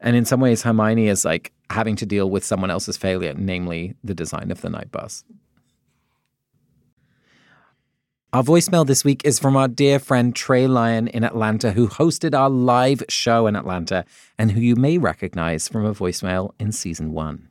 And 0.00 0.14
in 0.14 0.24
some 0.24 0.40
ways, 0.40 0.62
Hermione 0.62 1.08
is 1.08 1.24
like 1.24 1.52
having 1.70 1.96
to 1.96 2.06
deal 2.06 2.30
with 2.30 2.44
someone 2.44 2.70
else's 2.70 2.96
failure, 2.96 3.34
namely 3.36 3.94
the 4.04 4.14
design 4.14 4.52
of 4.52 4.60
the 4.60 4.70
Knight 4.70 4.92
Bus. 4.92 5.24
Our 8.32 8.44
voicemail 8.44 8.86
this 8.86 9.04
week 9.04 9.22
is 9.24 9.40
from 9.40 9.56
our 9.56 9.66
dear 9.66 9.98
friend 9.98 10.36
Trey 10.36 10.68
Lyon 10.68 11.08
in 11.08 11.24
Atlanta, 11.24 11.72
who 11.72 11.88
hosted 11.88 12.38
our 12.38 12.50
live 12.50 13.02
show 13.08 13.48
in 13.48 13.56
Atlanta 13.56 14.04
and 14.38 14.52
who 14.52 14.60
you 14.60 14.76
may 14.76 14.98
recognize 14.98 15.66
from 15.66 15.84
a 15.84 15.92
voicemail 15.94 16.52
in 16.60 16.70
season 16.70 17.12
one. 17.12 17.47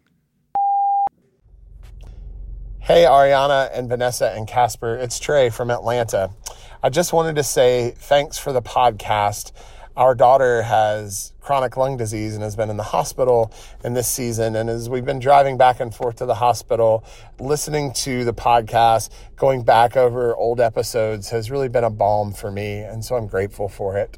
Hey, 2.88 3.03
Ariana 3.03 3.69
and 3.73 3.89
Vanessa 3.89 4.31
and 4.31 4.47
Casper, 4.47 4.95
it's 4.95 5.19
Trey 5.19 5.49
from 5.49 5.69
Atlanta. 5.71 6.29
I 6.81 6.88
just 6.88 7.11
wanted 7.11 7.35
to 7.35 7.43
say 7.43 7.91
thanks 7.97 8.38
for 8.38 8.53
the 8.53 8.61
podcast. 8.61 9.51
Our 9.97 10.15
daughter 10.15 10.61
has 10.61 11.33
chronic 11.41 11.75
lung 11.75 11.97
disease 11.97 12.33
and 12.33 12.41
has 12.43 12.55
been 12.55 12.69
in 12.69 12.77
the 12.77 12.83
hospital 12.83 13.51
in 13.83 13.93
this 13.93 14.07
season. 14.07 14.55
And 14.55 14.69
as 14.69 14.89
we've 14.89 15.03
been 15.03 15.19
driving 15.19 15.57
back 15.57 15.81
and 15.81 15.93
forth 15.93 16.15
to 16.19 16.25
the 16.25 16.35
hospital, 16.35 17.03
listening 17.41 17.91
to 17.91 18.23
the 18.23 18.33
podcast, 18.33 19.09
going 19.35 19.63
back 19.63 19.97
over 19.97 20.33
old 20.33 20.61
episodes 20.61 21.29
has 21.31 21.51
really 21.51 21.67
been 21.67 21.83
a 21.83 21.89
balm 21.89 22.31
for 22.31 22.49
me. 22.49 22.77
And 22.77 23.03
so 23.03 23.17
I'm 23.17 23.27
grateful 23.27 23.67
for 23.67 23.97
it 23.97 24.17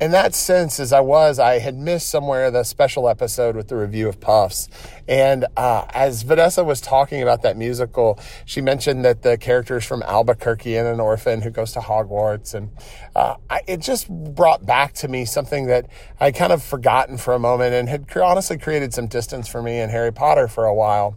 in 0.00 0.10
that 0.10 0.34
sense, 0.34 0.78
as 0.78 0.92
I 0.92 1.00
was, 1.00 1.38
I 1.38 1.58
had 1.58 1.74
missed 1.74 2.08
somewhere 2.08 2.50
the 2.50 2.64
special 2.64 3.08
episode 3.08 3.56
with 3.56 3.68
the 3.68 3.76
review 3.76 4.08
of 4.08 4.20
Puffs. 4.20 4.68
And 5.08 5.46
uh, 5.56 5.86
as 5.90 6.22
Vanessa 6.22 6.62
was 6.64 6.80
talking 6.80 7.22
about 7.22 7.42
that 7.42 7.56
musical, 7.56 8.18
she 8.44 8.60
mentioned 8.60 9.04
that 9.04 9.22
the 9.22 9.38
characters 9.38 9.84
from 9.84 10.02
Albuquerque 10.02 10.76
and 10.76 10.86
an 10.86 11.00
orphan 11.00 11.40
who 11.40 11.50
goes 11.50 11.72
to 11.72 11.80
Hogwarts. 11.80 12.54
And 12.54 12.70
uh, 13.14 13.36
I, 13.48 13.62
it 13.66 13.80
just 13.80 14.08
brought 14.10 14.66
back 14.66 14.92
to 14.94 15.08
me 15.08 15.24
something 15.24 15.66
that 15.66 15.86
I 16.20 16.30
kind 16.30 16.52
of 16.52 16.62
forgotten 16.62 17.16
for 17.16 17.32
a 17.32 17.38
moment 17.38 17.74
and 17.74 17.88
had 17.88 18.06
honestly 18.16 18.58
created 18.58 18.92
some 18.92 19.06
distance 19.06 19.48
for 19.48 19.62
me 19.62 19.80
in 19.80 19.88
Harry 19.90 20.12
Potter 20.12 20.46
for 20.46 20.66
a 20.66 20.74
while 20.74 21.16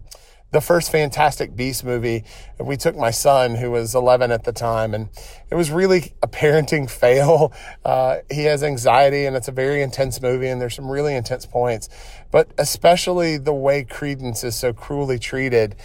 the 0.52 0.62
first 0.62 0.92
Fantastic 0.92 1.56
Beast 1.56 1.84
movie, 1.84 2.24
we 2.60 2.76
took 2.76 2.96
my 2.96 3.12
son, 3.12 3.56
who 3.56 3.70
was 3.72 3.94
11 3.94 4.32
at 4.32 4.46
the 4.46 4.52
time, 4.52 4.94
and 4.94 5.10
it 5.52 5.56
was 5.56 5.70
really 5.70 6.14
a 6.24 6.28
parenting 6.28 6.90
fail. 7.00 7.54
Uh, 7.86 8.18
he 8.32 8.46
has 8.46 8.64
anxiety, 8.64 9.26
and 9.26 9.36
it's 9.36 9.48
a 9.48 9.52
very 9.52 9.82
intense 9.82 10.22
movie, 10.22 10.48
and 10.48 10.60
there's 10.60 10.76
some 10.76 10.90
really 10.90 11.16
intense 11.16 11.46
points, 11.46 11.90
but 12.32 12.52
especially 12.58 13.38
the 13.38 13.54
way 13.54 13.84
Credence 13.84 14.44
is 14.44 14.56
so 14.56 14.74
cruelly 14.74 15.20
treated. 15.20 15.76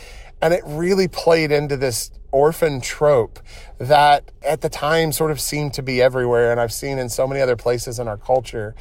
And 0.40 0.52
it 0.52 0.62
really 0.66 1.08
played 1.08 1.52
into 1.52 1.76
this 1.76 2.10
orphan 2.34 2.80
trope 2.80 3.38
that 3.78 4.32
at 4.42 4.60
the 4.60 4.68
time 4.68 5.12
sort 5.12 5.30
of 5.30 5.40
seemed 5.40 5.72
to 5.74 5.82
be 5.82 6.02
everywhere, 6.02 6.50
and 6.50 6.60
I've 6.60 6.72
seen 6.72 6.98
in 6.98 7.08
so 7.08 7.26
many 7.26 7.40
other 7.40 7.56
places 7.56 8.00
in 8.00 8.08
our 8.08 8.18
culture. 8.18 8.74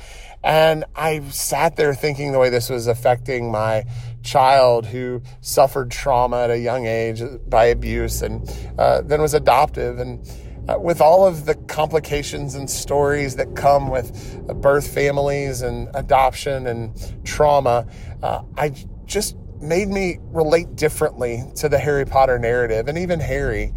And 0.44 0.84
I 0.96 1.22
sat 1.30 1.76
there 1.76 1.94
thinking 1.94 2.32
the 2.32 2.40
way 2.40 2.50
this 2.50 2.70
was 2.70 2.88
affecting 2.88 3.52
my 3.52 3.86
child 4.24 4.88
who 4.88 5.22
suffered 5.42 5.92
trauma 5.92 6.44
at 6.44 6.50
a 6.50 6.58
young 6.58 6.88
age 6.88 7.22
by 7.48 7.66
abuse 7.66 8.22
and 8.24 8.50
uh, 8.78 9.02
then 9.04 9.22
was 9.22 9.36
adoptive. 9.36 10.00
And 10.00 10.28
uh, 10.68 10.80
with 10.80 11.00
all 11.00 11.26
of 11.26 11.46
the 11.46 11.56
complications 11.56 12.56
and 12.56 12.70
stories 12.70 13.36
that 13.36 13.56
come 13.56 13.90
with 13.90 14.42
birth 14.62 14.92
families 14.92 15.62
and 15.62 15.90
adoption 15.94 16.68
and 16.68 16.92
trauma, 17.24 17.86
uh, 18.24 18.42
I 18.58 18.74
just 19.06 19.38
made 19.64 19.88
me 19.88 20.20
relate 20.32 20.76
differently 20.76 21.44
to 21.56 21.70
the 21.70 21.80
Harry 21.80 22.06
Potter 22.06 22.38
narrative 22.38 22.88
and 22.88 22.98
even 22.98 23.20
Harry. 23.20 23.74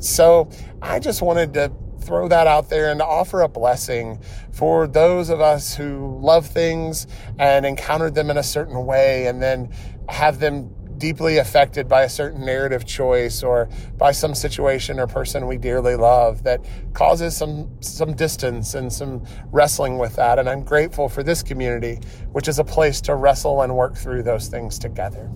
So 0.00 0.48
I 0.80 0.98
just 0.98 1.20
wanted 1.20 1.52
to 1.54 1.72
throw 2.00 2.28
that 2.28 2.46
out 2.46 2.68
there 2.68 2.90
and 2.90 3.00
offer 3.02 3.40
a 3.40 3.48
blessing 3.48 4.20
for 4.52 4.86
those 4.86 5.30
of 5.30 5.40
us 5.40 5.74
who 5.74 6.18
love 6.20 6.46
things 6.46 7.06
and 7.38 7.66
encountered 7.66 8.14
them 8.14 8.30
in 8.30 8.36
a 8.36 8.42
certain 8.42 8.86
way 8.86 9.26
and 9.26 9.42
then 9.42 9.70
have 10.08 10.38
them 10.38 10.70
deeply 10.98 11.38
affected 11.38 11.88
by 11.88 12.02
a 12.02 12.08
certain 12.08 12.44
narrative 12.44 12.84
choice 12.84 13.42
or 13.42 13.68
by 13.96 14.12
some 14.12 14.34
situation 14.34 14.98
or 15.00 15.06
person 15.06 15.46
we 15.46 15.56
dearly 15.56 15.96
love 15.96 16.42
that 16.42 16.64
causes 16.92 17.36
some 17.36 17.70
some 17.80 18.14
distance 18.14 18.74
and 18.74 18.92
some 18.92 19.24
wrestling 19.52 19.98
with 19.98 20.16
that 20.16 20.38
and 20.38 20.48
I'm 20.48 20.62
grateful 20.62 21.08
for 21.08 21.22
this 21.22 21.42
community 21.42 22.00
which 22.32 22.48
is 22.48 22.58
a 22.58 22.64
place 22.64 23.00
to 23.02 23.14
wrestle 23.14 23.62
and 23.62 23.74
work 23.74 23.96
through 23.96 24.22
those 24.22 24.48
things 24.48 24.78
together. 24.78 25.30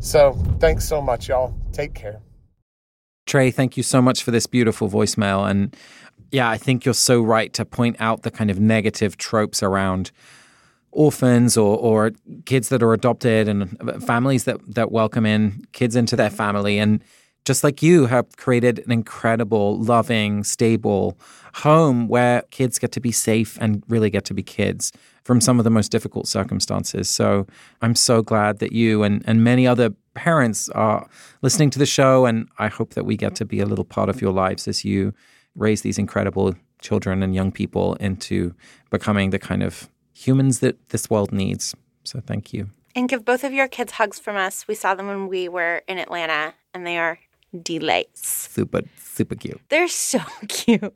So, 0.00 0.32
thanks 0.60 0.86
so 0.86 1.00
much 1.00 1.28
y'all. 1.28 1.54
Take 1.72 1.94
care. 1.94 2.20
Trey, 3.26 3.50
thank 3.50 3.76
you 3.76 3.82
so 3.82 4.00
much 4.00 4.22
for 4.22 4.30
this 4.30 4.46
beautiful 4.46 4.88
voicemail 4.88 5.48
and 5.48 5.76
yeah, 6.30 6.50
I 6.50 6.58
think 6.58 6.84
you're 6.84 6.94
so 6.94 7.22
right 7.22 7.52
to 7.54 7.64
point 7.64 7.96
out 8.00 8.22
the 8.22 8.30
kind 8.30 8.50
of 8.50 8.60
negative 8.60 9.16
tropes 9.16 9.62
around 9.62 10.10
orphans 10.98 11.56
or, 11.56 11.78
or 11.78 12.10
kids 12.44 12.70
that 12.70 12.82
are 12.82 12.92
adopted 12.92 13.48
and 13.48 14.04
families 14.04 14.44
that, 14.44 14.58
that 14.74 14.90
welcome 14.90 15.24
in 15.24 15.64
kids 15.72 15.94
into 15.94 16.16
their 16.16 16.28
family. 16.28 16.76
And 16.76 17.02
just 17.44 17.62
like 17.62 17.84
you 17.84 18.06
have 18.06 18.36
created 18.36 18.80
an 18.80 18.90
incredible, 18.90 19.78
loving, 19.78 20.42
stable 20.42 21.16
home 21.54 22.08
where 22.08 22.42
kids 22.50 22.80
get 22.80 22.90
to 22.92 23.00
be 23.00 23.12
safe 23.12 23.56
and 23.60 23.84
really 23.88 24.10
get 24.10 24.24
to 24.24 24.34
be 24.34 24.42
kids 24.42 24.92
from 25.22 25.40
some 25.40 25.60
of 25.60 25.64
the 25.64 25.70
most 25.70 25.92
difficult 25.92 26.26
circumstances. 26.26 27.08
So 27.08 27.46
I'm 27.80 27.94
so 27.94 28.20
glad 28.20 28.58
that 28.58 28.72
you 28.72 29.04
and, 29.04 29.22
and 29.24 29.44
many 29.44 29.68
other 29.68 29.90
parents 30.14 30.68
are 30.70 31.08
listening 31.42 31.70
to 31.70 31.78
the 31.78 31.86
show. 31.86 32.26
And 32.26 32.48
I 32.58 32.66
hope 32.66 32.94
that 32.94 33.04
we 33.04 33.16
get 33.16 33.36
to 33.36 33.44
be 33.44 33.60
a 33.60 33.66
little 33.66 33.84
part 33.84 34.08
of 34.08 34.20
your 34.20 34.32
lives 34.32 34.66
as 34.66 34.84
you 34.84 35.14
raise 35.54 35.82
these 35.82 35.96
incredible 35.96 36.56
children 36.82 37.22
and 37.22 37.36
young 37.36 37.52
people 37.52 37.94
into 37.94 38.52
becoming 38.90 39.30
the 39.30 39.38
kind 39.38 39.62
of 39.62 39.88
humans 40.18 40.58
that 40.60 40.88
this 40.88 41.08
world 41.08 41.32
needs. 41.32 41.74
So 42.04 42.20
thank 42.20 42.52
you. 42.52 42.70
And 42.94 43.08
give 43.08 43.24
both 43.24 43.44
of 43.44 43.52
your 43.52 43.68
kids 43.68 43.92
hugs 43.92 44.18
from 44.18 44.36
us. 44.36 44.66
We 44.66 44.74
saw 44.74 44.94
them 44.94 45.06
when 45.06 45.28
we 45.28 45.48
were 45.48 45.82
in 45.86 45.98
Atlanta, 45.98 46.54
and 46.74 46.86
they 46.86 46.98
are 46.98 47.20
delights. 47.62 48.26
Super, 48.50 48.82
super 48.96 49.36
cute. 49.36 49.60
They're 49.68 49.88
so 49.88 50.18
cute. 50.48 50.94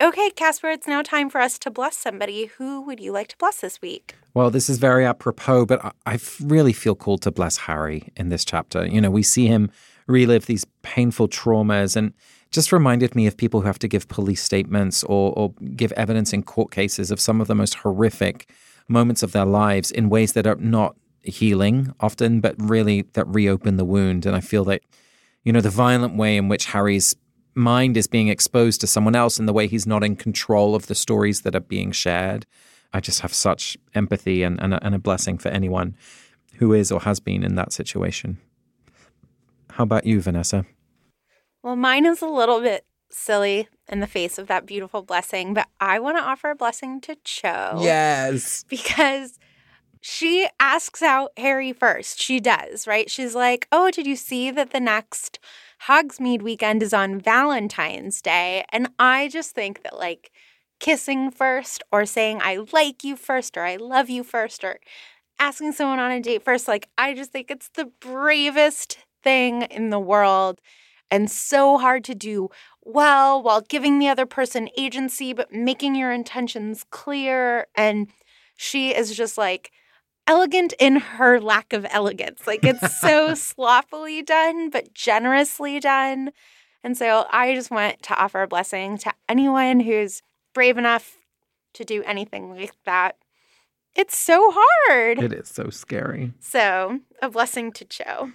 Okay, 0.00 0.30
Casper, 0.30 0.68
it's 0.70 0.86
now 0.86 1.02
time 1.02 1.30
for 1.30 1.40
us 1.40 1.58
to 1.60 1.70
bless 1.70 1.96
somebody. 1.96 2.46
Who 2.58 2.82
would 2.82 3.00
you 3.00 3.12
like 3.12 3.28
to 3.28 3.36
bless 3.38 3.60
this 3.60 3.80
week? 3.80 4.14
Well, 4.34 4.50
this 4.50 4.68
is 4.68 4.78
very 4.78 5.04
apropos, 5.06 5.66
but 5.66 5.94
I 6.04 6.18
really 6.40 6.72
feel 6.72 6.94
called 6.94 7.22
to 7.22 7.30
bless 7.30 7.56
Harry 7.58 8.12
in 8.16 8.28
this 8.28 8.44
chapter. 8.44 8.86
You 8.86 9.00
know, 9.00 9.10
we 9.10 9.22
see 9.22 9.46
him 9.46 9.70
relive 10.06 10.46
these 10.46 10.66
painful 10.82 11.28
traumas 11.28 11.96
and 11.96 12.12
just 12.54 12.72
reminded 12.72 13.16
me 13.16 13.26
of 13.26 13.36
people 13.36 13.60
who 13.60 13.66
have 13.66 13.80
to 13.80 13.88
give 13.88 14.08
police 14.08 14.42
statements 14.42 15.02
or, 15.04 15.32
or 15.36 15.52
give 15.74 15.92
evidence 15.92 16.32
in 16.32 16.42
court 16.42 16.70
cases 16.70 17.10
of 17.10 17.20
some 17.20 17.40
of 17.40 17.48
the 17.48 17.54
most 17.54 17.74
horrific 17.74 18.48
moments 18.88 19.22
of 19.22 19.32
their 19.32 19.44
lives 19.44 19.90
in 19.90 20.08
ways 20.08 20.34
that 20.34 20.46
are 20.46 20.54
not 20.56 20.94
healing 21.22 21.92
often, 21.98 22.40
but 22.40 22.54
really 22.58 23.02
that 23.14 23.26
reopen 23.26 23.76
the 23.76 23.84
wound. 23.84 24.24
And 24.24 24.36
I 24.36 24.40
feel 24.40 24.64
that, 24.66 24.82
you 25.42 25.52
know, 25.52 25.60
the 25.60 25.68
violent 25.68 26.16
way 26.16 26.36
in 26.36 26.48
which 26.48 26.66
Harry's 26.66 27.16
mind 27.56 27.96
is 27.96 28.06
being 28.06 28.28
exposed 28.28 28.80
to 28.80 28.86
someone 28.86 29.16
else 29.16 29.38
and 29.38 29.48
the 29.48 29.52
way 29.52 29.66
he's 29.66 29.86
not 29.86 30.04
in 30.04 30.14
control 30.14 30.76
of 30.76 30.86
the 30.86 30.94
stories 30.94 31.42
that 31.42 31.56
are 31.56 31.60
being 31.60 31.90
shared. 31.90 32.46
I 32.92 33.00
just 33.00 33.20
have 33.20 33.34
such 33.34 33.76
empathy 33.94 34.44
and, 34.44 34.60
and, 34.62 34.74
a, 34.74 34.84
and 34.86 34.94
a 34.94 35.00
blessing 35.00 35.38
for 35.38 35.48
anyone 35.48 35.96
who 36.58 36.72
is 36.72 36.92
or 36.92 37.00
has 37.00 37.18
been 37.18 37.42
in 37.42 37.56
that 37.56 37.72
situation. 37.72 38.38
How 39.70 39.82
about 39.82 40.06
you, 40.06 40.20
Vanessa? 40.20 40.64
Well, 41.64 41.76
mine 41.76 42.04
is 42.04 42.20
a 42.20 42.26
little 42.26 42.60
bit 42.60 42.84
silly 43.10 43.68
in 43.88 44.00
the 44.00 44.06
face 44.06 44.38
of 44.38 44.48
that 44.48 44.66
beautiful 44.66 45.00
blessing, 45.00 45.54
but 45.54 45.66
I 45.80 45.98
want 45.98 46.18
to 46.18 46.22
offer 46.22 46.50
a 46.50 46.54
blessing 46.54 47.00
to 47.00 47.16
Cho. 47.24 47.78
Yes. 47.80 48.66
Because 48.68 49.38
she 50.02 50.46
asks 50.60 51.00
out 51.00 51.32
Harry 51.38 51.72
first. 51.72 52.20
She 52.20 52.38
does, 52.38 52.86
right? 52.86 53.10
She's 53.10 53.34
like, 53.34 53.66
Oh, 53.72 53.90
did 53.90 54.06
you 54.06 54.14
see 54.14 54.50
that 54.50 54.72
the 54.72 54.78
next 54.78 55.38
Hogsmeade 55.88 56.42
weekend 56.42 56.82
is 56.82 56.92
on 56.92 57.18
Valentine's 57.18 58.20
Day? 58.20 58.66
And 58.70 58.90
I 58.98 59.28
just 59.28 59.52
think 59.52 59.84
that, 59.84 59.96
like, 59.96 60.32
kissing 60.80 61.30
first 61.30 61.82
or 61.90 62.04
saying 62.04 62.40
I 62.42 62.58
like 62.74 63.02
you 63.04 63.16
first 63.16 63.56
or 63.56 63.62
I 63.62 63.76
love 63.76 64.10
you 64.10 64.22
first 64.22 64.64
or 64.64 64.80
asking 65.38 65.72
someone 65.72 65.98
on 65.98 66.10
a 66.10 66.20
date 66.20 66.42
first, 66.42 66.68
like, 66.68 66.90
I 66.98 67.14
just 67.14 67.32
think 67.32 67.50
it's 67.50 67.70
the 67.70 67.86
bravest 68.00 68.98
thing 69.22 69.62
in 69.62 69.88
the 69.88 69.98
world 69.98 70.60
and 71.14 71.30
so 71.30 71.78
hard 71.78 72.02
to 72.04 72.14
do 72.14 72.50
well 72.82 73.40
while 73.40 73.60
giving 73.60 74.00
the 74.00 74.08
other 74.08 74.26
person 74.26 74.68
agency, 74.76 75.32
but 75.32 75.52
making 75.52 75.94
your 75.94 76.10
intentions 76.10 76.84
clear. 76.90 77.68
And 77.76 78.08
she 78.56 78.92
is 78.92 79.16
just 79.16 79.38
like, 79.38 79.70
elegant 80.26 80.72
in 80.80 80.96
her 80.96 81.38
lack 81.38 81.72
of 81.72 81.86
elegance. 81.90 82.46
Like 82.46 82.64
it's 82.64 82.98
so 82.98 83.34
sloppily 83.36 84.22
done, 84.22 84.70
but 84.70 84.92
generously 84.92 85.78
done. 85.78 86.32
And 86.82 86.96
so 86.96 87.26
I 87.30 87.54
just 87.54 87.70
want 87.70 88.02
to 88.02 88.16
offer 88.20 88.42
a 88.42 88.48
blessing 88.48 88.98
to 88.98 89.12
anyone 89.28 89.80
who's 89.80 90.20
brave 90.52 90.78
enough 90.78 91.16
to 91.74 91.84
do 91.84 92.02
anything 92.04 92.50
like 92.56 92.72
that. 92.86 93.16
It's 93.94 94.16
so 94.16 94.52
hard. 94.52 95.22
It 95.22 95.32
is 95.32 95.48
so 95.48 95.70
scary. 95.70 96.32
So, 96.40 96.98
a 97.22 97.30
blessing 97.30 97.70
to 97.72 97.84
Cho. 97.84 98.32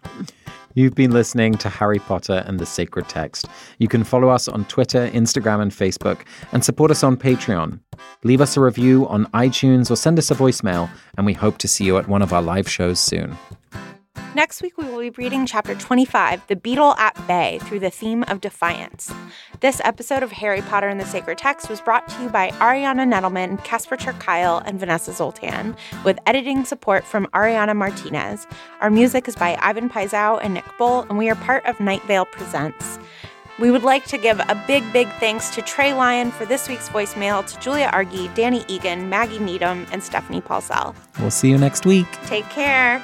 You've 0.74 0.94
been 0.94 1.10
listening 1.10 1.54
to 1.58 1.68
Harry 1.68 1.98
Potter 1.98 2.44
and 2.46 2.58
the 2.58 2.64
Sacred 2.64 3.06
Text. 3.06 3.46
You 3.78 3.88
can 3.88 4.04
follow 4.04 4.28
us 4.30 4.48
on 4.48 4.64
Twitter, 4.64 5.10
Instagram, 5.10 5.60
and 5.60 5.70
Facebook, 5.70 6.20
and 6.52 6.64
support 6.64 6.90
us 6.90 7.04
on 7.04 7.18
Patreon. 7.18 7.78
Leave 8.24 8.40
us 8.40 8.56
a 8.56 8.60
review 8.60 9.06
on 9.08 9.26
iTunes 9.26 9.90
or 9.90 9.96
send 9.96 10.18
us 10.18 10.30
a 10.30 10.34
voicemail, 10.34 10.88
and 11.18 11.26
we 11.26 11.34
hope 11.34 11.58
to 11.58 11.68
see 11.68 11.84
you 11.84 11.98
at 11.98 12.08
one 12.08 12.22
of 12.22 12.32
our 12.32 12.40
live 12.40 12.68
shows 12.68 12.98
soon. 12.98 13.36
Next 14.34 14.62
week, 14.62 14.78
we 14.78 14.86
will 14.86 15.00
be 15.00 15.10
reading 15.10 15.44
chapter 15.44 15.74
25, 15.74 16.46
The 16.46 16.56
Beetle 16.56 16.94
at 16.94 17.26
Bay, 17.26 17.58
through 17.64 17.80
the 17.80 17.90
theme 17.90 18.24
of 18.28 18.40
defiance. 18.40 19.12
This 19.60 19.78
episode 19.84 20.22
of 20.22 20.32
Harry 20.32 20.62
Potter 20.62 20.88
and 20.88 20.98
the 20.98 21.04
Sacred 21.04 21.36
Text 21.36 21.68
was 21.68 21.82
brought 21.82 22.08
to 22.08 22.22
you 22.22 22.30
by 22.30 22.48
Ariana 22.52 23.06
Nedelman, 23.06 23.62
Casper 23.62 23.98
Kuile, 23.98 24.62
and 24.64 24.80
Vanessa 24.80 25.12
Zoltan, 25.12 25.76
with 26.02 26.18
editing 26.24 26.64
support 26.64 27.04
from 27.04 27.26
Ariana 27.34 27.76
Martinez. 27.76 28.46
Our 28.80 28.88
music 28.88 29.28
is 29.28 29.36
by 29.36 29.58
Ivan 29.60 29.90
Paisau 29.90 30.40
and 30.42 30.54
Nick 30.54 30.64
Bull, 30.78 31.02
and 31.10 31.18
we 31.18 31.28
are 31.28 31.36
part 31.36 31.66
of 31.66 31.78
Night 31.78 32.02
Vale 32.04 32.24
Presents. 32.24 32.98
We 33.58 33.70
would 33.70 33.82
like 33.82 34.06
to 34.06 34.16
give 34.16 34.40
a 34.40 34.64
big, 34.66 34.90
big 34.94 35.08
thanks 35.20 35.54
to 35.56 35.60
Trey 35.60 35.92
Lyon 35.92 36.30
for 36.30 36.46
this 36.46 36.70
week's 36.70 36.88
voicemail, 36.88 37.46
to 37.46 37.60
Julia 37.60 37.90
Argy, 37.92 38.28
Danny 38.28 38.64
Egan, 38.66 39.10
Maggie 39.10 39.38
Needham, 39.38 39.86
and 39.92 40.02
Stephanie 40.02 40.40
Paulsell. 40.40 40.94
We'll 41.20 41.30
see 41.30 41.50
you 41.50 41.58
next 41.58 41.84
week. 41.84 42.08
Take 42.24 42.48
care. 42.48 43.02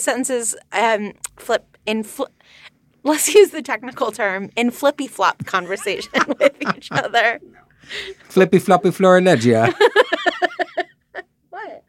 Sentences 0.00 0.56
um, 0.72 1.12
flip 1.36 1.76
in 1.86 2.02
flip. 2.02 2.32
Let's 3.02 3.32
use 3.32 3.50
the 3.50 3.62
technical 3.62 4.10
term 4.10 4.50
in 4.56 4.70
flippy 4.70 5.06
flop 5.06 5.46
conversation 5.46 6.12
with 6.40 6.56
each 6.76 6.90
other. 6.92 7.40
Flippy 8.24 8.58
floppy 8.58 8.90
florilegia. 8.90 9.72
what? 11.50 11.84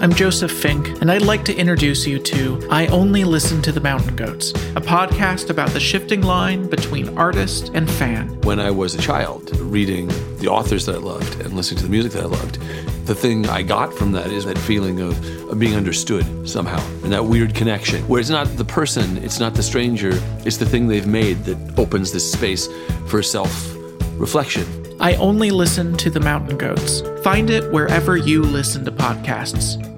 I'm 0.00 0.12
Joseph 0.12 0.52
Fink, 0.52 0.86
and 1.00 1.10
I'd 1.10 1.22
like 1.22 1.44
to 1.46 1.56
introduce 1.56 2.06
you 2.06 2.20
to 2.20 2.64
I 2.70 2.86
Only 2.88 3.24
Listen 3.24 3.60
to 3.62 3.72
the 3.72 3.80
Mountain 3.80 4.14
Goats, 4.14 4.50
a 4.50 4.80
podcast 4.80 5.50
about 5.50 5.70
the 5.70 5.80
shifting 5.80 6.22
line 6.22 6.68
between 6.68 7.16
artist 7.18 7.70
and 7.74 7.90
fan. 7.90 8.28
When 8.42 8.60
I 8.60 8.70
was 8.70 8.94
a 8.94 8.98
child, 8.98 9.56
reading 9.58 10.06
the 10.38 10.48
authors 10.48 10.86
that 10.86 10.96
I 10.96 10.98
loved 10.98 11.40
and 11.40 11.54
listening 11.54 11.78
to 11.78 11.84
the 11.84 11.90
music 11.90 12.12
that 12.12 12.22
I 12.22 12.26
loved, 12.26 12.58
the 13.06 13.14
thing 13.14 13.46
I 13.48 13.62
got 13.62 13.92
from 13.92 14.12
that 14.12 14.30
is 14.30 14.44
that 14.46 14.56
feeling 14.58 15.00
of, 15.00 15.50
of 15.50 15.58
being 15.58 15.74
understood 15.74 16.48
somehow 16.48 16.82
and 17.02 17.12
that 17.12 17.24
weird 17.24 17.54
connection 17.54 18.06
where 18.08 18.20
it's 18.20 18.30
not 18.30 18.46
the 18.56 18.64
person, 18.64 19.18
it's 19.18 19.38
not 19.38 19.54
the 19.54 19.62
stranger, 19.62 20.12
it's 20.44 20.56
the 20.56 20.66
thing 20.66 20.88
they've 20.88 21.06
made 21.06 21.44
that 21.44 21.78
opens 21.78 22.12
this 22.12 22.30
space 22.30 22.68
for 23.06 23.22
self 23.22 23.74
reflection. 24.18 24.64
I 25.00 25.16
only 25.16 25.50
listen 25.50 25.96
to 25.98 26.10
the 26.10 26.20
mountain 26.20 26.56
goats. 26.56 27.02
Find 27.22 27.50
it 27.50 27.70
wherever 27.72 28.16
you 28.16 28.42
listen 28.42 28.84
to 28.84 28.92
podcasts. 28.92 29.93